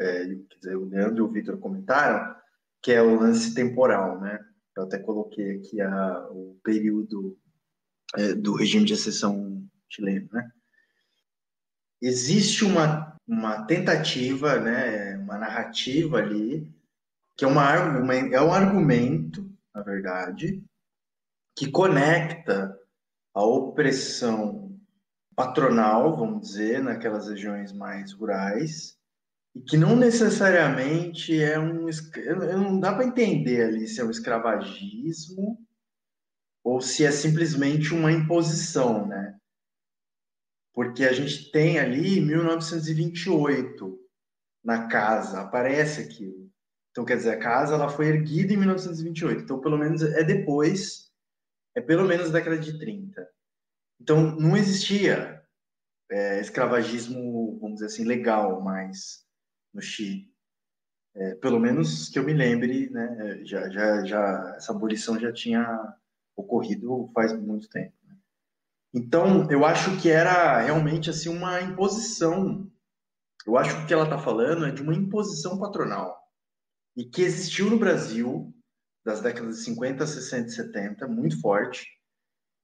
é, 0.00 0.26
quer 0.26 0.58
dizer, 0.58 0.76
o 0.76 0.86
Leandro 0.86 1.18
e 1.18 1.20
o 1.20 1.30
Vitor 1.30 1.58
comentaram, 1.58 2.36
que 2.82 2.92
é 2.92 3.00
o 3.00 3.18
lance 3.18 3.54
temporal, 3.54 4.20
né? 4.20 4.44
Eu 4.76 4.84
até 4.84 4.98
coloquei 4.98 5.56
aqui 5.56 5.80
a, 5.80 6.28
o 6.30 6.58
período 6.62 7.38
é, 8.16 8.34
do 8.34 8.54
regime 8.54 8.84
de 8.84 8.94
exceção 8.94 9.64
chileno, 9.88 10.28
né? 10.32 10.50
Existe 12.00 12.64
uma, 12.64 13.16
uma 13.26 13.66
tentativa, 13.66 14.58
né, 14.58 15.16
uma 15.18 15.36
narrativa 15.38 16.18
ali, 16.18 16.72
que 17.36 17.44
é, 17.44 17.48
uma, 17.48 17.74
é 18.14 18.40
um 18.40 18.52
argumento, 18.52 19.50
na 19.74 19.82
verdade, 19.82 20.62
que 21.56 21.70
conecta 21.70 22.78
a 23.34 23.42
opressão 23.42 24.76
patronal, 25.34 26.16
vamos 26.16 26.48
dizer, 26.48 26.82
naquelas 26.82 27.28
regiões 27.28 27.72
mais 27.72 28.12
rurais, 28.12 28.96
e 29.54 29.60
que 29.60 29.76
não 29.76 29.96
necessariamente 29.96 31.40
é 31.40 31.58
um. 31.58 31.86
Não 32.52 32.80
dá 32.80 32.92
para 32.92 33.04
entender 33.04 33.62
ali 33.62 33.86
se 33.86 34.00
é 34.00 34.04
um 34.04 34.10
escravagismo 34.10 35.58
ou 36.64 36.80
se 36.80 37.04
é 37.04 37.10
simplesmente 37.10 37.94
uma 37.94 38.12
imposição, 38.12 39.06
né? 39.06 39.36
Porque 40.78 41.02
a 41.02 41.12
gente 41.12 41.50
tem 41.50 41.80
ali 41.80 42.20
1928 42.20 43.98
na 44.62 44.86
casa, 44.86 45.40
aparece 45.40 46.02
aquilo. 46.02 46.48
Então, 46.92 47.04
quer 47.04 47.16
dizer, 47.16 47.30
a 47.30 47.36
casa 47.40 47.74
ela 47.74 47.88
foi 47.88 48.06
erguida 48.06 48.52
em 48.52 48.56
1928. 48.58 49.42
Então, 49.42 49.60
pelo 49.60 49.76
menos 49.76 50.02
é 50.02 50.22
depois 50.22 51.10
é 51.74 51.80
pelo 51.80 52.06
menos 52.06 52.30
da 52.30 52.38
década 52.38 52.56
de 52.56 52.78
30. 52.78 53.28
Então, 54.00 54.36
não 54.36 54.56
existia 54.56 55.44
é, 56.08 56.40
escravagismo, 56.40 57.58
vamos 57.58 57.80
dizer 57.80 57.86
assim, 57.86 58.04
legal 58.04 58.60
mais 58.60 59.26
no 59.74 59.82
Chile. 59.82 60.32
É, 61.16 61.34
pelo 61.34 61.58
menos 61.58 62.08
que 62.08 62.20
eu 62.20 62.22
me 62.22 62.32
lembre, 62.32 62.88
né, 62.90 63.40
já, 63.44 63.68
já, 63.68 64.04
já, 64.04 64.54
essa 64.56 64.70
abolição 64.70 65.18
já 65.18 65.32
tinha 65.32 65.66
ocorrido 66.36 67.10
faz 67.12 67.32
muito 67.32 67.68
tempo. 67.68 67.98
Então, 68.98 69.48
eu 69.48 69.64
acho 69.64 69.96
que 70.00 70.10
era 70.10 70.60
realmente 70.60 71.08
assim 71.08 71.28
uma 71.28 71.60
imposição. 71.60 72.68
Eu 73.46 73.56
acho 73.56 73.76
que 73.76 73.84
o 73.84 73.86
que 73.86 73.94
ela 73.94 74.02
está 74.02 74.18
falando 74.18 74.66
é 74.66 74.72
de 74.72 74.82
uma 74.82 74.92
imposição 74.92 75.56
patronal 75.56 76.20
e 76.96 77.04
que 77.04 77.22
existiu 77.22 77.70
no 77.70 77.78
Brasil 77.78 78.52
das 79.04 79.20
décadas 79.20 79.58
de 79.58 79.64
50, 79.66 80.04
60 80.04 80.48
e 80.48 80.50
70, 80.50 81.06
muito 81.06 81.40
forte. 81.40 81.86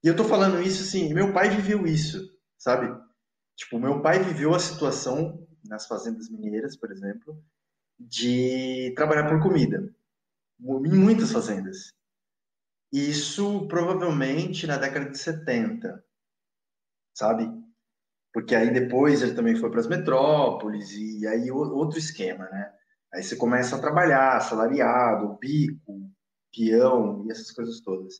E 0.03 0.09
eu 0.09 0.17
tô 0.17 0.25
falando 0.25 0.61
isso 0.61 0.83
assim, 0.83 1.15
meu 1.15 1.33
pai 1.33 1.51
viveu 1.51 1.87
isso, 1.87 2.37
sabe? 2.59 2.89
Tipo, 3.57 3.79
meu 3.79 4.03
pai 4.03 4.19
viveu 4.19 4.53
a 4.57 4.59
situação 4.59 5.47
nas 5.65 5.87
fazendas 5.87 6.29
mineiras, 6.29 6.77
por 6.77 6.91
exemplo, 6.91 7.41
de 7.97 8.93
trabalhar 8.97 9.29
por 9.29 9.41
comida. 9.41 9.89
Em 10.61 10.99
muitas 10.99 11.31
fazendas. 11.31 11.93
Isso 12.93 13.69
provavelmente 13.69 14.67
na 14.67 14.77
década 14.77 15.09
de 15.09 15.19
70, 15.19 16.04
sabe? 17.15 17.49
Porque 18.33 18.55
aí 18.55 18.73
depois 18.73 19.23
ele 19.23 19.35
também 19.35 19.55
foi 19.55 19.71
para 19.71 19.81
as 19.81 19.87
metrópoles 19.87 20.91
e 20.93 21.27
aí 21.27 21.51
outro 21.51 21.99
esquema, 21.99 22.49
né? 22.51 22.73
Aí 23.15 23.23
você 23.23 23.37
começa 23.37 23.77
a 23.77 23.81
trabalhar, 23.81 24.41
salariado, 24.41 25.39
bico, 25.39 26.11
peão 26.53 27.25
e 27.25 27.31
essas 27.31 27.53
coisas 27.53 27.81
todas. 27.81 28.15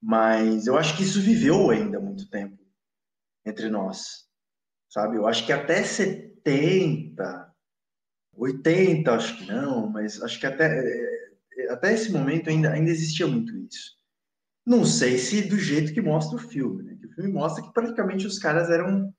Mas 0.00 0.68
eu 0.68 0.78
acho 0.78 0.96
que 0.96 1.02
isso 1.02 1.20
viveu 1.20 1.70
ainda 1.70 1.98
muito 1.98 2.30
tempo 2.30 2.62
entre 3.44 3.68
nós, 3.68 4.28
sabe? 4.88 5.16
Eu 5.16 5.26
acho 5.26 5.44
que 5.44 5.52
até 5.52 5.82
70, 5.82 7.52
80, 8.36 9.12
acho 9.12 9.36
que 9.36 9.46
não, 9.46 9.88
mas 9.88 10.22
acho 10.22 10.38
que 10.38 10.46
até, 10.46 10.66
é, 10.66 11.72
até 11.72 11.92
esse 11.92 12.12
momento 12.12 12.48
ainda, 12.48 12.70
ainda 12.70 12.90
existia 12.90 13.26
muito 13.26 13.56
isso. 13.56 13.94
Não 14.64 14.84
sei 14.84 15.18
se 15.18 15.42
do 15.42 15.58
jeito 15.58 15.92
que 15.92 16.00
mostra 16.00 16.36
o 16.36 16.40
filme, 16.40 16.82
né? 16.84 16.93
O 17.14 17.22
filme 17.22 17.32
mostra 17.32 17.62
que 17.62 17.72
praticamente 17.72 18.26
os 18.26 18.40
caras 18.40 18.68
eram 18.70 19.14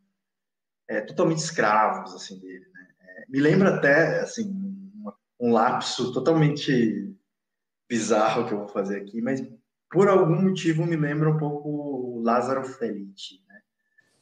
é, 0.89 0.99
totalmente 0.99 1.37
escravos, 1.37 2.13
assim, 2.13 2.37
dele, 2.39 2.65
né? 2.73 2.87
É, 2.99 3.25
me 3.29 3.39
lembra 3.39 3.75
até, 3.75 4.19
assim, 4.19 4.53
um 5.39 5.51
lapso 5.51 6.11
totalmente 6.11 7.15
bizarro 7.89 8.45
que 8.45 8.53
eu 8.53 8.59
vou 8.59 8.67
fazer 8.67 8.97
aqui, 8.97 9.21
mas 9.21 9.41
por 9.89 10.09
algum 10.09 10.41
motivo 10.41 10.85
me 10.85 10.97
lembra 10.97 11.29
um 11.29 11.37
pouco 11.37 11.69
o 11.69 12.21
Lázaro 12.21 12.65
Felice, 12.65 13.41
né? 13.47 13.61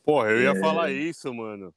Porra, 0.03 0.29
eu 0.29 0.41
ia 0.41 0.51
é... 0.51 0.59
falar 0.59 0.91
isso, 0.91 1.33
mano. 1.33 1.73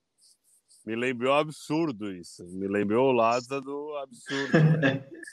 Me 0.84 0.94
lembrou 0.94 1.32
absurdo 1.32 2.12
isso. 2.12 2.46
Me 2.46 2.68
lembrou 2.68 3.08
o 3.08 3.12
Lázaro 3.12 3.62
do 3.62 3.96
absurdo. 3.96 4.52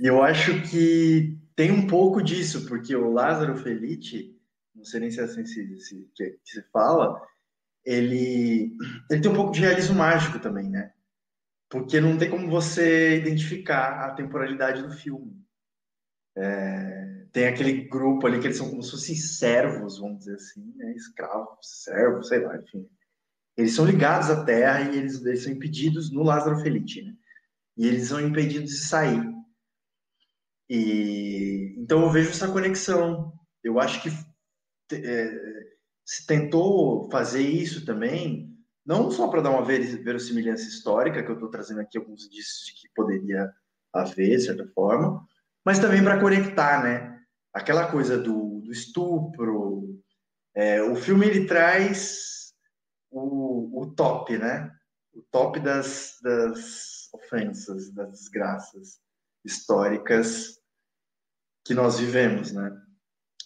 E 0.00 0.06
eu 0.06 0.22
acho 0.22 0.62
que 0.62 1.38
tem 1.54 1.70
um 1.70 1.86
pouco 1.86 2.22
disso, 2.22 2.66
porque 2.66 2.96
o 2.96 3.12
Lázaro 3.12 3.58
Felice, 3.58 4.34
não 4.80 4.84
sei 4.84 5.00
nem 5.00 5.10
se 5.10 5.20
é 5.20 5.24
assim 5.24 5.44
se, 5.44 5.78
se, 5.78 6.10
que, 6.14 6.30
que 6.42 6.50
se 6.50 6.62
fala, 6.72 7.20
ele, 7.84 8.74
ele 9.10 9.20
tem 9.20 9.30
um 9.30 9.34
pouco 9.34 9.52
de 9.52 9.60
realismo 9.60 9.94
mágico 9.94 10.38
também, 10.38 10.68
né? 10.70 10.92
Porque 11.68 12.00
não 12.00 12.16
tem 12.16 12.30
como 12.30 12.48
você 12.48 13.18
identificar 13.18 14.06
a 14.06 14.14
temporalidade 14.14 14.82
do 14.82 14.90
filme. 14.90 15.38
É, 16.34 17.26
tem 17.30 17.46
aquele 17.46 17.88
grupo 17.88 18.26
ali 18.26 18.40
que 18.40 18.46
eles 18.46 18.56
são 18.56 18.70
como 18.70 18.82
se 18.82 18.90
fossem 18.90 19.14
servos, 19.14 19.98
vamos 19.98 20.20
dizer 20.20 20.34
assim, 20.34 20.72
né? 20.76 20.92
escravos, 20.94 21.58
servos, 21.62 22.28
sei 22.28 22.40
lá, 22.40 22.56
enfim. 22.56 22.88
Eles 23.56 23.74
são 23.74 23.84
ligados 23.84 24.30
à 24.30 24.44
terra 24.44 24.90
e 24.90 24.96
eles, 24.96 25.22
eles 25.24 25.42
são 25.42 25.52
impedidos 25.52 26.10
no 26.10 26.22
Lázaro 26.22 26.60
Felice, 26.60 27.02
né? 27.02 27.14
E 27.76 27.86
eles 27.86 28.08
são 28.08 28.20
impedidos 28.20 28.70
de 28.70 28.78
sair. 28.78 29.22
E 30.70 31.74
então 31.76 32.02
eu 32.02 32.10
vejo 32.10 32.30
essa 32.30 32.50
conexão. 32.50 33.32
Eu 33.62 33.78
acho 33.78 34.02
que 34.02 34.10
se 36.04 36.26
tentou 36.26 37.08
fazer 37.10 37.42
isso 37.42 37.84
também, 37.84 38.50
não 38.84 39.10
só 39.10 39.28
para 39.28 39.42
dar 39.42 39.50
uma 39.50 39.64
verossimilhança 39.64 40.64
histórica, 40.64 41.22
que 41.22 41.30
eu 41.30 41.34
estou 41.34 41.50
trazendo 41.50 41.80
aqui 41.80 41.98
alguns 41.98 42.24
indícios 42.26 42.66
de 42.66 42.72
que 42.74 42.88
poderia 42.94 43.52
haver, 43.92 44.36
de 44.36 44.44
certa 44.44 44.66
forma, 44.74 45.24
mas 45.64 45.78
também 45.78 46.02
para 46.02 46.20
conectar, 46.20 46.82
né? 46.82 47.20
Aquela 47.52 47.90
coisa 47.90 48.18
do, 48.18 48.60
do 48.60 48.72
estupro. 48.72 50.00
É, 50.54 50.82
o 50.82 50.96
filme 50.96 51.26
ele 51.26 51.46
traz 51.46 52.52
o, 53.10 53.82
o 53.82 53.94
top, 53.94 54.36
né? 54.38 54.72
O 55.12 55.22
top 55.30 55.60
das, 55.60 56.16
das 56.22 57.08
ofensas, 57.12 57.92
das 57.92 58.10
desgraças 58.10 59.00
históricas 59.44 60.60
que 61.64 61.74
nós 61.74 61.98
vivemos, 61.98 62.52
né? 62.52 62.70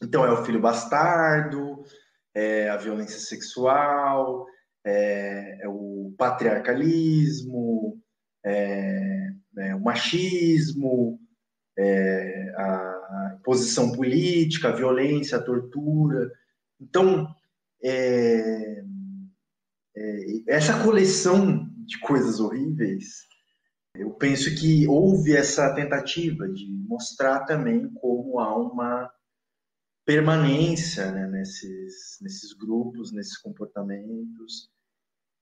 Então 0.03 0.25
é 0.25 0.33
o 0.33 0.45
filho 0.45 0.61
bastardo, 0.61 1.85
é 2.35 2.69
a 2.69 2.77
violência 2.77 3.19
sexual, 3.19 4.47
é, 4.85 5.59
é 5.63 5.69
o 5.69 6.15
patriarcalismo, 6.19 8.01
é, 8.45 9.31
é 9.59 9.75
o 9.75 9.81
machismo, 9.81 11.19
é, 11.79 12.55
a 12.57 13.39
posição 13.45 13.93
política, 13.93 14.69
a 14.69 14.77
violência, 14.77 15.39
a 15.39 15.43
tortura. 15.43 16.31
Então, 16.81 17.29
é, 17.83 18.83
é, 19.97 20.25
essa 20.49 20.83
coleção 20.83 21.69
de 21.87 21.99
coisas 22.01 22.41
horríveis 22.41 23.25
eu 23.95 24.11
penso 24.11 24.53
que 24.57 24.89
houve 24.89 25.37
essa 25.37 25.73
tentativa 25.73 26.49
de 26.49 26.67
mostrar 26.89 27.45
também 27.45 27.89
como 27.95 28.41
há 28.41 28.57
uma 28.57 29.09
permanência 30.05 31.11
né, 31.11 31.27
nesses, 31.27 32.19
nesses 32.21 32.53
grupos, 32.53 33.13
nesses 33.13 33.39
comportamentos, 33.39 34.71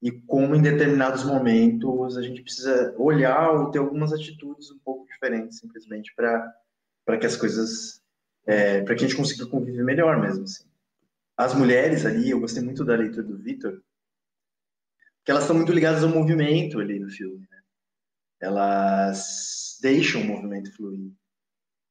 e 0.01 0.11
como 0.11 0.55
em 0.55 0.63
determinados 0.63 1.25
momentos 1.25 2.17
a 2.17 2.23
gente 2.23 2.43
precisa 2.43 2.95
olhar 2.99 3.51
ou 3.51 3.71
ter 3.71 3.79
algumas 3.79 4.13
atitudes 4.13 4.71
um 4.71 4.79
pouco 4.81 5.07
diferentes, 5.07 5.59
simplesmente 5.59 6.13
para 6.15 7.19
que 7.19 7.27
as 7.27 7.37
coisas. 7.37 8.01
É, 8.45 8.83
para 8.83 8.97
que 8.97 9.05
a 9.05 9.07
gente 9.07 9.17
consiga 9.17 9.47
conviver 9.47 9.85
melhor 9.85 10.21
mesmo. 10.21 10.43
Assim. 10.43 10.65
As 11.37 11.55
mulheres 11.55 12.05
ali, 12.05 12.31
eu 12.31 12.41
gostei 12.41 12.61
muito 12.63 12.85
da 12.85 12.97
leitura 12.97 13.23
do 13.23 13.39
Vitor, 13.39 13.81
que 15.25 15.31
elas 15.31 15.45
estão 15.45 15.55
muito 15.55 15.73
ligadas 15.73 16.03
ao 16.03 16.11
movimento 16.11 16.81
ali 16.81 16.99
no 16.99 17.09
filme 17.09 17.47
elas 18.43 19.79
deixam 19.81 20.21
o 20.21 20.25
movimento 20.25 20.75
fluir. 20.75 21.13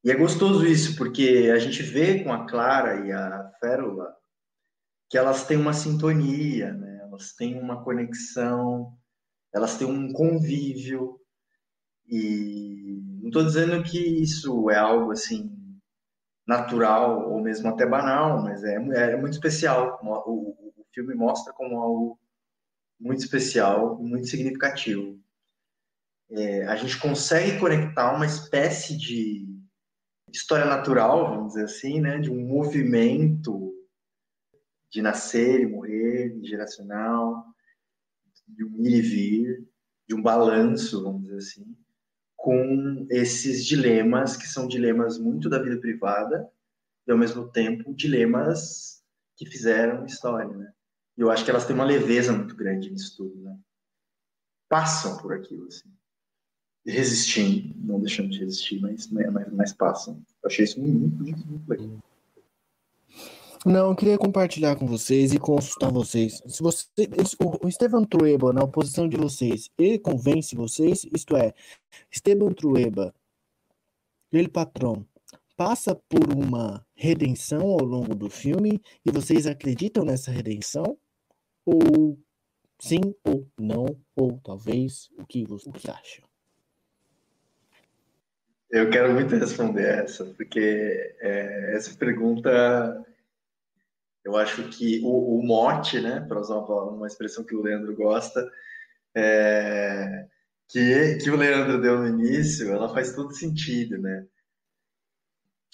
E 0.03 0.11
é 0.11 0.15
gostoso 0.15 0.65
isso, 0.65 0.95
porque 0.97 1.51
a 1.53 1.59
gente 1.59 1.83
vê 1.83 2.23
com 2.23 2.33
a 2.33 2.47
Clara 2.47 3.05
e 3.05 3.11
a 3.11 3.51
Férula 3.59 4.15
que 5.09 5.17
elas 5.17 5.45
têm 5.45 5.57
uma 5.57 5.73
sintonia, 5.73 6.73
né? 6.73 7.01
elas 7.03 7.33
têm 7.33 7.59
uma 7.59 7.83
conexão, 7.83 8.97
elas 9.53 9.77
têm 9.77 9.85
um 9.85 10.11
convívio. 10.13 11.19
E 12.07 13.01
não 13.19 13.27
estou 13.27 13.43
dizendo 13.43 13.83
que 13.83 13.99
isso 13.99 14.69
é 14.69 14.77
algo 14.77 15.11
assim 15.11 15.55
natural 16.47 17.29
ou 17.29 17.41
mesmo 17.41 17.67
até 17.69 17.85
banal, 17.85 18.41
mas 18.41 18.63
é, 18.63 18.75
é 18.75 19.17
muito 19.17 19.33
especial. 19.33 19.99
O, 20.01 20.31
o, 20.31 20.81
o 20.81 20.85
filme 20.93 21.13
mostra 21.13 21.53
como 21.53 21.79
algo 21.79 22.19
muito 22.99 23.19
especial, 23.19 24.01
muito 24.01 24.27
significativo 24.27 25.21
é, 26.31 26.65
a 26.65 26.75
gente 26.75 26.97
consegue 26.97 27.59
conectar 27.59 28.15
uma 28.15 28.25
espécie 28.25 28.97
de 28.97 29.45
história 30.31 30.65
natural, 30.65 31.29
vamos 31.29 31.53
dizer 31.53 31.65
assim, 31.65 31.99
né, 31.99 32.19
de 32.19 32.29
um 32.29 32.45
movimento 32.45 33.73
de 34.89 35.01
nascer 35.01 35.61
e 35.61 35.65
morrer, 35.65 36.37
geracional, 36.43 37.45
de 38.47 38.65
um 38.65 38.81
ir 38.81 38.97
e 38.97 39.01
vir, 39.01 39.69
de 40.07 40.15
um 40.15 40.21
balanço, 40.21 41.03
vamos 41.03 41.23
dizer 41.23 41.37
assim, 41.37 41.77
com 42.35 43.07
esses 43.09 43.65
dilemas 43.65 44.35
que 44.35 44.47
são 44.47 44.67
dilemas 44.67 45.17
muito 45.17 45.49
da 45.49 45.61
vida 45.61 45.79
privada 45.79 46.49
e 47.07 47.11
ao 47.11 47.17
mesmo 47.17 47.49
tempo 47.49 47.93
dilemas 47.93 49.03
que 49.37 49.45
fizeram 49.45 50.05
história, 50.05 50.55
né? 50.55 50.73
E 51.17 51.21
eu 51.21 51.29
acho 51.29 51.45
que 51.45 51.51
elas 51.51 51.65
têm 51.65 51.75
uma 51.75 51.85
leveza 51.85 52.33
muito 52.33 52.55
grande 52.55 52.89
nisso 52.89 53.15
tudo, 53.17 53.41
né? 53.41 53.57
Passam 54.67 55.17
por 55.17 55.33
aquilo, 55.33 55.67
assim 55.67 55.89
resistindo, 56.85 57.75
não 57.77 57.99
deixando 57.99 58.29
de 58.29 58.39
resistir, 58.39 58.79
mas, 58.79 59.09
né, 59.11 59.29
mas, 59.29 59.53
mas 59.53 59.73
passam. 59.73 60.21
Eu 60.43 60.47
achei 60.47 60.65
isso 60.65 60.79
muito, 60.79 61.23
muito, 61.23 61.47
muito 61.47 61.69
legal. 61.69 61.99
Não, 63.63 63.89
eu 63.89 63.95
queria 63.95 64.17
compartilhar 64.17 64.75
com 64.75 64.87
vocês 64.87 65.33
e 65.33 65.39
consultar 65.39 65.91
vocês. 65.91 66.41
Se 66.47 66.63
você, 66.63 66.87
o 67.63 67.67
Esteban 67.67 68.03
Trueba, 68.03 68.51
na 68.51 68.63
oposição 68.63 69.07
de 69.07 69.15
vocês, 69.15 69.69
ele 69.77 69.99
convence 69.99 70.55
vocês? 70.55 71.05
Isto 71.13 71.37
é, 71.37 71.53
Esteban 72.09 72.51
Trueba, 72.53 73.13
ele 74.31 74.47
patrão, 74.47 75.05
passa 75.55 75.93
por 75.93 76.33
uma 76.35 76.83
redenção 76.95 77.61
ao 77.61 77.83
longo 77.85 78.15
do 78.15 78.31
filme 78.31 78.81
e 79.05 79.11
vocês 79.11 79.45
acreditam 79.45 80.03
nessa 80.03 80.31
redenção? 80.31 80.97
Ou 81.63 82.17
sim 82.79 83.13
ou 83.23 83.47
não? 83.59 83.85
Ou 84.15 84.39
talvez 84.43 85.11
o 85.19 85.25
que, 85.27 85.43
o 85.43 85.71
que 85.71 85.91
acham? 85.91 86.30
Eu 88.71 88.89
quero 88.89 89.13
muito 89.13 89.35
responder 89.35 89.83
essa, 89.83 90.23
porque 90.25 91.15
é, 91.19 91.75
essa 91.75 91.93
pergunta, 91.97 93.05
eu 94.23 94.37
acho 94.37 94.69
que 94.69 95.01
o, 95.03 95.39
o 95.39 95.45
mote, 95.45 95.99
né, 95.99 96.21
para 96.21 96.39
usar 96.39 96.55
uma, 96.55 96.83
uma, 96.83 97.07
expressão 97.07 97.43
que 97.43 97.53
o 97.53 97.61
Leandro 97.61 97.93
gosta, 97.93 98.49
é, 99.13 100.25
que, 100.69 101.17
que 101.17 101.29
o 101.29 101.35
Leandro 101.35 101.81
deu 101.81 101.99
no 101.99 102.07
início, 102.07 102.71
ela 102.71 102.93
faz 102.93 103.13
todo 103.13 103.35
sentido, 103.35 103.97
né? 103.97 104.25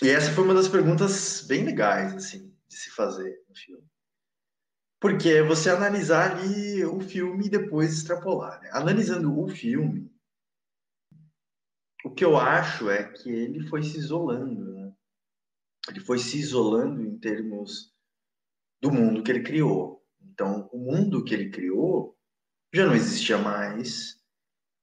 E 0.02 0.10
essa 0.10 0.32
foi 0.32 0.44
uma 0.44 0.56
das 0.56 0.68
perguntas 0.68 1.46
bem 1.48 1.64
legais, 1.64 2.16
assim, 2.16 2.52
de 2.68 2.76
se 2.76 2.90
fazer 2.90 3.44
no 3.48 3.56
filme. 3.56 3.84
Porque 5.00 5.30
é 5.30 5.44
você 5.44 5.70
analisar 5.70 6.32
ali 6.32 6.84
o 6.84 7.00
filme 7.00 7.46
e 7.46 7.50
depois 7.50 7.94
extrapolar. 7.94 8.60
Né? 8.62 8.70
Analisando 8.74 9.40
o 9.40 9.48
filme, 9.48 10.12
o 12.04 12.12
que 12.12 12.24
eu 12.24 12.38
acho 12.38 12.90
é 12.90 13.04
que 13.04 13.30
ele 13.30 13.68
foi 13.68 13.84
se 13.84 13.98
isolando, 13.98 14.74
né? 14.74 14.94
Ele 15.90 16.00
foi 16.00 16.20
se 16.20 16.38
isolando 16.38 17.02
em 17.02 17.18
termos 17.18 17.94
do 18.82 18.92
mundo 18.92 19.24
que 19.24 19.32
ele 19.32 19.44
criou. 19.44 20.04
Então, 20.22 20.70
o 20.72 20.78
mundo 20.78 21.24
que 21.24 21.34
ele 21.34 21.50
criou 21.50 22.16
já 22.74 22.86
não 22.86 22.94
existia 22.94 23.38
mais. 23.38 24.18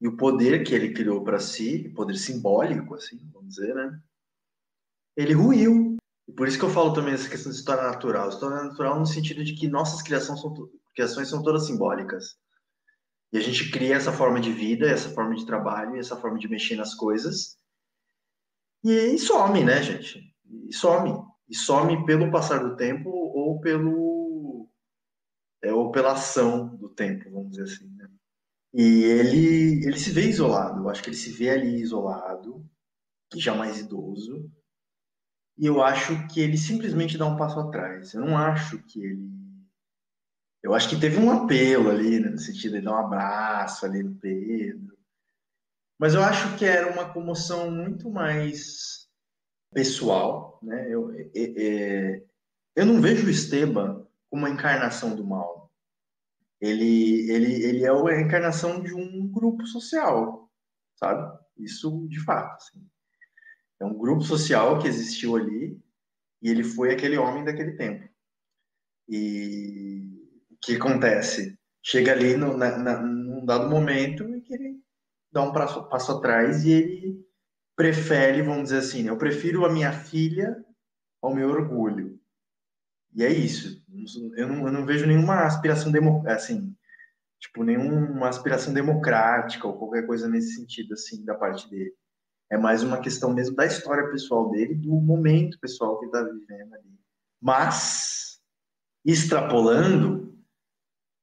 E 0.00 0.08
o 0.08 0.16
poder 0.16 0.64
que 0.64 0.74
ele 0.74 0.92
criou 0.92 1.22
para 1.22 1.38
si, 1.38 1.88
poder 1.90 2.16
simbólico, 2.16 2.94
assim, 2.94 3.18
vamos 3.32 3.54
dizer, 3.54 3.74
né? 3.74 4.00
Ele 5.16 5.32
ruiu. 5.32 5.96
E 6.26 6.32
por 6.32 6.48
isso 6.48 6.58
que 6.58 6.64
eu 6.64 6.70
falo 6.70 6.92
também 6.92 7.14
essa 7.14 7.28
questão 7.28 7.52
de 7.52 7.58
história 7.58 7.84
natural. 7.84 8.28
História 8.28 8.64
natural 8.64 8.98
no 8.98 9.06
sentido 9.06 9.44
de 9.44 9.54
que 9.54 9.68
nossas 9.68 10.02
criações 10.02 10.40
são, 10.40 10.52
criações 10.94 11.28
são 11.28 11.42
todas 11.42 11.66
simbólicas. 11.66 12.36
E 13.34 13.36
a 13.36 13.40
gente 13.40 13.68
cria 13.72 13.96
essa 13.96 14.12
forma 14.12 14.40
de 14.40 14.52
vida, 14.52 14.86
essa 14.86 15.10
forma 15.10 15.34
de 15.34 15.44
trabalho, 15.44 15.96
essa 15.96 16.16
forma 16.16 16.38
de 16.38 16.48
mexer 16.48 16.76
nas 16.76 16.94
coisas. 16.94 17.58
E, 18.84 18.92
e 18.92 19.18
some, 19.18 19.64
né, 19.64 19.82
gente? 19.82 20.32
E 20.68 20.72
some. 20.72 21.20
E 21.48 21.56
some 21.56 22.06
pelo 22.06 22.30
passar 22.30 22.58
do 22.58 22.76
tempo 22.76 23.10
ou 23.10 23.60
pelo 23.60 24.68
é, 25.64 25.72
ou 25.72 25.90
pela 25.90 26.12
ação 26.12 26.76
do 26.76 26.88
tempo, 26.88 27.28
vamos 27.30 27.50
dizer 27.50 27.64
assim. 27.64 27.88
Né? 27.96 28.08
E 28.72 29.02
ele, 29.02 29.84
ele 29.84 29.98
se 29.98 30.10
vê 30.10 30.28
isolado, 30.28 30.82
eu 30.82 30.88
acho 30.88 31.02
que 31.02 31.08
ele 31.08 31.16
se 31.16 31.30
vê 31.30 31.50
ali 31.50 31.80
isolado, 31.80 32.64
já 33.34 33.54
mais 33.54 33.80
idoso, 33.80 34.48
e 35.56 35.66
eu 35.66 35.82
acho 35.82 36.26
que 36.28 36.40
ele 36.40 36.56
simplesmente 36.56 37.16
dá 37.16 37.26
um 37.26 37.36
passo 37.36 37.58
atrás. 37.58 38.14
Eu 38.14 38.22
não 38.22 38.36
acho 38.36 38.78
que 38.84 39.00
ele. 39.00 39.43
Eu 40.64 40.72
acho 40.72 40.88
que 40.88 40.98
teve 40.98 41.18
um 41.18 41.30
apelo 41.30 41.90
ali, 41.90 42.18
né, 42.18 42.30
no 42.30 42.38
sentido 42.38 42.78
de 42.78 42.86
dar 42.86 42.92
um 42.92 43.06
abraço 43.06 43.84
ali 43.84 44.02
no 44.02 44.14
Pedro. 44.14 44.96
Mas 45.98 46.14
eu 46.14 46.22
acho 46.22 46.56
que 46.56 46.64
era 46.64 46.90
uma 46.90 47.12
comoção 47.12 47.70
muito 47.70 48.10
mais 48.10 49.06
pessoal, 49.74 50.58
né? 50.62 50.88
Eu, 50.88 51.12
é, 51.12 51.30
é, 51.34 52.24
eu 52.74 52.86
não 52.86 52.98
vejo 52.98 53.26
o 53.26 53.30
Esteban 53.30 54.06
como 54.30 54.46
a 54.46 54.50
encarnação 54.50 55.14
do 55.14 55.22
mal. 55.22 55.70
Ele, 56.58 57.30
ele, 57.30 57.62
ele 57.62 57.84
é 57.84 57.90
a 57.90 58.20
encarnação 58.22 58.82
de 58.82 58.94
um 58.94 59.30
grupo 59.30 59.66
social, 59.66 60.50
sabe? 60.96 61.38
Isso 61.58 62.08
de 62.08 62.20
fato. 62.20 62.54
Assim. 62.54 62.82
É 63.80 63.84
um 63.84 63.98
grupo 63.98 64.22
social 64.22 64.78
que 64.78 64.88
existiu 64.88 65.36
ali 65.36 65.78
e 66.40 66.48
ele 66.48 66.64
foi 66.64 66.90
aquele 66.90 67.18
homem 67.18 67.44
daquele 67.44 67.72
tempo. 67.72 68.08
E 69.06 70.13
que 70.64 70.76
acontece? 70.76 71.58
Chega 71.82 72.12
ali 72.12 72.36
no, 72.36 72.56
na, 72.56 72.78
na, 72.78 73.00
num 73.00 73.44
dado 73.44 73.68
momento 73.68 74.28
e 74.34 74.40
que 74.40 74.54
ele 74.54 74.80
dá 75.32 75.42
um 75.42 75.52
passo, 75.52 75.88
passo 75.88 76.12
atrás 76.12 76.64
e 76.64 76.70
ele 76.70 77.26
prefere, 77.76 78.42
vamos 78.42 78.64
dizer 78.64 78.78
assim, 78.78 79.08
eu 79.08 79.18
prefiro 79.18 79.64
a 79.64 79.72
minha 79.72 79.92
filha 79.92 80.64
ao 81.20 81.34
meu 81.34 81.48
orgulho. 81.50 82.18
E 83.14 83.22
é 83.24 83.32
isso. 83.32 83.82
Eu 84.36 84.48
não, 84.48 84.66
eu 84.66 84.72
não 84.72 84.86
vejo 84.86 85.06
nenhuma 85.06 85.44
aspiração 85.44 85.92
assim, 86.26 86.76
tipo, 87.40 87.62
nenhuma 87.62 88.28
aspiração 88.28 88.72
democrática 88.72 89.66
ou 89.66 89.78
qualquer 89.78 90.06
coisa 90.06 90.28
nesse 90.28 90.54
sentido, 90.54 90.94
assim, 90.94 91.24
da 91.24 91.34
parte 91.34 91.68
dele. 91.70 91.92
É 92.50 92.58
mais 92.58 92.82
uma 92.82 93.00
questão 93.00 93.32
mesmo 93.32 93.56
da 93.56 93.66
história 93.66 94.10
pessoal 94.10 94.50
dele, 94.50 94.74
do 94.74 94.92
momento 95.00 95.58
pessoal 95.60 95.98
que 95.98 96.06
ele 96.06 96.12
está 96.12 96.22
vivendo 96.22 96.74
ali. 96.74 97.00
Mas, 97.40 98.40
extrapolando, 99.04 100.33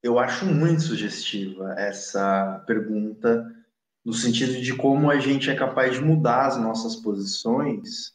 eu 0.04 0.18
acho 0.18 0.46
muito 0.46 0.82
sugestiva 0.82 1.74
essa 1.78 2.64
pergunta, 2.66 3.56
no 4.04 4.14
sentido 4.14 4.60
de 4.60 4.76
como 4.76 5.12
a 5.12 5.20
gente 5.20 5.50
é 5.50 5.56
capaz 5.56 5.94
de 5.94 6.02
mudar 6.02 6.48
as 6.48 6.58
nossas 6.58 6.96
posições 6.96 8.14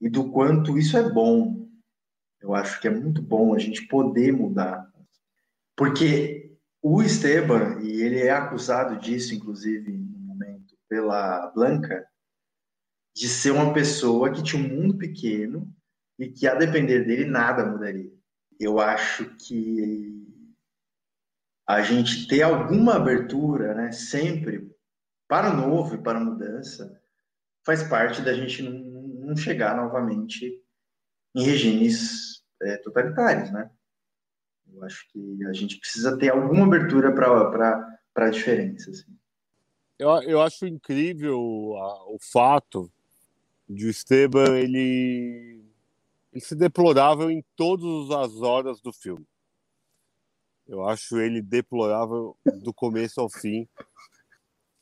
e 0.00 0.08
do 0.08 0.30
quanto 0.30 0.76
isso 0.76 0.96
é 0.96 1.08
bom. 1.08 1.66
Eu 2.40 2.54
acho 2.54 2.80
que 2.80 2.86
é 2.86 2.90
muito 2.90 3.22
bom 3.22 3.54
a 3.54 3.58
gente 3.58 3.86
poder 3.86 4.32
mudar. 4.32 4.88
Porque 5.74 6.56
o 6.82 7.02
Esteban, 7.02 7.80
e 7.82 8.02
ele 8.02 8.20
é 8.20 8.30
acusado 8.30 9.00
disso, 9.00 9.34
inclusive, 9.34 9.90
no 9.90 10.18
momento, 10.18 10.76
pela 10.88 11.46
Blanca, 11.48 12.06
de 13.16 13.28
ser 13.28 13.50
uma 13.50 13.72
pessoa 13.72 14.30
que 14.30 14.42
tinha 14.42 14.62
um 14.62 14.68
mundo 14.68 14.96
pequeno 14.96 15.72
e 16.18 16.28
que, 16.28 16.46
a 16.46 16.54
depender 16.54 17.04
dele, 17.04 17.24
nada 17.24 17.64
mudaria. 17.64 18.12
Eu 18.60 18.78
acho 18.78 19.24
que 19.36 20.28
a 21.68 21.82
gente 21.82 22.26
ter 22.26 22.40
alguma 22.40 22.94
abertura, 22.94 23.74
né, 23.74 23.92
sempre, 23.92 24.74
para 25.28 25.52
o 25.52 25.56
novo 25.56 25.96
e 25.96 26.02
para 26.02 26.18
a 26.18 26.24
mudança, 26.24 26.98
faz 27.62 27.82
parte 27.82 28.22
da 28.22 28.32
gente 28.32 28.62
não, 28.62 29.36
chegar 29.36 29.76
novamente 29.76 30.64
em 31.36 31.42
regimes 31.42 32.42
é, 32.62 32.78
totalitários, 32.78 33.50
né? 33.50 33.70
Eu 34.72 34.82
acho 34.82 35.06
que 35.12 35.44
a 35.44 35.52
gente 35.52 35.78
precisa 35.78 36.16
ter 36.16 36.30
alguma 36.30 36.64
abertura 36.64 37.12
para 37.12 38.00
a 38.14 38.30
diferença. 38.30 38.90
Assim. 38.90 39.14
Eu, 39.98 40.08
eu 40.22 40.40
acho 40.40 40.66
incrível 40.66 41.36
a, 41.76 42.10
o 42.10 42.18
fato 42.18 42.90
de 43.68 43.86
o 43.86 43.90
Esteban 43.90 44.56
ele, 44.56 45.62
ele 46.32 46.40
ser 46.40 46.54
deplorável 46.54 47.30
em 47.30 47.44
todas 47.54 48.10
as 48.10 48.40
horas 48.40 48.80
do 48.80 48.94
filme. 48.94 49.26
Eu 50.68 50.86
acho 50.86 51.18
ele 51.18 51.40
deplorável 51.40 52.36
do 52.62 52.74
começo 52.74 53.20
ao 53.20 53.30
fim. 53.30 53.66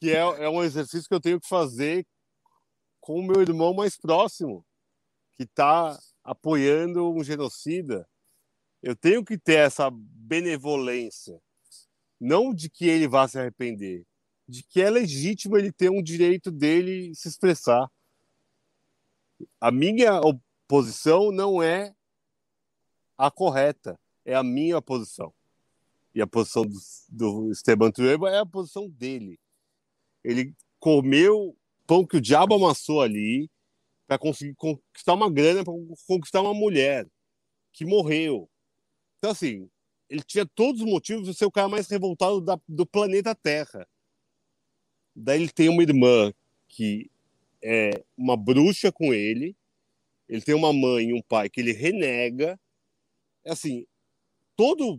Que 0.00 0.10
é, 0.10 0.18
é 0.18 0.48
um 0.48 0.62
exercício 0.62 1.08
que 1.08 1.14
eu 1.14 1.20
tenho 1.20 1.40
que 1.40 1.48
fazer 1.48 2.04
com 3.00 3.20
o 3.20 3.22
meu 3.22 3.40
irmão 3.40 3.72
mais 3.72 3.96
próximo, 3.96 4.66
que 5.36 5.44
está 5.44 5.96
apoiando 6.24 7.08
um 7.08 7.22
genocida, 7.22 8.04
eu 8.82 8.96
tenho 8.96 9.24
que 9.24 9.38
ter 9.38 9.58
essa 9.58 9.88
benevolência. 9.92 11.40
Não 12.20 12.52
de 12.52 12.68
que 12.68 12.86
ele 12.88 13.06
vá 13.06 13.28
se 13.28 13.38
arrepender, 13.38 14.04
de 14.48 14.64
que 14.64 14.80
é 14.80 14.90
legítimo 14.90 15.56
ele 15.56 15.70
ter 15.70 15.88
um 15.88 16.02
direito 16.02 16.50
dele 16.50 17.14
se 17.14 17.28
expressar. 17.28 17.88
A 19.60 19.70
minha 19.70 20.20
posição 20.66 21.30
não 21.30 21.62
é 21.62 21.94
a 23.16 23.30
correta, 23.30 23.96
é 24.24 24.34
a 24.34 24.42
minha 24.42 24.82
posição. 24.82 25.32
E 26.16 26.22
a 26.22 26.26
posição 26.26 26.64
do, 26.64 26.78
do 27.10 27.52
Esteban 27.52 27.90
Trueba 27.90 28.30
é 28.30 28.38
a 28.38 28.46
posição 28.46 28.88
dele. 28.88 29.38
Ele 30.24 30.54
comeu 30.80 31.54
pão 31.86 32.06
que 32.06 32.16
o 32.16 32.20
diabo 32.22 32.54
amassou 32.54 33.02
ali, 33.02 33.50
para 34.06 34.18
conseguir 34.18 34.54
conquistar 34.54 35.12
uma 35.12 35.30
grana, 35.30 35.62
para 35.62 35.74
conquistar 36.06 36.40
uma 36.40 36.54
mulher 36.54 37.06
que 37.70 37.84
morreu. 37.84 38.48
Então, 39.18 39.30
assim, 39.30 39.68
ele 40.08 40.22
tinha 40.22 40.46
todos 40.46 40.80
os 40.80 40.88
motivos 40.88 41.28
de 41.28 41.34
ser 41.34 41.44
o 41.44 41.50
cara 41.50 41.68
mais 41.68 41.86
revoltado 41.86 42.40
da, 42.40 42.58
do 42.66 42.86
planeta 42.86 43.34
Terra. 43.34 43.86
Daí 45.14 45.42
ele 45.42 45.52
tem 45.52 45.68
uma 45.68 45.82
irmã 45.82 46.32
que 46.66 47.10
é 47.62 47.90
uma 48.16 48.38
bruxa 48.38 48.90
com 48.90 49.12
ele, 49.12 49.54
ele 50.26 50.40
tem 50.40 50.54
uma 50.54 50.72
mãe 50.72 51.10
e 51.10 51.12
um 51.12 51.20
pai 51.20 51.50
que 51.50 51.60
ele 51.60 51.72
renega. 51.72 52.58
Assim, 53.44 53.86
todo 54.56 54.98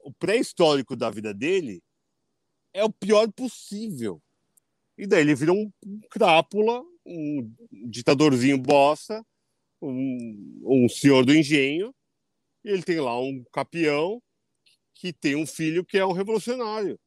o 0.00 0.12
pré-histórico 0.12 0.96
da 0.96 1.10
vida 1.10 1.32
dele 1.34 1.82
é 2.72 2.84
o 2.84 2.92
pior 2.92 3.30
possível. 3.32 4.22
E 4.96 5.06
daí 5.06 5.20
ele 5.20 5.34
vira 5.34 5.52
um, 5.52 5.70
crápula 6.10 6.82
um 7.08 7.54
ditadorzinho 7.90 8.58
bosta, 8.58 9.24
um, 9.80 10.60
um 10.64 10.88
senhor 10.88 11.24
do 11.24 11.34
engenho, 11.34 11.94
e 12.64 12.70
ele 12.70 12.82
tem 12.82 13.00
lá 13.00 13.18
um 13.18 13.44
capião 13.52 14.22
que 14.94 15.12
tem 15.12 15.36
um 15.36 15.46
filho 15.46 15.84
que 15.84 15.96
é 15.96 16.04
um 16.04 16.12
revolucionário. 16.12 16.98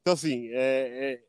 Então, 0.00 0.14
assim, 0.14 0.48
é, 0.48 1.12
é, 1.12 1.24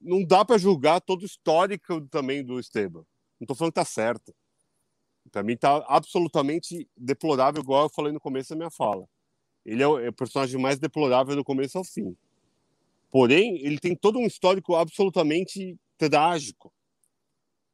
não 0.00 0.24
dá 0.24 0.44
para 0.44 0.58
julgar 0.58 1.00
todo 1.00 1.22
o 1.22 1.26
histórico 1.26 2.00
também 2.08 2.44
do 2.44 2.60
Esteban. 2.60 3.00
Não 3.40 3.44
estou 3.44 3.56
falando 3.56 3.72
que 3.72 3.80
está 3.80 3.84
certo. 3.84 4.34
Para 5.30 5.42
mim 5.42 5.54
está 5.54 5.84
absolutamente 5.88 6.88
deplorável, 6.96 7.60
igual 7.60 7.84
eu 7.84 7.90
falei 7.90 8.12
no 8.12 8.20
começo 8.20 8.50
da 8.50 8.56
minha 8.56 8.70
fala. 8.70 9.06
Ele 9.66 9.82
é 9.82 9.86
o, 9.86 9.98
é 9.98 10.08
o 10.08 10.12
personagem 10.12 10.60
mais 10.60 10.78
deplorável 10.78 11.34
do 11.34 11.44
começo 11.44 11.76
ao 11.76 11.82
fim. 11.82 12.16
Porém, 13.10 13.58
ele 13.64 13.78
tem 13.78 13.96
todo 13.96 14.18
um 14.18 14.26
histórico 14.26 14.76
absolutamente 14.76 15.76
trágico 15.98 16.72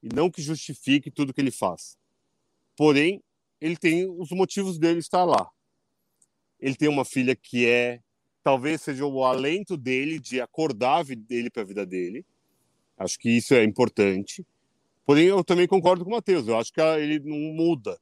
e 0.03 0.09
não 0.15 0.31
que 0.31 0.41
justifique 0.41 1.11
tudo 1.11 1.35
que 1.35 1.41
ele 1.41 1.51
faz. 1.51 1.99
Porém, 2.75 3.23
ele 3.61 3.77
tem 3.77 4.09
os 4.09 4.31
motivos 4.31 4.79
dele 4.79 5.01
estar 5.01 5.25
lá. 5.25 5.49
Ele 6.59 6.75
tem 6.75 6.89
uma 6.89 7.05
filha 7.05 7.37
que 7.37 7.67
é 7.67 8.01
talvez 8.43 8.81
seja 8.81 9.05
o 9.05 9.25
alento 9.25 9.77
dele 9.77 10.19
de 10.19 10.41
acordar 10.41 11.05
dele 11.05 11.51
para 11.51 11.63
a 11.63 11.67
vida 11.67 11.85
dele. 11.85 12.25
Acho 12.97 13.19
que 13.19 13.29
isso 13.29 13.53
é 13.55 13.63
importante. 13.65 14.47
Porém, 15.05 15.27
eu 15.27 15.45
também 15.45 15.67
concordo 15.67 16.05
com 16.05 16.11
o 16.11 16.15
Matheus. 16.15 16.49
Eu 16.49 16.57
acho 16.57 16.73
que 16.73 16.81
ele 16.81 17.21
não 17.21 17.37
muda. 17.55 18.01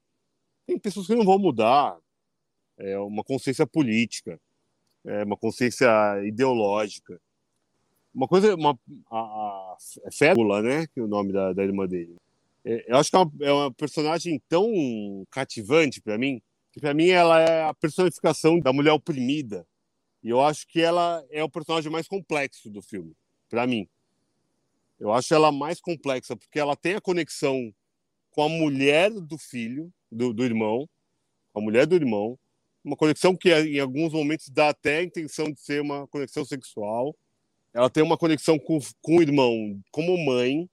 Tem 0.66 0.78
pessoas 0.78 1.08
que 1.08 1.14
não 1.14 1.24
vão 1.24 1.38
mudar. 1.38 1.98
É 2.80 2.98
uma 2.98 3.22
consciência 3.22 3.66
política, 3.66 4.40
é 5.04 5.24
uma 5.24 5.36
consciência 5.36 5.88
ideológica. 6.24 7.20
Uma 8.14 8.26
coisa, 8.26 8.54
uma, 8.54 8.78
a, 9.10 9.76
a 10.06 10.12
Fébula, 10.12 10.62
né? 10.62 10.86
Que 10.88 11.00
é 11.00 11.02
o 11.02 11.06
nome 11.06 11.32
da, 11.32 11.52
da 11.52 11.62
irmã 11.62 11.86
dele. 11.86 12.16
É, 12.64 12.92
eu 12.92 12.96
acho 12.96 13.10
que 13.10 13.16
é 13.16 13.18
uma, 13.18 13.32
é 13.40 13.52
uma 13.52 13.72
personagem 13.72 14.40
tão 14.48 15.26
cativante 15.30 16.00
para 16.00 16.18
mim, 16.18 16.42
que 16.72 16.80
para 16.80 16.94
mim 16.94 17.08
ela 17.08 17.40
é 17.40 17.64
a 17.64 17.74
personificação 17.74 18.58
da 18.58 18.72
mulher 18.72 18.92
oprimida. 18.92 19.66
E 20.22 20.28
eu 20.28 20.40
acho 20.40 20.66
que 20.66 20.80
ela 20.80 21.24
é 21.30 21.42
o 21.42 21.48
personagem 21.48 21.90
mais 21.90 22.06
complexo 22.06 22.70
do 22.70 22.82
filme, 22.82 23.12
para 23.48 23.66
mim. 23.66 23.88
Eu 24.98 25.12
acho 25.12 25.32
ela 25.32 25.50
mais 25.50 25.80
complexa, 25.80 26.36
porque 26.36 26.58
ela 26.58 26.76
tem 26.76 26.94
a 26.94 27.00
conexão 27.00 27.72
com 28.30 28.42
a 28.42 28.48
mulher 28.48 29.10
do 29.10 29.38
filho, 29.38 29.90
do, 30.12 30.32
do 30.32 30.44
irmão, 30.44 30.88
com 31.52 31.60
a 31.60 31.62
mulher 31.62 31.86
do 31.86 31.94
irmão, 31.94 32.38
uma 32.84 32.96
conexão 32.96 33.36
que 33.36 33.52
em 33.52 33.78
alguns 33.78 34.12
momentos 34.12 34.48
dá 34.48 34.70
até 34.70 34.98
a 34.98 35.02
intenção 35.02 35.50
de 35.50 35.60
ser 35.60 35.82
uma 35.82 36.06
conexão 36.08 36.44
sexual 36.44 37.14
ela 37.72 37.88
tem 37.88 38.02
uma 38.02 38.18
conexão 38.18 38.58
com, 38.58 38.78
com 39.00 39.18
o 39.18 39.22
irmão 39.22 39.80
como 39.92 40.16
mãe, 40.18 40.68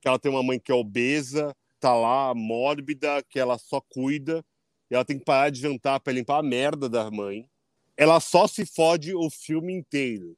que 0.00 0.08
ela 0.08 0.18
tem 0.18 0.30
uma 0.30 0.42
mãe 0.42 0.58
que 0.58 0.70
é 0.70 0.74
obesa, 0.74 1.54
tá 1.80 1.94
lá, 1.94 2.32
mórbida, 2.34 3.22
que 3.28 3.38
ela 3.38 3.58
só 3.58 3.80
cuida, 3.80 4.44
e 4.90 4.94
ela 4.94 5.04
tem 5.04 5.18
que 5.18 5.24
parar 5.24 5.50
de 5.50 5.60
jantar 5.60 6.00
para 6.00 6.12
limpar 6.12 6.38
a 6.38 6.42
merda 6.42 6.88
da 6.88 7.10
mãe. 7.10 7.48
Ela 7.96 8.20
só 8.20 8.46
se 8.46 8.64
fode 8.64 9.14
o 9.14 9.28
filme 9.30 9.72
inteiro. 9.72 10.36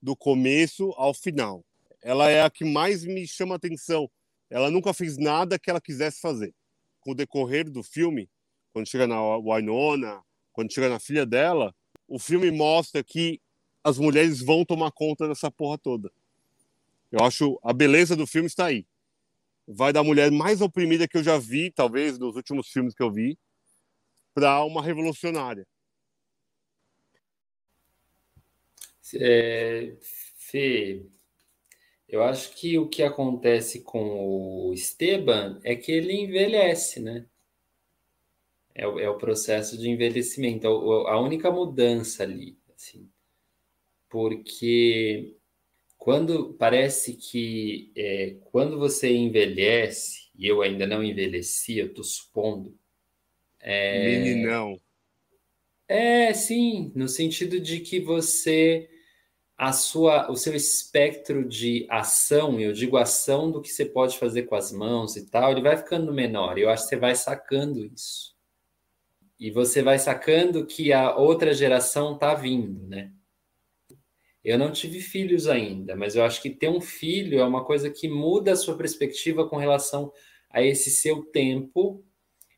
do 0.00 0.14
começo 0.14 0.92
ao 0.96 1.12
final. 1.12 1.64
Ela 2.02 2.30
é 2.30 2.42
a 2.42 2.50
que 2.50 2.64
mais 2.64 3.04
me 3.04 3.26
chama 3.26 3.56
atenção. 3.56 4.08
Ela 4.48 4.70
nunca 4.70 4.94
fez 4.94 5.16
nada 5.16 5.58
que 5.58 5.68
ela 5.68 5.80
quisesse 5.80 6.20
fazer. 6.20 6.54
Com 7.00 7.10
o 7.10 7.14
decorrer 7.14 7.68
do 7.68 7.82
filme, 7.82 8.28
quando 8.72 8.88
chega 8.88 9.06
na 9.06 9.18
Winona, 9.38 10.22
quando 10.56 10.72
chega 10.72 10.88
na 10.88 10.98
filha 10.98 11.26
dela, 11.26 11.74
o 12.08 12.18
filme 12.18 12.50
mostra 12.50 13.04
que 13.04 13.38
as 13.84 13.98
mulheres 13.98 14.40
vão 14.40 14.64
tomar 14.64 14.90
conta 14.90 15.28
dessa 15.28 15.50
porra 15.50 15.76
toda. 15.76 16.10
Eu 17.12 17.22
acho 17.22 17.60
a 17.62 17.74
beleza 17.74 18.16
do 18.16 18.26
filme 18.26 18.46
está 18.46 18.64
aí. 18.64 18.86
Vai 19.68 19.92
da 19.92 20.02
mulher 20.02 20.30
mais 20.30 20.62
oprimida 20.62 21.06
que 21.06 21.18
eu 21.18 21.22
já 21.22 21.36
vi, 21.36 21.70
talvez 21.70 22.16
dos 22.16 22.36
últimos 22.36 22.68
filmes 22.68 22.94
que 22.94 23.02
eu 23.02 23.12
vi, 23.12 23.38
para 24.32 24.64
uma 24.64 24.82
revolucionária. 24.82 25.66
É, 29.14 29.94
Fê, 30.38 31.04
eu 32.08 32.22
acho 32.22 32.54
que 32.54 32.78
o 32.78 32.88
que 32.88 33.02
acontece 33.02 33.82
com 33.82 34.68
o 34.68 34.72
Esteban 34.72 35.60
é 35.62 35.76
que 35.76 35.92
ele 35.92 36.14
envelhece, 36.14 36.98
né? 36.98 37.26
É 38.78 38.86
o, 38.86 39.00
é 39.00 39.08
o 39.08 39.16
processo 39.16 39.78
de 39.78 39.88
envelhecimento, 39.88 40.66
a, 40.66 41.12
a 41.12 41.20
única 41.20 41.50
mudança 41.50 42.22
ali, 42.22 42.58
assim. 42.74 43.08
Porque 44.06 45.34
quando 45.96 46.52
parece 46.54 47.14
que 47.14 47.90
é, 47.96 48.36
quando 48.52 48.78
você 48.78 49.10
envelhece, 49.10 50.28
e 50.38 50.46
eu 50.46 50.60
ainda 50.60 50.86
não 50.86 51.02
envelheci, 51.02 51.78
eu 51.78 51.86
estou 51.86 52.04
supondo. 52.04 52.78
É, 53.58 54.04
Meninão. 54.04 54.78
É, 55.88 56.34
sim, 56.34 56.92
no 56.94 57.08
sentido 57.08 57.58
de 57.58 57.80
que 57.80 57.98
você 57.98 58.90
a 59.56 59.72
sua, 59.72 60.30
o 60.30 60.36
seu 60.36 60.54
espectro 60.54 61.42
de 61.48 61.86
ação, 61.88 62.60
eu 62.60 62.74
digo 62.74 62.98
ação 62.98 63.50
do 63.50 63.62
que 63.62 63.70
você 63.70 63.86
pode 63.86 64.18
fazer 64.18 64.42
com 64.42 64.54
as 64.54 64.70
mãos 64.70 65.16
e 65.16 65.24
tal, 65.30 65.50
ele 65.50 65.62
vai 65.62 65.78
ficando 65.78 66.12
menor. 66.12 66.58
Eu 66.58 66.68
acho 66.68 66.82
que 66.82 66.90
você 66.90 66.96
vai 66.96 67.14
sacando 67.14 67.82
isso. 67.82 68.35
E 69.38 69.50
você 69.50 69.82
vai 69.82 69.98
sacando 69.98 70.66
que 70.66 70.92
a 70.92 71.14
outra 71.14 71.52
geração 71.52 72.14
está 72.14 72.34
vindo, 72.34 72.86
né? 72.86 73.12
Eu 74.42 74.58
não 74.58 74.70
tive 74.70 75.00
filhos 75.00 75.48
ainda, 75.48 75.96
mas 75.96 76.14
eu 76.14 76.24
acho 76.24 76.40
que 76.40 76.50
ter 76.50 76.68
um 76.68 76.80
filho 76.80 77.40
é 77.40 77.44
uma 77.44 77.64
coisa 77.64 77.90
que 77.90 78.08
muda 78.08 78.52
a 78.52 78.56
sua 78.56 78.76
perspectiva 78.76 79.48
com 79.48 79.56
relação 79.56 80.12
a 80.48 80.62
esse 80.62 80.88
seu 80.88 81.24
tempo 81.24 82.04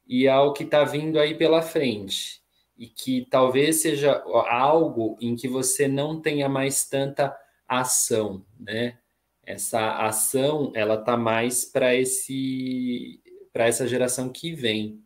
e 0.06 0.28
ao 0.28 0.52
que 0.52 0.64
está 0.64 0.84
vindo 0.84 1.18
aí 1.18 1.34
pela 1.34 1.62
frente 1.62 2.42
e 2.76 2.86
que 2.86 3.26
talvez 3.30 3.76
seja 3.76 4.22
algo 4.46 5.16
em 5.20 5.34
que 5.34 5.48
você 5.48 5.88
não 5.88 6.20
tenha 6.20 6.48
mais 6.48 6.88
tanta 6.88 7.34
ação, 7.66 8.44
né? 8.60 8.98
Essa 9.42 9.96
ação 9.96 10.70
ela 10.74 10.98
tá 10.98 11.16
mais 11.16 11.64
para 11.64 11.94
esse 11.94 13.18
para 13.50 13.66
essa 13.66 13.88
geração 13.88 14.28
que 14.28 14.52
vem. 14.52 15.02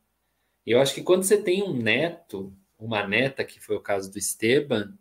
Eu 0.67 0.81
acho 0.81 0.95
que 0.95 1.03
quando 1.03 1.25
você 1.25 1.37
tem 1.41 1.63
um 1.63 1.75
neto, 1.75 2.53
uma 2.79 3.07
neta, 3.07 3.45
que 3.45 3.61
foi 3.61 3.77
o 3.77 3.81
caso 3.81 4.11
do 4.11 4.19
Esteban, 4.19 4.97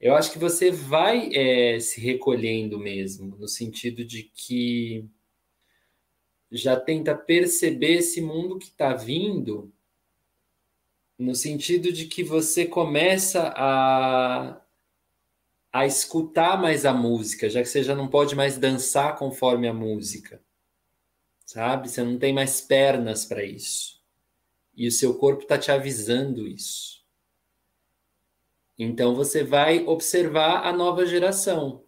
eu 0.00 0.14
acho 0.14 0.32
que 0.32 0.38
você 0.38 0.70
vai 0.70 1.34
é, 1.34 1.80
se 1.80 2.00
recolhendo 2.00 2.78
mesmo, 2.78 3.36
no 3.36 3.48
sentido 3.48 4.04
de 4.04 4.22
que 4.22 5.04
já 6.50 6.78
tenta 6.78 7.14
perceber 7.14 7.94
esse 7.94 8.20
mundo 8.20 8.58
que 8.58 8.68
está 8.68 8.94
vindo 8.94 9.72
no 11.18 11.34
sentido 11.34 11.92
de 11.92 12.06
que 12.06 12.22
você 12.22 12.64
começa 12.64 13.52
a, 13.56 14.60
a 15.72 15.84
escutar 15.84 16.60
mais 16.60 16.86
a 16.86 16.92
música, 16.92 17.50
já 17.50 17.60
que 17.60 17.68
você 17.68 17.82
já 17.82 17.94
não 17.94 18.08
pode 18.08 18.36
mais 18.36 18.56
dançar 18.56 19.16
conforme 19.16 19.66
a 19.66 19.74
música, 19.74 20.40
sabe? 21.44 21.90
Você 21.90 22.04
não 22.04 22.18
tem 22.18 22.32
mais 22.32 22.60
pernas 22.60 23.24
para 23.24 23.42
isso. 23.42 23.97
E 24.78 24.88
o 24.88 24.92
seu 24.92 25.14
corpo 25.18 25.42
está 25.42 25.58
te 25.58 25.70
avisando 25.70 26.46
isso. 26.46 27.02
Então 28.78 29.14
você 29.14 29.44
vai 29.44 29.84
observar 29.84 30.64
a 30.64 30.72
nova 30.72 31.04
geração. 31.04 31.84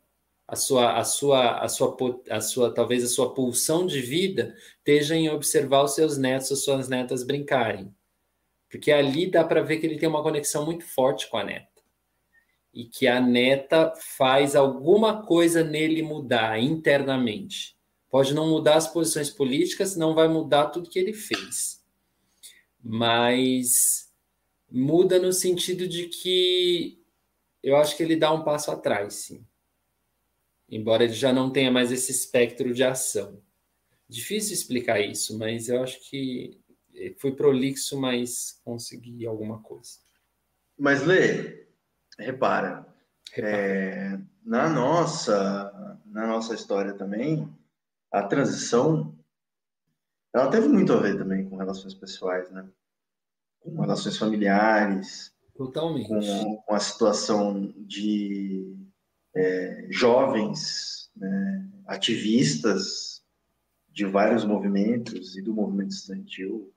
A 0.46 0.56
sua, 0.56 0.98
a 0.98 1.04
sua, 1.04 1.60
a 1.60 1.68
sua, 1.68 1.96
a 2.28 2.40
sua, 2.40 2.74
talvez 2.74 3.04
a 3.04 3.08
sua 3.08 3.32
pulsão 3.32 3.86
de 3.86 4.02
vida 4.02 4.54
esteja 4.78 5.14
em 5.14 5.30
observar 5.30 5.84
os 5.84 5.94
seus 5.94 6.18
netos, 6.18 6.50
as 6.50 6.64
suas 6.64 6.88
netas 6.88 7.22
brincarem 7.22 7.94
porque 8.70 8.92
ali 8.92 9.28
dá 9.28 9.42
para 9.42 9.62
ver 9.62 9.78
que 9.78 9.86
ele 9.86 9.98
tem 9.98 10.08
uma 10.08 10.22
conexão 10.22 10.64
muito 10.64 10.84
forte 10.84 11.28
com 11.28 11.36
a 11.36 11.44
neta. 11.44 11.68
E 12.72 12.84
que 12.84 13.08
a 13.08 13.20
neta 13.20 13.92
faz 14.16 14.54
alguma 14.54 15.26
coisa 15.26 15.64
nele 15.64 16.02
mudar 16.02 16.60
internamente. 16.60 17.76
Pode 18.08 18.32
não 18.32 18.48
mudar 18.48 18.76
as 18.76 18.86
posições 18.86 19.28
políticas, 19.28 19.96
não 19.96 20.14
vai 20.14 20.28
mudar 20.28 20.66
tudo 20.66 20.88
que 20.88 21.00
ele 21.00 21.12
fez. 21.12 21.79
Mas 22.82 24.10
muda 24.70 25.18
no 25.18 25.32
sentido 25.32 25.86
de 25.86 26.06
que 26.08 27.02
eu 27.62 27.76
acho 27.76 27.96
que 27.96 28.02
ele 28.02 28.16
dá 28.16 28.32
um 28.32 28.42
passo 28.42 28.70
atrás, 28.70 29.14
sim. 29.14 29.44
Embora 30.68 31.04
ele 31.04 31.12
já 31.12 31.32
não 31.32 31.50
tenha 31.50 31.70
mais 31.70 31.90
esse 31.90 32.10
espectro 32.10 32.72
de 32.72 32.82
ação. 32.84 33.42
Difícil 34.08 34.54
explicar 34.54 35.00
isso, 35.00 35.36
mas 35.38 35.68
eu 35.68 35.82
acho 35.82 36.00
que 36.08 36.60
fui 37.18 37.32
prolixo, 37.32 38.00
mas 38.00 38.60
consegui 38.64 39.26
alguma 39.26 39.60
coisa. 39.62 39.98
Mas, 40.78 41.04
Lê, 41.04 41.66
repara, 42.18 42.86
repara. 43.32 43.56
É, 43.56 44.20
na, 44.44 44.68
nossa, 44.68 45.98
na 46.06 46.26
nossa 46.26 46.54
história 46.54 46.94
também, 46.94 47.48
a 48.10 48.22
transição 48.22 49.14
ela 50.32 50.50
teve 50.50 50.68
muito 50.68 50.92
a 50.92 51.00
ver 51.00 51.18
também 51.18 51.48
com 51.48 51.56
relações 51.56 51.94
pessoais, 51.94 52.50
né? 52.50 52.68
Com 53.60 53.80
relações 53.80 54.16
familiares. 54.16 55.32
Totalmente. 55.56 56.08
Com, 56.08 56.56
com 56.56 56.74
a 56.74 56.80
situação 56.80 57.72
de 57.76 58.76
é, 59.34 59.86
jovens 59.90 61.10
né, 61.16 61.68
ativistas 61.86 63.22
de 63.88 64.06
vários 64.06 64.44
movimentos 64.44 65.36
e 65.36 65.42
do 65.42 65.52
movimento 65.52 65.90
estudantil 65.90 66.72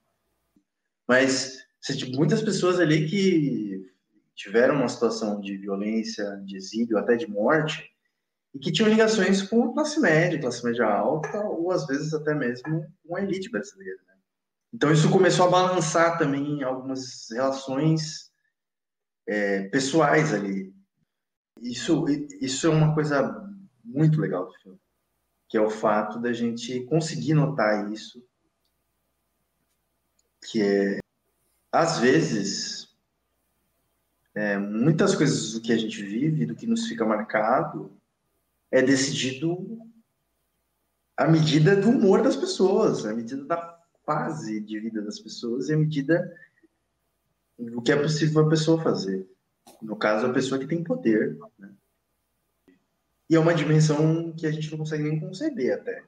mas 1.08 1.64
você, 1.80 2.06
muitas 2.16 2.42
pessoas 2.42 2.80
ali 2.80 3.08
que 3.08 3.92
tiveram 4.36 4.76
uma 4.76 4.88
situação 4.88 5.40
de 5.40 5.58
violência, 5.58 6.42
de 6.46 6.56
exílio, 6.56 6.98
até 6.98 7.16
de 7.16 7.30
morte, 7.30 7.93
e 8.54 8.60
que 8.60 8.72
tinham 8.72 8.90
ligações 8.90 9.42
com 9.42 9.74
classe 9.74 10.00
média, 10.00 10.40
classe 10.40 10.64
média 10.64 10.86
alta, 10.86 11.44
ou 11.46 11.72
às 11.72 11.86
vezes 11.88 12.14
até 12.14 12.36
mesmo 12.36 12.86
com 13.06 13.16
a 13.16 13.22
elite 13.22 13.50
brasileira. 13.50 14.00
Né? 14.08 14.14
Então 14.74 14.92
isso 14.92 15.10
começou 15.12 15.48
a 15.48 15.52
balançar 15.52 16.18
também 16.18 16.64
algumas 16.64 17.28
relações 17.32 18.32
é, 19.28 19.64
pessoais 19.70 20.34
ali. 20.34 20.74
Isso, 21.62 22.06
isso 22.42 22.68
é 22.68 22.70
uma 22.70 22.94
coisa 22.94 23.50
muito 23.84 24.20
legal 24.20 24.46
do 24.46 24.54
filme, 24.54 24.80
que 25.50 25.58
é 25.58 25.62
o 25.62 25.70
fato 25.70 26.20
da 26.20 26.34
gente 26.34 26.84
conseguir 26.86 27.34
notar 27.34 27.92
isso 27.92 28.24
que 30.44 30.62
é, 30.62 31.00
às 31.72 32.00
vezes, 32.00 32.90
é, 34.36 34.58
muitas 34.58 35.16
coisas 35.16 35.54
do 35.54 35.62
que 35.62 35.72
a 35.72 35.78
gente 35.78 36.04
vive, 36.04 36.46
do 36.46 36.56
que 36.56 36.68
nos 36.68 36.86
fica 36.88 37.06
marcado, 37.06 37.92
é 38.74 38.82
decidido 38.82 39.80
à 41.16 41.28
medida 41.28 41.76
do 41.76 41.92
humor 41.92 42.24
das 42.24 42.36
pessoas, 42.36 43.06
à 43.06 43.14
medida 43.14 43.46
da 43.46 43.80
fase 44.04 44.60
de 44.60 44.80
vida 44.80 45.00
das 45.00 45.20
pessoas 45.20 45.70
e 45.70 45.74
à 45.74 45.78
medida 45.78 46.36
do 47.56 47.84
que 47.84 47.92
é 47.92 47.96
possível 47.96 48.42
a 48.42 48.50
pessoa 48.50 48.82
fazer. 48.82 49.30
No 49.80 49.96
caso, 49.96 50.26
a 50.26 50.34
pessoa 50.34 50.60
que 50.60 50.66
tem 50.66 50.84
poder. 50.84 51.38
Né? 51.60 51.72
E 53.30 53.36
é 53.36 53.40
uma 53.40 53.54
dimensão 53.54 54.34
que 54.34 54.48
a 54.48 54.52
gente 54.52 54.72
não 54.72 54.80
consegue 54.80 55.04
nem 55.04 55.20
conceber 55.20 55.76
até. 55.76 56.04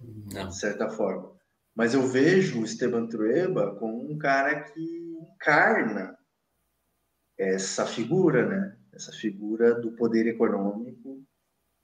Não. 0.00 0.48
De 0.48 0.56
certa 0.56 0.90
forma. 0.90 1.30
Mas 1.76 1.94
eu 1.94 2.02
vejo 2.08 2.60
o 2.60 2.64
Esteban 2.64 3.06
Trueba 3.06 3.76
como 3.76 4.10
um 4.10 4.18
cara 4.18 4.62
que 4.62 5.16
encarna 5.20 6.18
essa 7.38 7.86
figura, 7.86 8.46
né? 8.48 8.76
Essa 8.92 9.12
figura 9.12 9.74
do 9.74 9.92
poder 9.92 10.26
econômico 10.26 11.15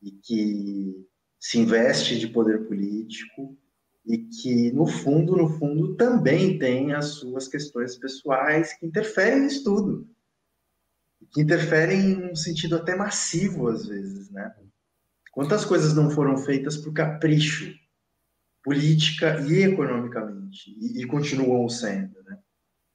e 0.03 0.11
que 0.11 1.07
se 1.39 1.59
investe 1.59 2.19
de 2.19 2.29
poder 2.29 2.67
político 2.67 3.57
e 4.05 4.19
que 4.19 4.73
no 4.73 4.87
fundo, 4.87 5.37
no 5.37 5.49
fundo, 5.49 5.95
também 5.97 6.59
tem 6.59 6.93
as 6.93 7.07
suas 7.17 7.47
questões 7.47 7.97
pessoais 7.97 8.77
que 8.79 8.87
interferem 8.87 9.43
nisso 9.43 9.63
tudo, 9.63 10.09
que 11.33 11.41
interferem 11.41 12.17
num 12.17 12.35
sentido 12.35 12.77
até 12.77 12.97
massivo 12.97 13.69
às 13.69 13.87
vezes, 13.87 14.31
né? 14.31 14.55
Quantas 15.33 15.65
coisas 15.65 15.95
não 15.95 16.11
foram 16.11 16.37
feitas 16.37 16.77
por 16.77 16.93
capricho 16.93 17.73
política 18.63 19.41
e 19.49 19.63
economicamente 19.63 20.71
e, 20.79 21.03
e 21.03 21.07
continuam 21.07 21.69
sendo, 21.69 22.23
né? 22.25 22.39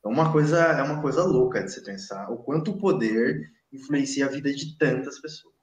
É 0.03 0.07
uma 0.07 0.31
coisa 0.31 0.57
é 0.57 0.83
uma 0.83 1.01
coisa 1.01 1.23
louca 1.23 1.63
de 1.63 1.71
se 1.71 1.83
pensar 1.83 2.29
o 2.29 2.37
quanto 2.37 2.71
o 2.71 2.77
poder 2.77 3.51
influencia 3.71 4.25
a 4.25 4.29
vida 4.29 4.53
de 4.53 4.77
tantas 4.77 5.19
pessoas. 5.19 5.56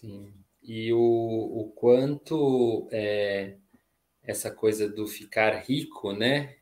Sim. 0.00 0.34
E 0.60 0.92
o, 0.92 0.98
o 0.98 1.72
quanto 1.72 2.88
é, 2.90 3.58
essa 4.24 4.50
coisa 4.50 4.88
do 4.88 5.06
ficar 5.06 5.54
rico, 5.60 6.12
né? 6.12 6.56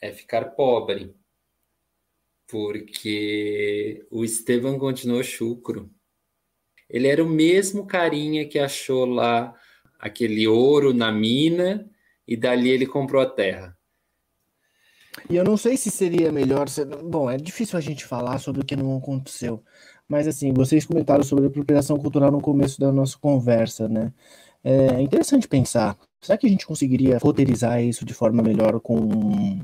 É 0.00 0.12
ficar 0.12 0.44
pobre. 0.50 1.12
Porque 2.46 4.06
o 4.12 4.24
Estevam 4.24 4.78
continuou 4.78 5.24
chucro. 5.24 5.90
Ele 6.88 7.08
era 7.08 7.22
o 7.22 7.28
mesmo 7.28 7.84
carinha 7.84 8.48
que 8.48 8.60
achou 8.60 9.04
lá 9.04 9.52
aquele 9.98 10.46
ouro 10.46 10.94
na 10.94 11.10
mina 11.10 11.90
e 12.28 12.36
dali 12.36 12.70
ele 12.70 12.86
comprou 12.86 13.20
a 13.20 13.28
terra. 13.28 13.76
E 15.28 15.34
eu 15.34 15.42
não 15.42 15.56
sei 15.56 15.76
se 15.76 15.90
seria 15.90 16.30
melhor. 16.30 16.66
Bom, 17.02 17.28
é 17.28 17.36
difícil 17.36 17.76
a 17.76 17.80
gente 17.80 18.04
falar 18.04 18.38
sobre 18.38 18.62
o 18.62 18.64
que 18.64 18.76
não 18.76 18.96
aconteceu. 18.96 19.64
Mas 20.08 20.26
assim, 20.26 20.52
vocês 20.52 20.86
comentaram 20.86 21.22
sobre 21.22 21.44
a 21.44 21.48
apropriação 21.48 21.98
cultural 21.98 22.32
no 22.32 22.40
começo 22.40 22.80
da 22.80 22.90
nossa 22.90 23.18
conversa, 23.18 23.88
né? 23.88 24.12
É 24.64 25.00
interessante 25.00 25.46
pensar. 25.46 25.96
Será 26.20 26.36
que 26.36 26.46
a 26.46 26.50
gente 26.50 26.66
conseguiria 26.66 27.18
roteirizar 27.18 27.82
isso 27.82 28.04
de 28.04 28.14
forma 28.14 28.42
melhor 28.42 28.80
com, 28.80 29.60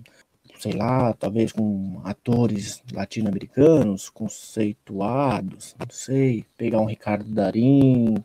sei 0.58 0.72
lá, 0.72 1.12
talvez 1.14 1.50
com 1.50 2.00
atores 2.04 2.82
latino-americanos 2.92 4.08
conceituados? 4.10 5.74
Não 5.78 5.86
sei, 5.90 6.44
pegar 6.56 6.80
um 6.80 6.86
Ricardo 6.86 7.28
Darim, 7.28 8.22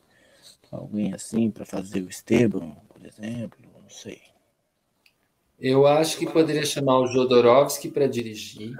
alguém 0.71 1.13
assim 1.13 1.49
para 1.49 1.65
fazer 1.65 2.01
o 2.01 2.09
Esteban, 2.09 2.75
por 2.87 3.05
exemplo, 3.05 3.59
não 3.81 3.89
sei. 3.89 4.28
Eu 5.59 5.85
acho 5.85 6.17
que 6.17 6.25
poderia 6.25 6.65
chamar 6.65 6.99
o 6.99 7.07
Jodorowsky 7.07 7.89
para 7.89 8.07
dirigir. 8.07 8.73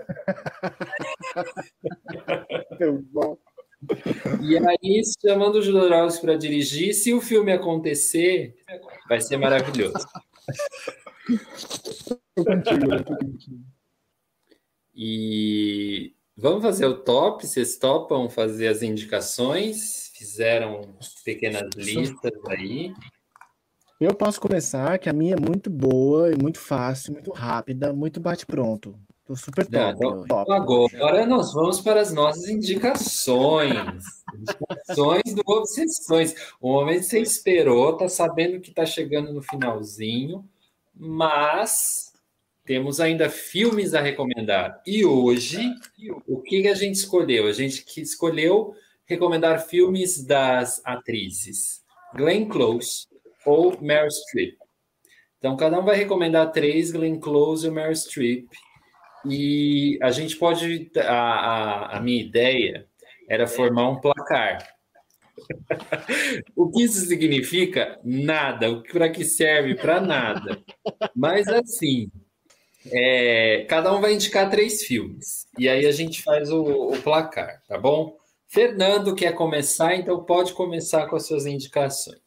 E 4.41 4.57
aí, 4.57 5.01
chamando 5.21 5.55
o 5.55 5.61
Jodorowsky 5.61 6.21
para 6.21 6.37
dirigir, 6.37 6.93
se 6.93 7.13
o 7.13 7.19
filme 7.19 7.51
acontecer, 7.51 8.55
vai 9.09 9.19
ser 9.19 9.35
maravilhoso. 9.37 10.07
E 14.95 16.13
vamos 16.35 16.61
fazer 16.61 16.85
o 16.85 16.97
top? 17.03 17.45
Vocês 17.45 17.77
topam 17.77 18.29
fazer 18.29 18.67
as 18.67 18.81
indicações? 18.81 20.11
Fizeram 20.13 20.95
pequenas 21.25 21.69
listas 21.75 22.31
aí. 22.47 22.93
Eu 23.99 24.13
posso 24.13 24.39
começar, 24.39 24.97
que 24.97 25.09
a 25.09 25.13
minha 25.13 25.35
é 25.35 25.39
muito 25.39 25.69
boa, 25.69 26.31
e 26.31 26.35
muito 26.41 26.57
fácil, 26.57 27.11
muito 27.11 27.33
rápida, 27.33 27.91
muito 27.91 28.17
bate-pronto. 28.21 28.97
Tô 29.25 29.35
super 29.35 29.65
top. 29.65 29.99
Top. 30.25 30.51
Agora 30.53 31.25
nós 31.25 31.53
vamos 31.53 31.81
para 31.81 31.99
as 31.99 32.13
nossas 32.13 32.47
indicações. 32.47 34.23
indicações 34.33 35.35
do 35.35 35.43
Obsessões. 35.45 36.33
O 36.61 36.71
momento 36.71 37.03
você 37.03 37.19
esperou, 37.19 37.97
tá 37.97 38.07
sabendo 38.07 38.61
que 38.61 38.71
tá 38.71 38.85
chegando 38.85 39.33
no 39.33 39.41
finalzinho, 39.41 40.47
mas 40.95 42.13
temos 42.63 43.01
ainda 43.01 43.29
filmes 43.29 43.93
a 43.93 43.99
recomendar. 43.99 44.81
E 44.87 45.03
hoje, 45.03 45.59
o 46.25 46.41
que 46.41 46.65
a 46.69 46.73
gente 46.73 46.95
escolheu? 46.95 47.47
A 47.47 47.51
gente 47.51 47.83
escolheu 48.01 48.73
recomendar 49.05 49.67
filmes 49.67 50.23
das 50.23 50.81
atrizes 50.85 51.83
Glenn 52.13 52.47
Close, 52.47 53.07
ou 53.45 53.79
Meryl 53.81 54.09
Streep. 54.09 54.55
Então, 55.37 55.55
cada 55.55 55.79
um 55.79 55.85
vai 55.85 55.95
recomendar 55.95 56.51
três, 56.51 56.91
Glenn 56.91 57.19
Close 57.19 57.67
e 57.67 57.71
Meryl 57.71 57.95
Streep. 57.95 58.47
E 59.25 59.97
a 60.01 60.11
gente 60.11 60.35
pode. 60.35 60.91
A, 60.97 61.11
a, 61.11 61.97
a 61.97 62.01
minha 62.01 62.21
ideia 62.21 62.87
era 63.27 63.47
formar 63.47 63.89
um 63.89 63.99
placar. 63.99 64.57
o 66.55 66.69
que 66.71 66.83
isso 66.83 67.05
significa? 67.05 67.99
Nada. 68.03 68.81
Para 68.91 69.09
que 69.09 69.23
serve? 69.23 69.75
Para 69.75 70.01
nada. 70.01 70.61
Mas 71.15 71.47
assim, 71.47 72.09
é, 72.91 73.65
cada 73.67 73.93
um 73.93 74.01
vai 74.01 74.13
indicar 74.13 74.49
três 74.49 74.83
filmes. 74.83 75.47
E 75.57 75.67
aí 75.67 75.85
a 75.85 75.91
gente 75.91 76.23
faz 76.23 76.49
o, 76.49 76.63
o, 76.63 77.01
placar, 77.01 77.61
tá 77.67 77.77
bom? 77.77 78.17
Fernando 78.47 79.15
quer 79.15 79.33
começar, 79.33 79.95
então 79.95 80.23
pode 80.23 80.53
começar 80.53 81.07
com 81.07 81.15
as 81.15 81.27
suas 81.27 81.45
indicações. 81.45 82.19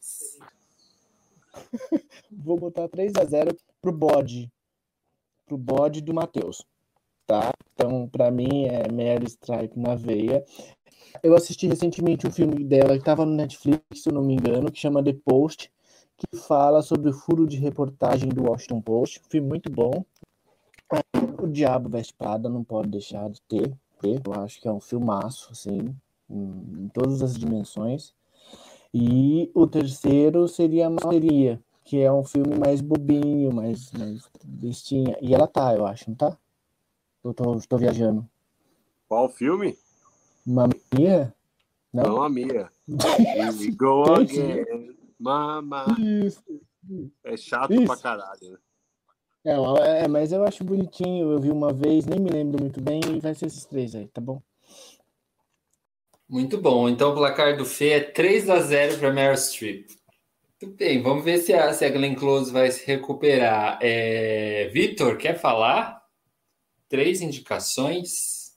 Vou 2.31 2.57
botar 2.57 2.87
3 2.87 3.13
a 3.19 3.25
0 3.25 3.55
pro 3.81 3.91
bode. 3.91 4.51
Pro 5.45 5.57
bode 5.57 6.01
do 6.01 6.13
Matheus. 6.13 6.65
Tá? 7.25 7.51
Então, 7.73 8.07
para 8.07 8.29
mim, 8.31 8.65
é 8.65 8.91
Mary 8.91 9.25
Stripe 9.27 9.79
na 9.79 9.95
veia. 9.95 10.43
Eu 11.21 11.35
assisti 11.35 11.67
recentemente 11.67 12.27
um 12.27 12.31
filme 12.31 12.63
dela 12.63 12.93
que 12.93 12.99
estava 12.99 13.25
no 13.25 13.33
Netflix, 13.33 13.83
se 13.95 14.09
eu 14.09 14.13
não 14.13 14.23
me 14.23 14.33
engano, 14.33 14.71
que 14.71 14.79
chama 14.79 15.03
The 15.03 15.13
Post, 15.25 15.71
que 16.17 16.37
fala 16.37 16.81
sobre 16.81 17.09
o 17.09 17.13
furo 17.13 17.47
de 17.47 17.57
reportagem 17.57 18.29
do 18.29 18.43
Washington 18.43 18.81
Post. 18.81 19.19
Um 19.19 19.29
filme 19.29 19.47
muito 19.47 19.69
bom. 19.69 20.03
O 21.41 21.47
Diabo 21.47 21.89
Veste 21.89 22.13
Prada 22.13 22.49
não 22.49 22.63
pode 22.63 22.89
deixar 22.89 23.29
de 23.29 23.41
ter. 23.41 23.75
Eu 24.03 24.33
acho 24.33 24.59
que 24.61 24.67
é 24.67 24.71
um 24.71 24.81
filmaço, 24.81 25.49
assim, 25.51 25.95
em 26.29 26.89
todas 26.89 27.21
as 27.21 27.35
dimensões. 27.35 28.13
E 28.93 29.51
o 29.55 29.65
terceiro 29.65 30.47
seria 30.47 30.85
a 30.85 30.89
Maria, 30.89 31.59
que 31.83 31.99
é 31.99 32.11
um 32.13 32.23
filme 32.23 32.55
mais 32.55 32.79
bobinho, 32.79 33.51
mais, 33.51 33.91
mais 33.91 34.29
bestinha. 34.45 35.17
E 35.19 35.33
ela 35.33 35.47
tá, 35.47 35.75
eu 35.75 35.85
acho, 35.85 36.09
não 36.09 36.15
tá? 36.15 36.37
Eu 37.23 37.33
tô, 37.33 37.59
tô 37.67 37.77
viajando. 37.77 38.27
Qual 39.07 39.29
filme? 39.29 39.77
Mamia? 40.45 41.33
Não, 41.91 42.03
não 42.03 42.23
a 42.23 42.29
Mia. 42.29 42.69
Go 43.77 44.13
again, 44.13 44.95
mama. 45.19 45.85
Isso. 45.99 46.43
É 47.23 47.37
chato 47.37 47.73
Isso. 47.73 47.85
pra 47.85 47.97
caralho, 47.97 48.51
né? 48.51 48.57
É, 49.45 50.03
é, 50.03 50.07
mas 50.07 50.31
eu 50.31 50.43
acho 50.43 50.63
bonitinho. 50.63 51.31
Eu 51.31 51.39
vi 51.39 51.51
uma 51.51 51.73
vez, 51.73 52.05
nem 52.05 52.19
me 52.19 52.29
lembro 52.29 52.61
muito 52.61 52.81
bem, 52.81 53.01
e 53.15 53.19
vai 53.19 53.33
ser 53.33 53.47
esses 53.47 53.65
três 53.65 53.95
aí, 53.95 54.07
tá 54.07 54.21
bom? 54.21 54.41
Muito 56.27 56.57
bom. 56.57 56.89
Então 56.89 57.11
o 57.11 57.15
placar 57.15 57.57
do 57.57 57.65
Fê 57.65 57.89
é 57.89 57.99
3 57.99 58.49
a 58.49 58.59
0 58.59 58.97
para 58.97 59.13
Meryl 59.13 59.37
Streep. 59.37 59.87
Muito 60.61 60.77
bem, 60.77 61.01
vamos 61.01 61.25
ver 61.25 61.39
se 61.39 61.53
a, 61.53 61.73
se 61.73 61.83
a 61.83 61.89
Glenn 61.89 62.15
Close 62.15 62.51
vai 62.51 62.71
se 62.71 62.85
recuperar. 62.85 63.77
É, 63.81 64.69
Vitor, 64.73 65.17
quer 65.17 65.37
falar? 65.37 66.01
Três 66.87 67.21
indicações. 67.21 68.53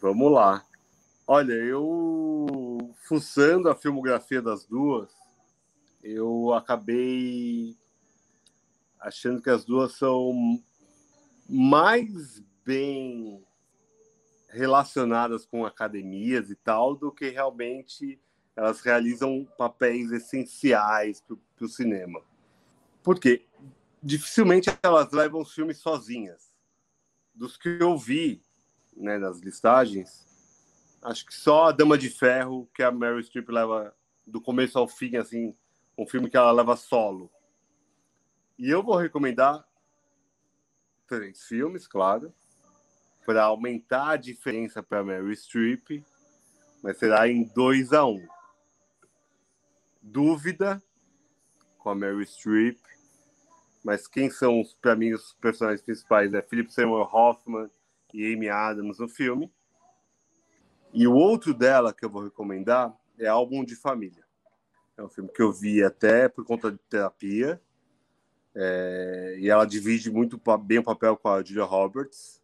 Vamos 0.00 0.32
lá. 0.32 0.64
Olha, 1.28 1.52
eu 1.52 2.94
fuçando 3.06 3.68
a 3.68 3.74
filmografia 3.74 4.42
das 4.42 4.64
duas, 4.64 5.08
eu 6.02 6.52
acabei 6.52 7.76
achando 9.00 9.40
que 9.40 9.50
as 9.50 9.64
duas 9.64 9.92
são 9.92 10.60
mais 11.48 12.42
bem 12.64 13.44
relacionadas 14.56 15.44
com 15.44 15.66
academias 15.66 16.50
e 16.50 16.56
tal, 16.56 16.96
do 16.96 17.12
que 17.12 17.28
realmente 17.28 18.18
elas 18.56 18.80
realizam 18.80 19.46
papéis 19.58 20.10
essenciais 20.10 21.20
para 21.20 21.64
o 21.64 21.68
cinema. 21.68 22.22
Porque 23.02 23.46
dificilmente 24.02 24.70
elas 24.82 25.12
levam 25.12 25.42
os 25.42 25.52
filmes 25.52 25.78
sozinhas. 25.78 26.54
Dos 27.34 27.56
que 27.56 27.68
eu 27.68 27.98
vi 27.98 28.42
né, 28.96 29.18
nas 29.18 29.40
listagens, 29.40 30.26
acho 31.02 31.26
que 31.26 31.34
só 31.34 31.66
a 31.66 31.72
Dama 31.72 31.98
de 31.98 32.08
Ferro, 32.08 32.68
que 32.74 32.82
a 32.82 32.90
Meryl 32.90 33.22
Streep 33.22 33.50
leva 33.50 33.94
do 34.26 34.40
começo 34.40 34.78
ao 34.78 34.88
fim, 34.88 35.16
assim, 35.16 35.54
um 35.98 36.06
filme 36.06 36.30
que 36.30 36.36
ela 36.36 36.50
leva 36.50 36.76
solo. 36.76 37.30
E 38.58 38.70
eu 38.70 38.82
vou 38.82 38.96
recomendar 38.96 39.68
três 41.06 41.44
filmes, 41.44 41.86
claro 41.86 42.32
para 43.26 43.42
aumentar 43.42 44.10
a 44.10 44.16
diferença 44.16 44.82
para 44.82 45.02
Mary 45.02 45.34
Streep, 45.34 46.02
mas 46.82 46.96
será 46.96 47.28
em 47.28 47.42
2 47.42 47.92
a 47.92 48.06
1 48.06 48.14
um. 48.14 48.28
Dúvida 50.00 50.80
com 51.78 51.90
a 51.90 51.94
Mary 51.94 52.24
Streep, 52.24 52.78
mas 53.84 54.06
quem 54.06 54.30
são, 54.30 54.62
para 54.80 54.94
mim, 54.94 55.12
os 55.12 55.32
personagens 55.34 55.82
principais? 55.82 56.32
É 56.32 56.40
Philip 56.40 56.72
Seymour 56.72 57.12
Hoffman 57.14 57.68
e 58.14 58.32
Amy 58.32 58.48
Adams 58.48 58.98
no 58.98 59.08
filme. 59.08 59.52
E 60.92 61.06
o 61.06 61.14
outro 61.14 61.52
dela 61.52 61.92
que 61.92 62.04
eu 62.04 62.10
vou 62.10 62.24
recomendar 62.24 62.96
é 63.18 63.26
Álbum 63.26 63.64
de 63.64 63.76
Família. 63.76 64.24
É 64.96 65.02
um 65.02 65.08
filme 65.08 65.30
que 65.30 65.42
eu 65.42 65.52
vi 65.52 65.82
até 65.82 66.28
por 66.28 66.44
conta 66.44 66.70
de 66.70 66.78
terapia. 66.88 67.60
É, 68.54 69.36
e 69.38 69.50
ela 69.50 69.66
divide 69.66 70.10
muito 70.10 70.40
bem 70.64 70.78
o 70.78 70.84
papel 70.84 71.16
com 71.16 71.28
a 71.28 71.42
Julia 71.42 71.64
Roberts. 71.64 72.42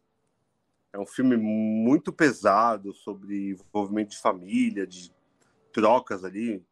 É 0.93 0.99
um 0.99 1.05
filme 1.07 1.35
muito 1.35 2.13
pesado 2.13 2.93
sobre 2.93 3.49
envolvimento 3.49 4.11
de 4.11 4.19
família, 4.19 4.85
de 4.85 5.11
trocas 5.73 6.23
ali 6.23 6.63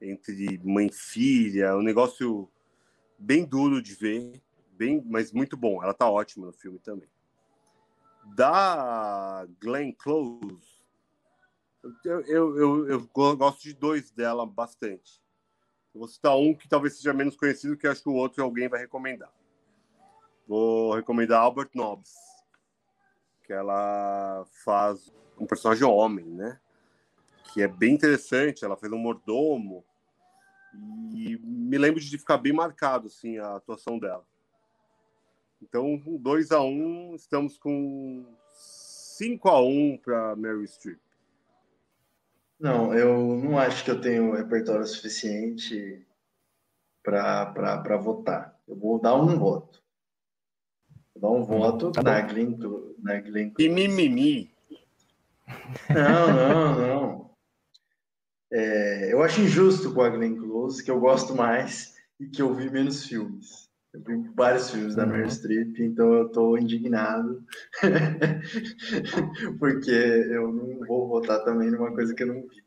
entre 0.00 0.60
mãe 0.62 0.86
e 0.86 0.92
filha, 0.92 1.66
é 1.66 1.74
um 1.74 1.82
negócio 1.82 2.48
bem 3.18 3.44
duro 3.44 3.82
de 3.82 3.94
ver, 3.94 4.42
bem, 4.72 5.02
mas 5.06 5.32
muito 5.32 5.56
bom. 5.56 5.82
Ela 5.82 5.94
tá 5.94 6.08
ótima 6.08 6.46
no 6.46 6.52
filme 6.52 6.78
também. 6.78 7.08
Da 8.34 9.46
Glenn 9.60 9.92
Close, 9.92 10.82
Eu, 12.04 12.20
eu, 12.22 12.56
eu, 12.56 12.88
eu 12.88 13.36
gosto 13.36 13.62
de 13.62 13.72
dois 13.72 14.10
dela 14.10 14.44
bastante. 14.44 15.22
Eu 15.94 16.00
vou 16.00 16.08
citar 16.08 16.36
um 16.36 16.54
que 16.54 16.68
talvez 16.68 16.96
seja 16.96 17.14
menos 17.14 17.36
conhecido, 17.36 17.76
que 17.76 17.86
acho 17.86 18.02
que 18.02 18.08
o 18.08 18.14
outro 18.14 18.42
alguém 18.42 18.68
vai 18.68 18.80
recomendar. 18.80 19.32
Vou 20.46 20.94
recomendar 20.94 21.40
Albert 21.40 21.70
Nobbs, 21.74 22.12
que 23.46 23.52
ela 23.52 24.44
faz 24.64 25.12
um 25.38 25.46
personagem 25.46 25.84
homem, 25.84 26.26
né? 26.26 26.58
Que 27.52 27.62
é 27.62 27.68
bem 27.68 27.94
interessante. 27.94 28.64
Ela 28.64 28.76
fez 28.76 28.92
um 28.92 28.98
mordomo 28.98 29.84
e 31.14 31.38
me 31.42 31.78
lembro 31.78 32.00
de 32.00 32.18
ficar 32.18 32.38
bem 32.38 32.52
marcado 32.52 33.06
assim 33.06 33.38
a 33.38 33.56
atuação 33.56 33.98
dela. 33.98 34.24
Então, 35.62 35.96
2 36.04 36.50
a 36.52 36.60
1 36.60 36.66
um, 36.66 37.14
estamos 37.14 37.56
com 37.56 38.26
5 38.50 39.48
a 39.48 39.60
1 39.60 39.64
um 39.64 39.96
para 39.96 40.36
Mary 40.36 40.66
Streep. 40.66 41.00
Não, 42.58 42.92
eu 42.94 43.36
não 43.36 43.58
acho 43.58 43.84
que 43.84 43.90
eu 43.90 44.00
tenho 44.00 44.34
repertório 44.34 44.86
suficiente 44.86 46.04
para 47.02 47.96
votar. 47.98 48.58
Eu 48.66 48.76
vou 48.76 49.00
dar 49.00 49.14
um 49.14 49.38
voto. 49.38 49.85
Dar 51.20 51.30
um 51.30 51.44
voto 51.44 51.92
tá 51.92 52.02
na, 52.02 52.20
Glenn, 52.20 52.56
na 53.02 53.20
Glenn 53.20 53.52
E 53.58 53.68
mimimi. 53.68 54.50
Não, 55.88 56.26
não, 56.34 56.78
não. 56.78 57.30
É, 58.52 59.12
eu 59.12 59.22
acho 59.22 59.40
injusto 59.40 59.92
com 59.92 60.02
a 60.02 60.08
Glenn 60.08 60.36
Close, 60.36 60.82
que 60.82 60.90
eu 60.90 61.00
gosto 61.00 61.34
mais 61.34 61.94
e 62.20 62.26
que 62.26 62.40
eu 62.40 62.54
vi 62.54 62.70
menos 62.70 63.06
filmes. 63.06 63.66
Eu 63.92 64.02
vi 64.02 64.30
vários 64.34 64.70
filmes 64.70 64.94
da 64.94 65.06
Meryl 65.06 65.24
uhum. 65.24 65.30
Streep, 65.30 65.80
então 65.80 66.12
eu 66.12 66.26
estou 66.26 66.58
indignado, 66.58 67.42
porque 69.58 69.90
eu 69.90 70.52
não 70.52 70.86
vou 70.86 71.08
votar 71.08 71.42
também 71.44 71.70
numa 71.70 71.92
coisa 71.92 72.14
que 72.14 72.22
eu 72.22 72.26
não 72.26 72.42
vi. 72.42 72.64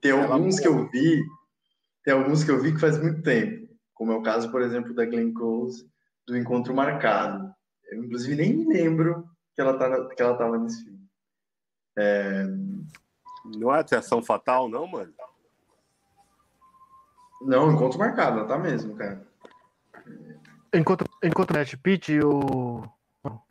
Tem 0.00 0.12
alguns 0.12 0.58
que 0.58 0.66
eu 0.66 0.88
vi, 0.88 1.22
tem 2.02 2.14
alguns 2.14 2.42
que 2.42 2.50
eu 2.50 2.60
vi 2.62 2.72
que 2.72 2.80
faz 2.80 2.98
muito 3.00 3.20
tempo, 3.22 3.68
como 3.92 4.12
é 4.12 4.16
o 4.16 4.22
caso, 4.22 4.50
por 4.50 4.62
exemplo, 4.62 4.94
da 4.94 5.04
Glenn 5.04 5.32
Close, 5.34 5.86
do 6.26 6.36
Encontro 6.36 6.74
Marcado. 6.74 7.54
Eu, 7.90 8.04
inclusive, 8.04 8.36
nem 8.36 8.54
me 8.54 8.72
lembro 8.72 9.28
que 9.54 9.60
ela 9.60 9.72
estava 9.72 10.08
que 10.08 10.22
ela 10.22 10.36
tava 10.36 10.58
nesse 10.58 10.84
filme. 10.84 11.10
É... 11.98 12.44
Não 13.44 13.74
é 13.74 13.80
atração 13.80 14.22
fatal, 14.22 14.68
não, 14.68 14.86
mano? 14.86 15.12
Não, 17.42 17.72
encontro 17.72 17.98
marcado, 17.98 18.38
ela 18.38 18.48
tá 18.48 18.58
mesmo, 18.58 18.94
cara. 18.96 19.26
Encontro, 20.72 21.08
encontro 21.22 21.58
Matt 21.58 21.74
Pitt 21.76 22.12
e 22.12 22.22
o 22.22 22.84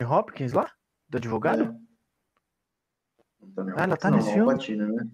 Hopkins 0.02 0.52
lá? 0.52 0.70
Do 1.08 1.18
advogado? 1.18 1.64
É. 1.64 1.90
Ah, 3.76 3.82
ela 3.82 3.96
tá 3.96 4.10
não, 4.10 4.18
nesse 4.18 4.32
filme? 4.32 4.52
Patina, 4.52 4.86
né? 4.86 5.10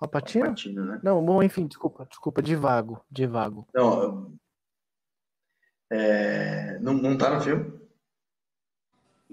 A 0.00 0.08
Patina? 0.08 0.46
Patina, 0.46 0.84
né? 0.84 1.00
Não, 1.04 1.24
bom, 1.24 1.42
enfim, 1.42 1.66
desculpa, 1.66 2.06
desculpa, 2.06 2.42
de 2.42 2.56
vago, 2.56 3.04
de 3.10 3.26
vago. 3.26 3.68
Não, 3.72 4.32
é... 5.90 6.78
não, 6.80 6.94
não 6.94 7.16
tá 7.16 7.34
no 7.34 7.40
filme? 7.40 7.81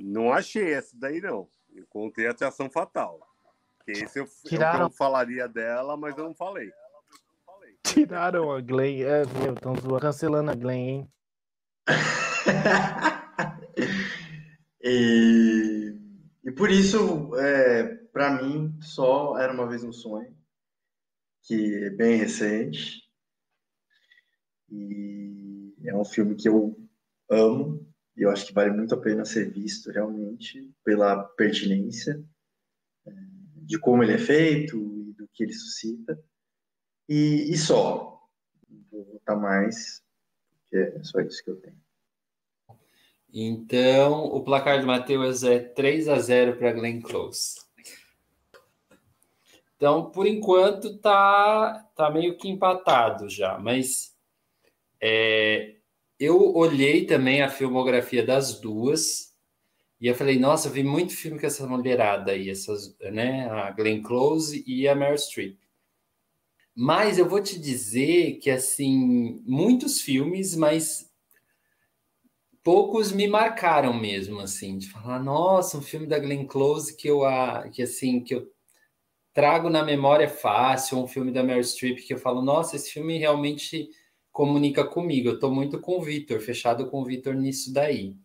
Não 0.01 0.31
achei 0.31 0.73
essa 0.73 0.97
daí, 0.97 1.19
não. 1.19 1.49
Encontrei 1.73 2.27
a 2.27 2.31
atração 2.31 2.69
fatal. 2.69 3.19
Que 3.83 3.91
esse 3.91 4.19
eu, 4.19 4.27
Tiraram... 4.45 4.85
eu 4.85 4.89
falaria 4.89 5.47
dela, 5.47 5.97
mas 5.97 6.17
eu 6.17 6.25
não 6.25 6.33
falei. 6.33 6.71
Tiraram 7.83 8.51
a 8.51 8.61
Glenn. 8.61 9.01
É, 9.01 9.25
meu, 9.25 9.53
estão 9.53 9.73
cancelando 9.99 10.51
a 10.51 10.55
Glenn, 10.55 10.77
hein? 10.77 11.11
e, 14.81 15.97
e 16.43 16.51
por 16.51 16.69
isso, 16.69 17.35
é, 17.37 17.95
para 18.13 18.41
mim, 18.41 18.77
só 18.81 19.37
Era 19.37 19.53
Uma 19.53 19.67
Vez 19.67 19.83
um 19.83 19.91
Sonho, 19.91 20.35
que 21.43 21.85
é 21.85 21.89
bem 21.89 22.17
recente. 22.17 23.03
E 24.69 25.73
é 25.85 25.95
um 25.95 26.05
filme 26.05 26.35
que 26.35 26.47
eu 26.47 26.77
amo, 27.29 27.88
e 28.19 28.23
eu 28.23 28.29
acho 28.29 28.45
que 28.45 28.53
vale 28.53 28.71
muito 28.71 28.93
a 28.93 28.99
pena 28.99 29.23
ser 29.23 29.49
visto 29.49 29.89
realmente, 29.89 30.69
pela 30.83 31.23
pertinência 31.23 32.21
é, 33.07 33.11
de 33.55 33.79
como 33.79 34.03
ele 34.03 34.11
é 34.11 34.17
feito 34.17 34.75
e 34.77 35.13
do 35.13 35.25
que 35.29 35.43
ele 35.43 35.53
suscita. 35.53 36.21
E, 37.07 37.49
e 37.49 37.57
só. 37.57 38.21
Vou 38.91 39.05
votar 39.05 39.39
mais, 39.39 40.03
porque 40.61 40.97
é 40.97 41.01
só 41.01 41.21
isso 41.21 41.41
que 41.41 41.49
eu 41.49 41.55
tenho. 41.55 41.79
Então, 43.31 44.25
o 44.25 44.43
placar 44.43 44.81
do 44.81 44.87
Matheus 44.87 45.43
é 45.43 45.59
3 45.59 46.09
a 46.09 46.19
0 46.19 46.57
para 46.57 46.73
Glenn 46.73 46.99
Close. 46.99 47.61
Então, 49.77 50.11
por 50.11 50.27
enquanto, 50.27 50.97
tá, 50.97 51.89
tá 51.95 52.11
meio 52.11 52.35
que 52.35 52.49
empatado 52.49 53.29
já, 53.29 53.57
mas 53.57 54.13
é, 54.99 55.78
eu 56.19 56.53
olhei 56.55 57.05
também 57.05 57.41
a 57.41 57.49
filmografia 57.49 58.25
das 58.25 58.59
duas 58.59 59.33
e 60.01 60.07
eu 60.07 60.15
falei, 60.15 60.37
nossa, 60.39 60.67
eu 60.67 60.71
vi 60.71 60.83
muito 60.83 61.15
filme 61.15 61.39
com 61.39 61.45
essa 61.45 61.67
mulherada 61.67 62.31
aí, 62.31 62.49
essas, 62.49 62.97
né, 62.99 63.49
a 63.49 63.71
Glenn 63.71 64.01
Close 64.01 64.63
e 64.65 64.87
a 64.87 64.95
Meryl 64.95 65.17
Streep. 65.17 65.57
Mas 66.75 67.17
eu 67.17 67.27
vou 67.27 67.41
te 67.41 67.59
dizer 67.59 68.39
que, 68.39 68.49
assim, 68.49 69.41
muitos 69.45 70.01
filmes, 70.01 70.55
mas 70.55 71.11
poucos 72.63 73.11
me 73.11 73.27
marcaram 73.27 73.93
mesmo, 73.93 74.39
assim, 74.39 74.77
de 74.77 74.89
falar, 74.89 75.21
nossa, 75.21 75.77
um 75.77 75.81
filme 75.81 76.07
da 76.07 76.19
Glenn 76.19 76.45
Close 76.45 76.95
que 76.95 77.09
eu, 77.09 77.21
que, 77.73 77.81
assim, 77.81 78.21
que 78.21 78.35
eu 78.35 78.49
trago 79.33 79.69
na 79.69 79.83
memória 79.83 80.29
fácil, 80.29 80.97
um 80.97 81.07
filme 81.07 81.31
da 81.31 81.43
Meryl 81.43 81.63
Streep 81.63 81.99
que 81.99 82.13
eu 82.13 82.17
falo, 82.17 82.41
nossa, 82.41 82.77
esse 82.77 82.91
filme 82.91 83.17
realmente 83.17 83.89
comunica 84.31 84.83
comigo. 84.83 85.29
Eu 85.29 85.35
estou 85.35 85.51
muito 85.51 85.79
com 85.79 85.97
o 85.97 86.01
Vitor, 86.01 86.39
fechado 86.39 86.89
com 86.89 87.01
o 87.01 87.05
Vitor 87.05 87.33
nisso 87.35 87.73
daí. 87.73 88.15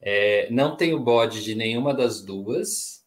É, 0.00 0.50
não 0.50 0.76
tenho 0.76 0.98
bode 0.98 1.44
de 1.44 1.54
nenhuma 1.54 1.94
das 1.94 2.22
duas, 2.22 3.04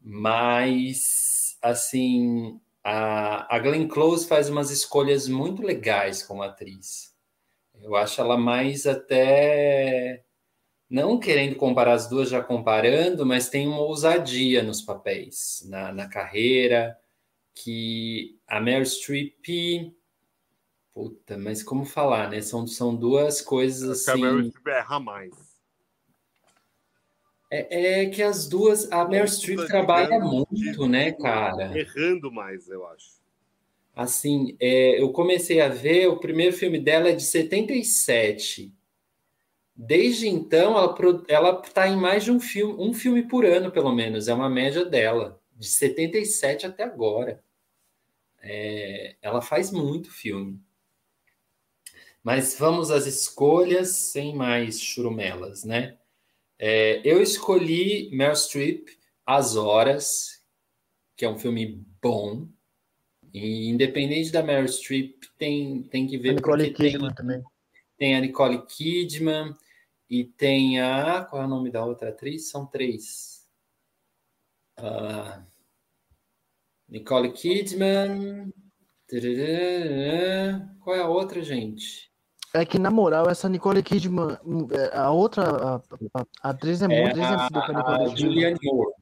mas, 0.00 1.56
assim, 1.62 2.60
a, 2.84 3.56
a 3.56 3.58
Glenn 3.58 3.88
Close 3.88 4.28
faz 4.28 4.48
umas 4.48 4.70
escolhas 4.70 5.26
muito 5.26 5.62
legais 5.62 6.22
como 6.22 6.42
atriz. 6.42 7.14
Eu 7.80 7.96
acho 7.96 8.20
ela 8.20 8.36
mais 8.36 8.86
até 8.86 10.24
não 10.88 11.18
querendo 11.18 11.56
comparar 11.56 11.94
as 11.94 12.08
duas, 12.08 12.28
já 12.30 12.42
comparando, 12.42 13.26
mas 13.26 13.48
tem 13.48 13.66
uma 13.66 13.80
ousadia 13.80 14.62
nos 14.62 14.82
papéis, 14.82 15.66
na, 15.68 15.92
na 15.92 16.08
carreira, 16.08 16.96
que 17.54 18.38
a 18.46 18.60
Meryl 18.60 18.84
Streep. 18.84 19.92
Puta, 20.96 21.36
mas 21.36 21.62
como 21.62 21.84
falar, 21.84 22.30
né? 22.30 22.40
São, 22.40 22.66
são 22.66 22.96
duas 22.96 23.42
coisas 23.42 23.86
assim. 23.90 24.12
A 24.12 24.16
Meryl 24.16 24.48
Streep 24.48 24.66
erra 24.66 24.98
mais. 24.98 25.30
É, 27.50 28.00
é, 28.00 28.06
que 28.06 28.22
as 28.22 28.48
duas, 28.48 28.90
a 28.90 29.06
Meryl 29.06 29.28
Streep 29.28 29.66
trabalha 29.66 30.18
muito, 30.18 30.88
né, 30.88 31.12
cara? 31.12 31.78
Errando 31.78 32.32
mais, 32.32 32.66
eu 32.70 32.86
acho. 32.88 33.10
Assim, 33.94 34.56
é, 34.58 34.98
eu 34.98 35.12
comecei 35.12 35.60
a 35.60 35.68
ver, 35.68 36.06
o 36.06 36.16
primeiro 36.16 36.56
filme 36.56 36.78
dela 36.78 37.10
é 37.10 37.14
de 37.14 37.24
77. 37.24 38.72
Desde 39.74 40.28
então, 40.28 40.76
ela 41.28 41.60
está 41.62 41.86
em 41.86 41.96
mais 41.96 42.24
de 42.24 42.32
um 42.32 42.40
filme, 42.40 42.74
um 42.78 42.94
filme 42.94 43.22
por 43.28 43.44
ano, 43.44 43.70
pelo 43.70 43.94
menos, 43.94 44.28
é 44.28 44.32
uma 44.32 44.48
média 44.48 44.82
dela, 44.82 45.38
de 45.54 45.68
77 45.68 46.64
até 46.64 46.84
agora. 46.84 47.44
É, 48.40 49.16
ela 49.20 49.42
faz 49.42 49.70
muito 49.70 50.10
filme. 50.10 50.64
Mas 52.26 52.58
vamos 52.58 52.90
às 52.90 53.06
escolhas, 53.06 53.90
sem 53.90 54.34
mais 54.34 54.80
churumelas, 54.80 55.62
né? 55.62 55.96
É, 56.58 57.00
eu 57.08 57.22
escolhi 57.22 58.10
Meryl 58.10 58.34
Streep, 58.34 58.88
As 59.24 59.54
Horas, 59.54 60.44
que 61.16 61.24
é 61.24 61.30
um 61.30 61.38
filme 61.38 61.86
bom. 62.02 62.48
E 63.32 63.68
independente 63.68 64.32
da 64.32 64.42
Meryl 64.42 64.66
Streep, 64.66 65.22
tem, 65.38 65.84
tem 65.84 66.08
que 66.08 66.18
ver. 66.18 66.30
A 66.30 66.32
Nicole 66.32 66.74
Kidman 66.74 67.00
tem, 67.06 67.14
também. 67.14 67.44
Tem 67.96 68.16
a 68.16 68.20
Nicole 68.20 68.66
Kidman 68.66 69.54
e 70.10 70.24
tem 70.24 70.80
a. 70.80 71.24
Qual 71.30 71.40
é 71.40 71.44
o 71.44 71.48
nome 71.48 71.70
da 71.70 71.84
outra 71.84 72.08
atriz? 72.08 72.50
São 72.50 72.66
três. 72.66 73.46
Uh, 74.80 75.46
Nicole 76.88 77.32
Kidman. 77.32 78.52
Qual 80.80 80.96
é 80.96 81.02
a 81.02 81.08
outra, 81.08 81.40
gente? 81.40 82.15
É 82.56 82.64
que, 82.64 82.78
na 82.78 82.90
moral, 82.90 83.28
essa 83.28 83.48
Nicole 83.48 83.82
Kidman, 83.82 84.38
é, 84.72 84.96
a 84.96 85.10
outra 85.10 85.42
a, 85.42 85.76
a, 85.76 86.26
a 86.42 86.50
atriz 86.50 86.80
é, 86.80 86.86
é 86.86 86.88
muito 86.88 87.18
parecida 87.18 87.60
com 87.60 87.72
a 87.72 87.74
Nicole 87.74 87.98
Kidman. 87.98 88.16
Julianne 88.16 88.58
Moore. 88.62 88.92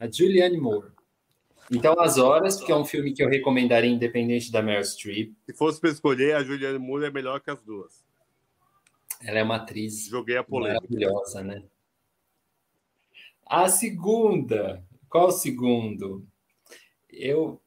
A 0.00 0.10
Julianne 0.10 0.58
Moore. 0.58 0.92
Então, 1.70 1.98
As 2.00 2.18
Horas, 2.18 2.60
que 2.60 2.72
é 2.72 2.76
um 2.76 2.84
filme 2.84 3.12
que 3.12 3.22
eu 3.22 3.28
recomendaria 3.28 3.90
independente 3.90 4.50
da 4.50 4.60
Meryl 4.60 4.84
Streep. 4.84 5.32
Se 5.46 5.54
fosse 5.54 5.80
para 5.80 5.90
escolher, 5.90 6.34
a 6.34 6.42
Julianne 6.42 6.78
Moore 6.78 7.04
é 7.04 7.10
melhor 7.10 7.40
que 7.40 7.50
as 7.50 7.62
duas. 7.62 8.04
Ela 9.24 9.38
é 9.38 9.42
uma 9.42 9.56
atriz 9.56 10.06
Joguei 10.06 10.36
a 10.36 10.44
maravilhosa, 10.48 11.42
né? 11.42 11.62
A 13.46 13.68
segunda, 13.68 14.82
qual 15.08 15.28
o 15.28 15.32
segundo? 15.32 16.26
Eu 17.08 17.60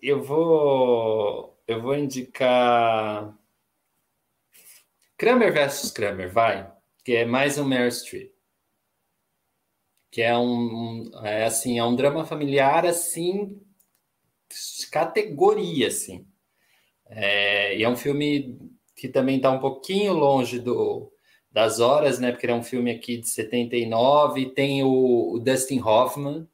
eu 0.00 0.22
vou 0.22 1.58
eu 1.66 1.80
vou 1.80 1.96
indicar 1.96 3.34
Kramer 5.22 5.52
versus 5.52 5.92
Kramer, 5.92 6.28
vai, 6.32 6.68
que 7.04 7.14
é 7.14 7.24
mais 7.24 7.56
um 7.56 7.64
Meryl 7.64 7.92
Streep. 7.92 8.32
Que 10.10 10.20
é 10.20 10.36
um, 10.36 11.12
é 11.22 11.44
assim, 11.44 11.78
é 11.78 11.84
um 11.84 11.94
drama 11.94 12.24
familiar 12.24 12.84
assim 12.84 13.62
categoria 14.90 15.86
assim. 15.86 16.26
É, 17.06 17.78
e 17.78 17.84
é 17.84 17.88
um 17.88 17.94
filme 17.94 18.58
que 18.96 19.06
também 19.06 19.36
está 19.36 19.52
um 19.52 19.60
pouquinho 19.60 20.12
longe 20.12 20.58
do, 20.58 21.12
das 21.52 21.78
horas, 21.78 22.18
né? 22.18 22.32
Porque 22.32 22.48
é 22.48 22.52
um 22.52 22.64
filme 22.64 22.90
aqui 22.90 23.18
de 23.18 23.28
79, 23.28 24.46
tem 24.46 24.82
o, 24.82 25.34
o 25.34 25.38
Dustin 25.38 25.78
Hoffman, 25.78 26.48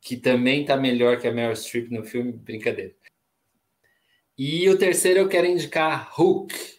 que 0.00 0.16
também 0.16 0.60
está 0.60 0.76
melhor 0.76 1.20
que 1.20 1.26
a 1.26 1.32
Meryl 1.32 1.56
Streep 1.56 1.90
no 1.90 2.04
filme, 2.04 2.30
brincadeira. 2.30 2.94
E 4.38 4.68
o 4.68 4.78
terceiro 4.78 5.18
eu 5.18 5.28
quero 5.28 5.48
indicar 5.48 6.14
Hook, 6.16 6.73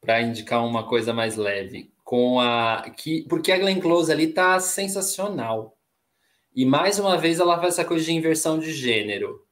para 0.00 0.22
indicar 0.22 0.64
uma 0.64 0.86
coisa 0.86 1.12
mais 1.12 1.36
leve, 1.36 1.92
com 2.04 2.40
a 2.40 2.90
que 2.96 3.22
porque 3.28 3.52
a 3.52 3.58
Glenn 3.58 3.80
Close 3.80 4.10
ali 4.10 4.28
tá 4.28 4.58
sensacional. 4.60 5.76
E 6.54 6.64
mais 6.64 6.98
uma 6.98 7.16
vez 7.16 7.38
ela 7.38 7.58
faz 7.60 7.74
essa 7.74 7.84
coisa 7.84 8.04
de 8.04 8.12
inversão 8.12 8.58
de 8.58 8.72
gênero. 8.72 9.44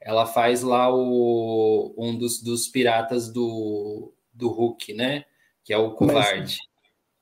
Ela 0.00 0.26
faz 0.26 0.62
lá 0.62 0.92
o 0.92 1.94
um 1.96 2.16
dos, 2.16 2.42
dos 2.42 2.66
piratas 2.66 3.32
do, 3.32 4.12
do 4.32 4.48
Hulk, 4.48 4.94
né? 4.94 5.24
Que 5.62 5.72
é 5.72 5.78
o 5.78 5.92
covarde. 5.92 6.58
Mas, 6.58 6.72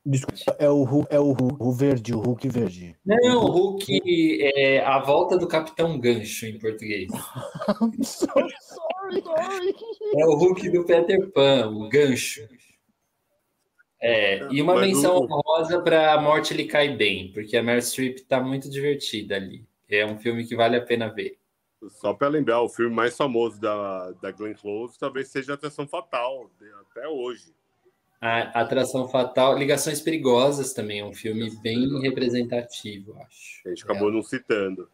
Desculpa, 0.03 0.57
é 0.59 0.71
o, 0.71 1.07
é 1.11 1.21
o, 1.21 1.37
o 1.59 1.73
verde, 1.73 2.15
o 2.15 2.21
Hulk 2.21 2.49
verde. 2.49 2.97
Não, 3.05 3.45
o 3.45 3.51
Hulk 3.51 4.39
é 4.41 4.83
a 4.83 4.99
volta 4.99 5.37
do 5.37 5.47
Capitão 5.47 6.01
Gancho 6.01 6.47
em 6.47 6.59
português. 6.59 7.11
É 10.17 10.27
o 10.27 10.35
Hulk 10.35 10.71
do 10.71 10.85
Peter 10.85 11.31
Pan, 11.31 11.69
o 11.71 11.89
Gancho. 11.89 12.49
É, 14.01 14.49
e 14.51 14.63
uma 14.63 14.75
Mas 14.75 14.87
menção 14.87 15.19
honrosa 15.19 15.83
para 15.83 16.15
A 16.15 16.21
Morte 16.21 16.55
Lhe 16.55 16.65
Cai 16.65 16.97
Bem, 16.97 17.31
porque 17.33 17.57
a 17.57 17.63
Meryl 17.63 17.83
Streep 17.83 18.17
está 18.17 18.41
muito 18.41 18.71
divertida 18.71 19.37
ali. 19.37 19.67
É 19.89 20.07
um 20.07 20.19
filme 20.19 20.47
que 20.47 20.57
vale 20.57 20.77
a 20.77 20.81
pena 20.81 21.09
ver. 21.09 21.39
Só 21.89 22.15
para 22.15 22.29
lembrar, 22.29 22.63
o 22.63 22.69
filme 22.69 22.95
mais 22.95 23.17
famoso 23.17 23.61
da, 23.61 24.13
da 24.13 24.31
Glenn 24.31 24.55
Close 24.55 24.99
talvez 24.99 25.29
seja 25.29 25.55
Atração 25.55 25.87
Fatal, 25.87 26.51
até 26.91 27.09
hoje. 27.09 27.55
A 28.21 28.61
Atração 28.61 29.09
Fatal, 29.09 29.57
Ligações 29.57 30.01
Perigosas 30.01 30.75
também 30.75 31.01
é 31.01 31.05
um 31.05 31.15
filme 31.15 31.51
bem 31.63 32.01
representativo, 32.01 33.17
acho. 33.19 33.63
A 33.67 33.71
gente 33.71 33.85
acabou 33.85 34.11
é. 34.11 34.13
não 34.13 34.23
citando. 34.23 34.89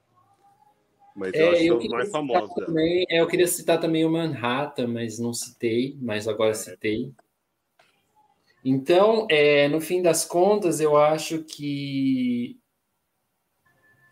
Mas 1.17 1.33
é, 1.33 1.43
eu 1.43 1.51
acho 1.53 1.63
eu 1.63 1.79
que 1.79 1.87
é 1.87 1.91
mais 1.91 2.11
famoso. 2.11 2.55
Também, 2.55 3.07
é, 3.09 3.21
eu 3.23 3.27
queria 3.27 3.49
citar 3.49 3.81
também 3.81 4.05
o 4.05 4.11
Manhattan, 4.11 4.87
mas 4.87 5.19
não 5.19 5.33
citei, 5.33 5.97
mas 5.99 6.29
agora 6.29 6.51
é. 6.51 6.55
citei. 6.55 7.11
Então, 8.63 9.27
é, 9.31 9.67
no 9.69 9.81
fim 9.81 10.03
das 10.03 10.27
contas, 10.27 10.79
eu 10.79 10.97
acho 10.97 11.43
que. 11.43 12.59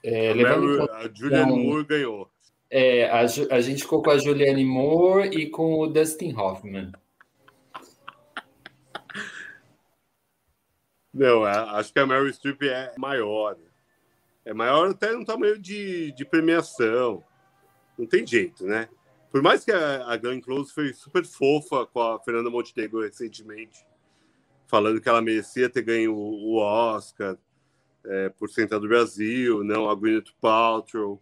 É, 0.02 0.30
a, 0.30 0.34
Mary, 0.34 0.80
a 0.90 1.10
Julianne 1.12 1.64
Moore 1.64 1.84
ganhou. 1.84 2.30
É, 2.70 3.04
a, 3.10 3.20
a 3.20 3.60
gente 3.60 3.82
ficou 3.82 4.02
com 4.02 4.10
a 4.10 4.18
Julianne 4.18 4.64
Moore 4.64 5.28
e 5.28 5.50
com 5.50 5.80
o 5.80 5.86
Dustin 5.86 6.34
Hoffman. 6.34 6.90
Não, 11.12 11.44
acho 11.44 11.92
que 11.92 12.00
a 12.00 12.06
Mary 12.06 12.32
Streep 12.32 12.62
é 12.62 12.92
maior. 12.98 13.56
É 14.44 14.52
maior 14.52 14.90
até 14.90 15.12
no 15.12 15.24
tamanho 15.24 15.58
de, 15.58 16.12
de 16.12 16.24
premiação. 16.24 17.24
Não 17.98 18.06
tem 18.06 18.26
jeito, 18.26 18.66
né? 18.66 18.88
Por 19.30 19.42
mais 19.42 19.64
que 19.64 19.72
a, 19.72 20.06
a 20.06 20.16
Glenn 20.16 20.40
Close 20.40 20.72
foi 20.72 20.92
super 20.92 21.24
fofa 21.24 21.86
com 21.86 22.00
a 22.00 22.20
Fernanda 22.20 22.50
Montenegro 22.50 23.02
recentemente, 23.02 23.84
falando 24.66 25.00
que 25.00 25.08
ela 25.08 25.22
merecia 25.22 25.68
ter 25.68 25.82
ganho 25.82 26.14
o, 26.14 26.52
o 26.52 26.56
Oscar 26.58 27.36
é, 28.04 28.28
por 28.28 28.50
Central 28.50 28.80
do 28.80 28.88
Brasil, 28.88 29.64
não 29.64 29.88
a 29.88 29.94
Gwyneth 29.94 30.32
Paltrow. 30.40 31.20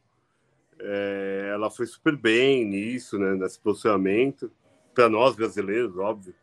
É, 0.79 1.51
ela 1.53 1.71
foi 1.71 1.87
super 1.87 2.17
bem 2.17 2.65
nisso, 2.65 3.19
né, 3.19 3.35
nesse 3.35 3.59
posicionamento. 3.59 4.51
Para 4.93 5.09
nós 5.09 5.35
brasileiros, 5.35 5.97
óbvio. 5.97 6.35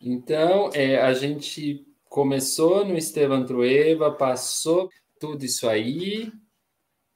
Então, 0.00 0.70
é, 0.74 1.00
a 1.00 1.12
gente 1.14 1.87
começou 2.08 2.84
no 2.84 2.96
Esteban 2.96 3.44
Trueba, 3.44 4.12
passou 4.12 4.90
tudo 5.18 5.44
isso 5.44 5.68
aí 5.68 6.32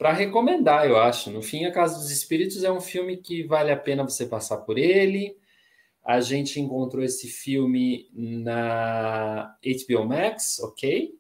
para 0.03 0.12
recomendar, 0.12 0.86
eu 0.86 0.97
acho. 0.97 1.30
No 1.30 1.40
fim, 1.40 1.64
A 1.64 1.70
Casa 1.70 1.97
dos 1.97 2.11
Espíritos 2.11 2.64
é 2.64 2.72
um 2.72 2.80
filme 2.80 3.16
que 3.16 3.45
vale 3.45 3.70
a 3.70 3.76
pena 3.76 4.03
você 4.03 4.26
passar 4.26 4.59
por 4.59 4.76
ele. 4.76 5.36
A 6.05 6.20
gente 6.20 6.59
encontrou 6.59 7.05
esse 7.05 7.28
filme 7.28 8.11
na 8.12 9.57
HBO 9.62 10.05
Max, 10.05 10.59
ok? 10.59 11.16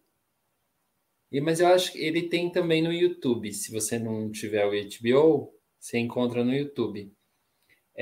E, 1.30 1.40
mas 1.40 1.60
eu 1.60 1.68
acho 1.68 1.92
que 1.92 1.98
ele 1.98 2.28
tem 2.28 2.50
também 2.50 2.82
no 2.82 2.92
YouTube. 2.92 3.52
Se 3.52 3.70
você 3.70 3.98
não 3.98 4.30
tiver 4.32 4.66
o 4.66 4.70
HBO, 4.70 5.54
você 5.78 5.98
encontra 5.98 6.44
no 6.44 6.52
YouTube. 6.52 7.12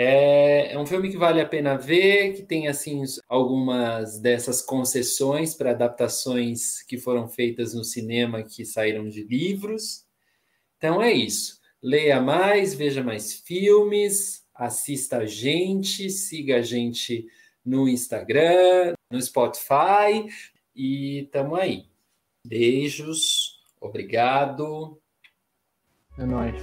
É, 0.03 0.72
é, 0.72 0.78
um 0.78 0.86
filme 0.86 1.11
que 1.11 1.18
vale 1.18 1.42
a 1.42 1.46
pena 1.46 1.76
ver, 1.76 2.32
que 2.32 2.42
tem 2.42 2.68
assim 2.68 3.03
algumas 3.28 4.18
dessas 4.18 4.62
concessões 4.62 5.55
para 5.55 5.72
adaptações 5.72 6.82
que 6.84 6.96
foram 6.96 7.28
feitas 7.28 7.74
no 7.74 7.84
cinema 7.84 8.42
que 8.42 8.64
saíram 8.64 9.07
de 9.07 9.22
livros. 9.22 10.07
Então 10.78 11.03
é 11.03 11.12
isso. 11.12 11.61
Leia 11.82 12.18
mais, 12.18 12.72
veja 12.72 13.05
mais 13.05 13.34
filmes, 13.40 14.42
assista 14.55 15.18
a 15.18 15.26
gente, 15.26 16.09
siga 16.09 16.57
a 16.57 16.62
gente 16.62 17.26
no 17.62 17.86
Instagram, 17.86 18.94
no 19.11 19.20
Spotify 19.20 20.26
e 20.74 21.28
tamo 21.30 21.57
aí. 21.57 21.84
Beijos, 22.46 23.61
obrigado. 23.78 24.98
É 26.18 26.24
nóis. 26.24 26.55